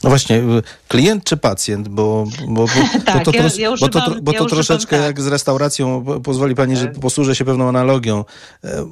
No 0.04 0.10
właśnie, 0.10 0.38
y, 0.38 0.62
klient 0.88 1.24
czy 1.24 1.38
pacjent? 1.38 1.88
Bo, 1.88 2.26
bo, 2.48 2.66
bo, 2.66 2.68
tak, 3.06 3.18
bo 3.18 3.32
to, 3.32 3.38
ja, 3.38 3.44
ja 3.58 3.72
bo 3.80 3.90
to, 3.90 4.00
używam, 4.00 4.22
bo 4.22 4.34
to 4.34 4.44
ja 4.44 4.50
troszeczkę 4.50 4.96
używam, 4.96 5.08
jak 5.08 5.22
z 5.22 5.28
restauracją, 5.28 6.04
po- 6.06 6.20
pozwoli 6.20 6.56
pani, 6.56 6.78
że 6.78 6.86
Tak. 6.86 7.00
posłużę 7.00 7.36
się 7.36 7.46
pewną 7.46 7.70
analogią. 7.70 8.26
E, 8.64 8.86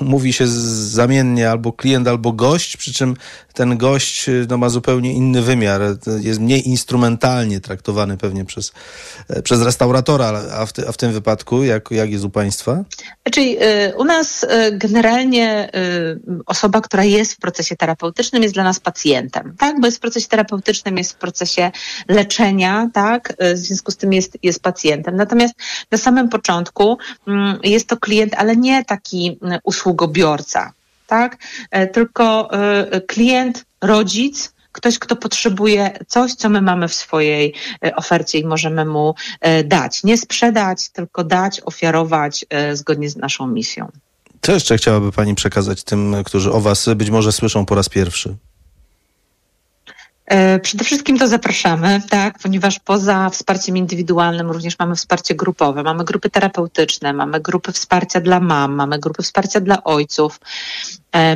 Mówi 0.00 0.32
się 0.32 0.46
zamiennie 0.46 1.50
albo 1.50 1.72
klient, 1.72 2.08
albo 2.08 2.32
gość, 2.32 2.76
przy 2.76 2.92
czym 2.92 3.16
ten 3.54 3.76
gość 3.76 4.28
y, 4.28 4.46
no, 4.50 4.58
ma 4.58 4.68
zupełnie 4.68 5.12
inny 5.12 5.42
wymiar. 5.42 5.80
Jest 6.20 6.40
mniej 6.40 6.68
instrumentalnie 6.68 7.60
traktowany 7.60 8.16
pewnie 8.16 8.44
przez, 8.44 8.72
e, 9.28 9.42
przez 9.42 9.62
restauratora, 9.62 10.42
a 10.52 10.66
w, 10.66 10.72
ty, 10.72 10.88
a 10.88 10.92
w 10.92 10.96
tym 10.96 11.12
wypadku 11.12 11.62
jak, 11.62 11.90
jak 11.90 12.10
jest 12.10 12.24
u 12.24 12.30
państwa? 12.30 12.84
Czyli 13.32 13.56
y, 13.62 13.94
u 13.96 14.04
nas 14.04 14.42
y, 14.42 14.48
generalnie 14.78 15.70
y, 15.76 16.42
osoba, 16.46 16.80
która 16.80 17.04
jest 17.04 17.32
w 17.32 17.38
procesie 17.38 17.76
terapeutycznym 17.76 18.42
jest 18.42 18.54
dla 18.54 18.64
nas 18.64 18.80
pacjentem, 18.80 19.54
tak? 19.58 19.80
Bo 19.80 19.86
jest 19.86 19.96
w 19.96 20.00
procesie 20.00 20.28
terapeutycznym, 20.28 20.53
jest 20.96 21.12
w 21.12 21.16
procesie 21.16 21.70
leczenia, 22.08 22.88
tak? 22.92 23.30
Y, 23.42 23.54
W 23.54 23.58
związku 23.58 23.90
z 23.90 23.96
tym 23.96 24.12
jest, 24.12 24.38
jest 24.42 24.62
pacjentem. 24.62 25.16
Natomiast 25.16 25.54
na 25.90 25.98
samym 25.98 26.28
początku 26.28 26.98
mm, 27.26 27.58
jest 27.62 27.88
to 27.88 27.96
klient, 27.96 28.34
ale 28.34 28.56
nie 28.56 28.84
taki 28.84 29.30
y, 29.30 29.58
usługobiorca, 29.64 30.72
tak? 31.06 31.36
E, 31.70 31.86
Tylko 31.86 32.50
y, 32.96 33.00
klient, 33.00 33.64
rodzic, 33.82 34.54
ktoś, 34.72 34.98
kto 34.98 35.16
potrzebuje 35.16 35.98
coś, 36.08 36.34
co 36.34 36.48
my 36.48 36.62
mamy 36.62 36.88
w 36.88 36.94
swojej 36.94 37.54
ofercie 37.96 38.38
i 38.38 38.46
możemy 38.46 38.84
mu 38.84 39.14
dać. 39.64 40.04
Nie 40.04 40.18
sprzedać, 40.18 40.88
tylko 40.88 41.24
dać, 41.24 41.60
ofiarować 41.60 42.44
zgodnie 42.72 43.10
z 43.10 43.16
naszą 43.16 43.46
misją. 43.46 43.88
Co 44.42 44.52
jeszcze 44.52 44.76
chciałaby 44.76 45.12
pani 45.12 45.34
przekazać 45.34 45.84
tym, 45.84 46.16
którzy 46.24 46.52
o 46.52 46.60
was 46.60 46.88
być 46.96 47.10
może 47.10 47.32
słyszą 47.32 47.66
po 47.66 47.74
raz 47.74 47.88
pierwszy? 47.88 48.36
E, 50.26 50.58
Przede 50.60 50.84
wszystkim 50.84 51.18
to 51.18 51.28
zapraszamy, 51.28 52.02
tak, 52.10 52.38
ponieważ 52.38 52.78
poza 52.78 53.30
wsparciem 53.30 53.76
indywidualnym 53.76 54.50
również 54.50 54.78
mamy 54.78 54.96
wsparcie 54.96 55.34
grupowe. 55.34 55.82
Mamy 55.82 56.04
grupy 56.04 56.30
terapeutyczne, 56.30 57.12
mamy 57.12 57.40
grupy 57.40 57.72
wsparcia 57.72 58.20
dla 58.20 58.40
mam, 58.40 58.74
mamy 58.74 58.98
grupy 58.98 59.22
wsparcia 59.22 59.60
dla 59.60 59.84
ojców, 59.84 60.40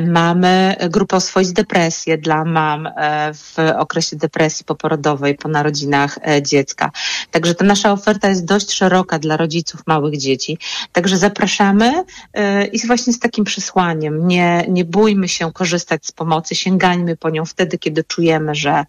mamy 0.07 0.75
grupę 0.89 1.15
oswoić 1.15 1.51
depresję 1.53 2.17
dla 2.17 2.45
mam 2.45 2.87
e, 2.87 3.33
w 3.33 3.55
okresie 3.77 4.15
depresji 4.15 4.65
poporodowej 4.65 5.35
po 5.35 5.49
narodzinach 5.49 6.17
e, 6.27 6.41
dziecka. 6.41 6.91
Także 7.31 7.55
ta 7.55 7.65
nasza 7.65 7.91
oferta 7.91 8.29
jest 8.29 8.45
dość 8.45 8.71
szeroka 8.71 9.19
dla 9.19 9.37
rodziców 9.37 9.81
małych 9.87 10.17
dzieci. 10.17 10.57
Także 10.91 11.17
zapraszamy 11.17 12.03
e, 12.33 12.65
i 12.65 12.87
właśnie 12.87 13.13
z 13.13 13.19
takim 13.19 13.45
przesłaniem. 13.45 14.27
Nie, 14.27 14.65
nie 14.67 14.85
bójmy 14.85 15.27
się 15.27 15.51
korzystać 15.53 16.05
z 16.05 16.11
pomocy, 16.11 16.55
sięgajmy 16.55 17.17
po 17.17 17.29
nią 17.29 17.45
wtedy, 17.45 17.77
kiedy 17.77 18.03
czujemy, 18.03 18.55
że 18.55 18.85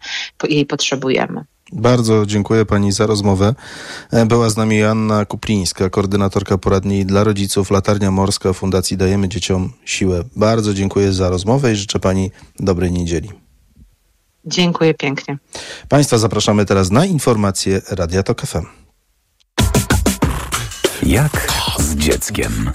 jej 0.49 0.67
potrzebujemy. 0.67 1.45
Bardzo 1.73 2.27
dziękuję 2.27 2.67
pani 2.67 2.93
za 2.93 3.07
rozmowę. 3.07 3.55
E, 4.11 4.27
Była 4.27 4.51
z 4.51 4.57
nami 4.57 4.79
Joanna 4.79 5.25
Kuplińska, 5.25 5.91
koordynatorka 5.91 6.59
poradni 6.59 7.07
dla 7.07 7.25
rodziców 7.25 7.71
Latarnia 7.71 8.11
Morska 8.11 8.53
Fundacji 8.53 8.97
Dajemy 8.97 9.29
Dzieciom 9.29 9.73
Siłę. 9.85 10.25
Bardzo 10.37 10.75
dziękuję 10.75 11.13
za 11.13 11.31
rozmowę 11.31 11.73
i 11.73 11.77
życzę 11.77 11.99
pani 12.01 12.31
dobrej 12.59 12.93
niedzieli. 12.93 13.31
Dziękuję 14.45 14.95
pięknie. 14.95 15.39
Państwa 15.89 16.19
zapraszamy 16.19 16.67
teraz 16.67 16.91
na 16.91 17.05
informacje 17.07 17.81
Radia 17.91 18.23
Tok 18.23 18.41
FM. 18.47 18.67
Jak 21.03 21.53
z 21.79 21.95
dzieckiem? 21.97 22.71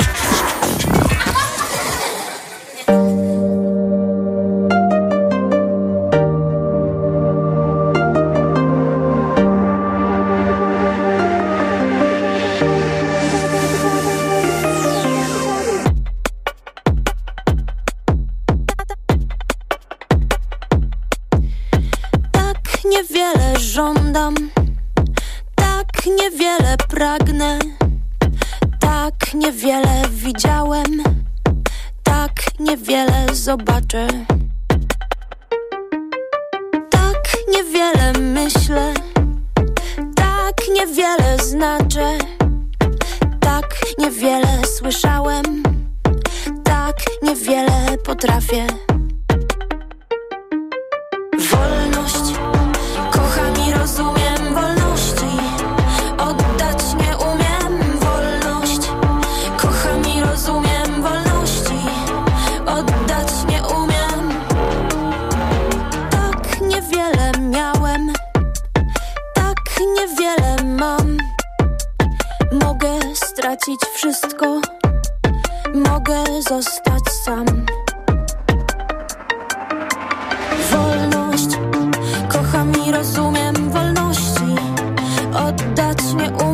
мне 86.15 86.44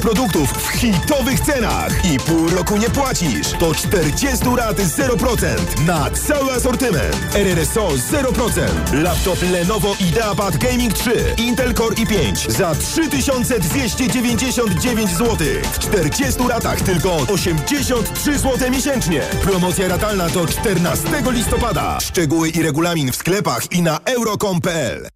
Produktów 0.00 0.52
w 0.52 0.68
hitowych 0.68 1.40
cenach 1.40 2.04
i 2.04 2.18
pół 2.18 2.48
roku 2.48 2.76
nie 2.76 2.90
płacisz. 2.90 3.48
To 3.58 3.74
40 3.74 4.44
rat 4.56 4.76
0% 4.76 5.56
na 5.86 6.10
cały 6.10 6.52
asortyment. 6.52 7.16
RRSO 7.34 7.88
0%. 7.88 8.60
Laptop 8.92 9.38
Lenovo 9.52 9.96
IdeaPad 10.00 10.56
Gaming 10.56 10.92
3, 10.92 11.34
Intel 11.36 11.74
Core 11.74 11.94
i5 11.94 12.50
za 12.50 12.74
3299 12.74 15.10
zł. 15.10 15.36
W 15.72 15.78
40 15.78 16.48
ratach 16.48 16.80
tylko 16.80 17.16
83 17.16 18.38
zł 18.38 18.70
miesięcznie. 18.70 19.20
Promocja 19.42 19.88
ratalna 19.88 20.28
do 20.28 20.46
14 20.46 21.08
listopada. 21.30 21.98
Szczegóły 22.00 22.48
i 22.48 22.62
regulamin 22.62 23.12
w 23.12 23.16
sklepach 23.16 23.72
i 23.72 23.82
na 23.82 23.98
euro.com.pl 24.04 25.08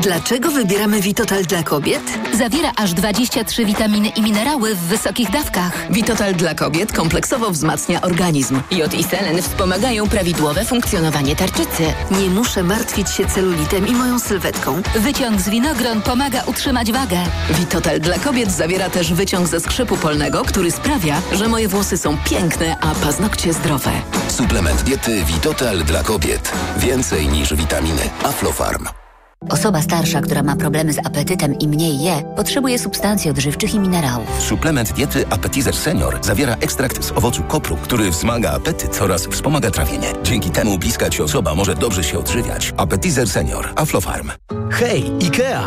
Dlaczego 0.00 0.50
wybieramy 0.50 1.00
Vitotal 1.00 1.44
dla 1.44 1.62
kobiet? 1.62 2.02
Zawiera 2.38 2.72
aż 2.76 2.92
23 2.92 3.64
witaminy 3.64 4.08
i 4.08 4.22
minerały 4.22 4.74
w 4.74 4.78
wysokich 4.78 5.30
dawkach. 5.30 5.92
Vitotal 5.92 6.34
dla 6.34 6.54
kobiet 6.54 6.92
kompleksowo 6.92 7.50
wzmacnia 7.50 8.00
organizm. 8.00 8.60
Jod 8.70 8.94
i 8.94 9.04
selen 9.04 9.42
wspomagają 9.42 10.08
prawidłowe 10.08 10.64
funkcjonowanie 10.64 11.36
tarczycy. 11.36 11.82
Nie 12.10 12.30
muszę 12.30 12.62
martwić 12.62 13.10
się 13.10 13.26
celulitem 13.26 13.86
i 13.86 13.92
moją 13.92 14.18
sylwetką. 14.18 14.82
Wyciąg 14.96 15.40
z 15.40 15.48
winogron 15.48 16.02
pomaga 16.02 16.42
utrzymać 16.46 16.92
wagę. 16.92 17.18
Vitotal 17.50 18.00
dla 18.00 18.18
kobiet 18.18 18.52
zawiera 18.52 18.90
też 18.90 19.12
wyciąg 19.12 19.48
ze 19.48 19.60
skrzypu 19.60 19.96
polnego, 19.96 20.44
który 20.44 20.70
sprawia, 20.70 21.22
że 21.32 21.48
moje 21.48 21.68
włosy 21.68 21.98
są 21.98 22.16
piękne, 22.24 22.76
a 22.80 22.94
paznokcie 22.94 23.52
zdrowe. 23.52 23.90
Suplement 24.28 24.82
diety 24.82 25.24
Vitotal 25.24 25.84
dla 25.84 26.02
kobiet. 26.02 26.52
Więcej 26.76 27.28
niż 27.28 27.54
witaminy. 27.54 28.10
Aflofarm. 28.22 29.03
Osoba 29.50 29.82
starsza, 29.82 30.20
która 30.20 30.42
ma 30.42 30.56
problemy 30.56 30.92
z 30.92 30.98
apetytem 30.98 31.58
i 31.58 31.68
mniej 31.68 31.98
je, 32.00 32.22
potrzebuje 32.36 32.78
substancji 32.78 33.30
odżywczych 33.30 33.74
i 33.74 33.80
minerałów. 33.80 34.26
Suplement 34.38 34.92
diety 34.92 35.24
Appetizer 35.30 35.76
Senior 35.76 36.18
zawiera 36.22 36.54
ekstrakt 36.60 37.04
z 37.04 37.12
owocu 37.12 37.42
kopru, 37.42 37.76
który 37.76 38.10
wzmaga 38.10 38.50
apetyt 38.52 39.02
oraz 39.02 39.26
wspomaga 39.26 39.70
trawienie. 39.70 40.12
Dzięki 40.22 40.50
temu 40.50 40.78
bliska 40.78 41.10
ci 41.10 41.22
osoba 41.22 41.54
może 41.54 41.74
dobrze 41.74 42.04
się 42.04 42.18
odżywiać. 42.18 42.74
Appetizer 42.76 43.28
Senior. 43.28 43.68
Aflofarm. 43.76 44.30
Hej, 44.70 45.12
IKEA! 45.22 45.62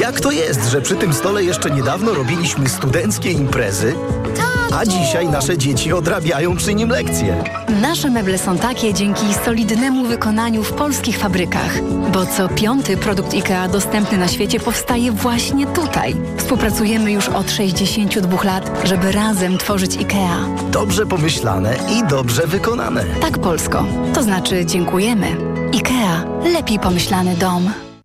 Jak 0.00 0.20
to 0.20 0.30
jest, 0.30 0.70
że 0.70 0.80
przy 0.80 0.94
tym 0.94 1.14
stole 1.14 1.44
jeszcze 1.44 1.70
niedawno 1.70 2.14
robiliśmy 2.14 2.68
studenckie 2.68 3.30
imprezy, 3.32 3.94
a 4.78 4.86
dzisiaj 4.86 5.28
nasze 5.28 5.58
dzieci 5.58 5.92
odrabiają 5.92 6.56
przy 6.56 6.74
nim 6.74 6.88
lekcje? 6.88 7.44
Nasze 7.80 8.10
meble 8.10 8.38
są 8.38 8.58
takie 8.58 8.94
dzięki 8.94 9.34
solidnemu 9.44 10.04
wykonaniu 10.04 10.62
w 10.62 10.72
polskich 10.72 11.18
fabrykach, 11.18 11.82
bo 12.12 12.26
co 12.26 12.48
piąty 12.48 12.96
produkt 12.96 13.34
IKEA 13.34 13.68
dostępny 13.72 14.18
na 14.18 14.28
świecie 14.28 14.60
powstaje 14.60 15.12
właśnie 15.12 15.66
tutaj. 15.66 16.16
Współpracujemy 16.36 17.12
już 17.12 17.28
od 17.28 17.50
62 17.50 18.42
lat, 18.44 18.70
żeby 18.84 19.12
razem 19.12 19.58
tworzyć 19.58 19.96
IKEA. 19.96 20.70
Dobrze 20.70 21.06
pomyślane 21.06 21.76
i 21.98 22.08
dobrze 22.10 22.46
wykonane. 22.46 23.04
Tak, 23.20 23.38
Polsko. 23.38 23.84
To 24.14 24.22
znaczy 24.22 24.66
dziękujemy. 24.66 25.26
IKEA. 25.74 26.24
Lepiej 26.52 26.78
pomyślany 26.78 27.36
dom. 27.36 27.91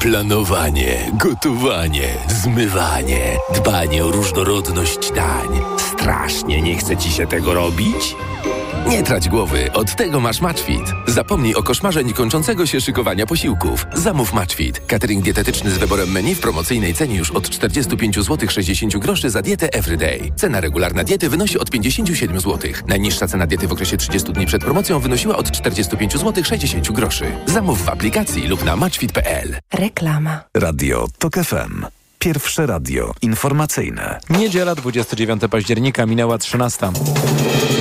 Planowanie, 0.00 1.10
gotowanie, 1.12 2.08
zmywanie, 2.28 3.36
dbanie 3.54 4.04
o 4.04 4.10
różnorodność 4.10 5.12
dań. 5.12 5.60
Strasznie 5.78 6.62
nie 6.62 6.76
chce 6.76 6.96
ci 6.96 7.10
się 7.10 7.26
tego 7.26 7.54
robić? 7.54 8.16
Nie 8.88 9.02
trać 9.02 9.28
głowy, 9.28 9.72
od 9.72 9.96
tego 9.96 10.20
masz 10.20 10.40
Matchfit. 10.40 10.82
Zapomnij 11.06 11.54
o 11.54 11.62
koszmarze 11.62 12.04
niekończącego 12.04 12.66
się 12.66 12.80
szykowania 12.80 13.26
posiłków. 13.26 13.86
Zamów 13.94 14.32
Matchfit. 14.32 14.80
Catering 14.86 15.24
dietetyczny 15.24 15.70
z 15.70 15.78
wyborem 15.78 16.12
menu 16.12 16.34
w 16.34 16.40
promocyjnej 16.40 16.94
cenie 16.94 17.16
już 17.16 17.30
od 17.30 17.50
45 17.50 18.20
zł 18.20 18.48
60 18.48 18.96
groszy 18.96 19.30
za 19.30 19.42
dietę 19.42 19.72
Everyday. 19.72 20.32
Cena 20.36 20.60
regularna 20.60 21.04
diety 21.04 21.28
wynosi 21.28 21.58
od 21.58 21.70
57 21.70 22.40
zł. 22.40 22.70
Najniższa 22.88 23.26
cena 23.26 23.46
diety 23.46 23.68
w 23.68 23.72
okresie 23.72 23.96
30 23.96 24.32
dni 24.32 24.46
przed 24.46 24.64
promocją 24.64 24.98
wynosiła 24.98 25.36
od 25.36 25.50
45 25.50 26.12
zł 26.12 26.44
60 26.44 26.92
groszy. 26.92 27.24
Zamów 27.46 27.84
w 27.84 27.88
aplikacji 27.88 28.48
lub 28.48 28.64
na 28.64 28.76
matchfit.pl. 28.76 29.56
Reklama. 29.72 30.40
Radio 30.54 31.06
TOK 31.18 31.34
FM. 31.34 31.86
Pierwsze 32.18 32.66
radio 32.66 33.14
informacyjne. 33.22 34.20
Niedziela 34.30 34.74
29 34.74 35.42
października 35.50 36.06
minęła 36.06 36.38
13. 36.38 36.90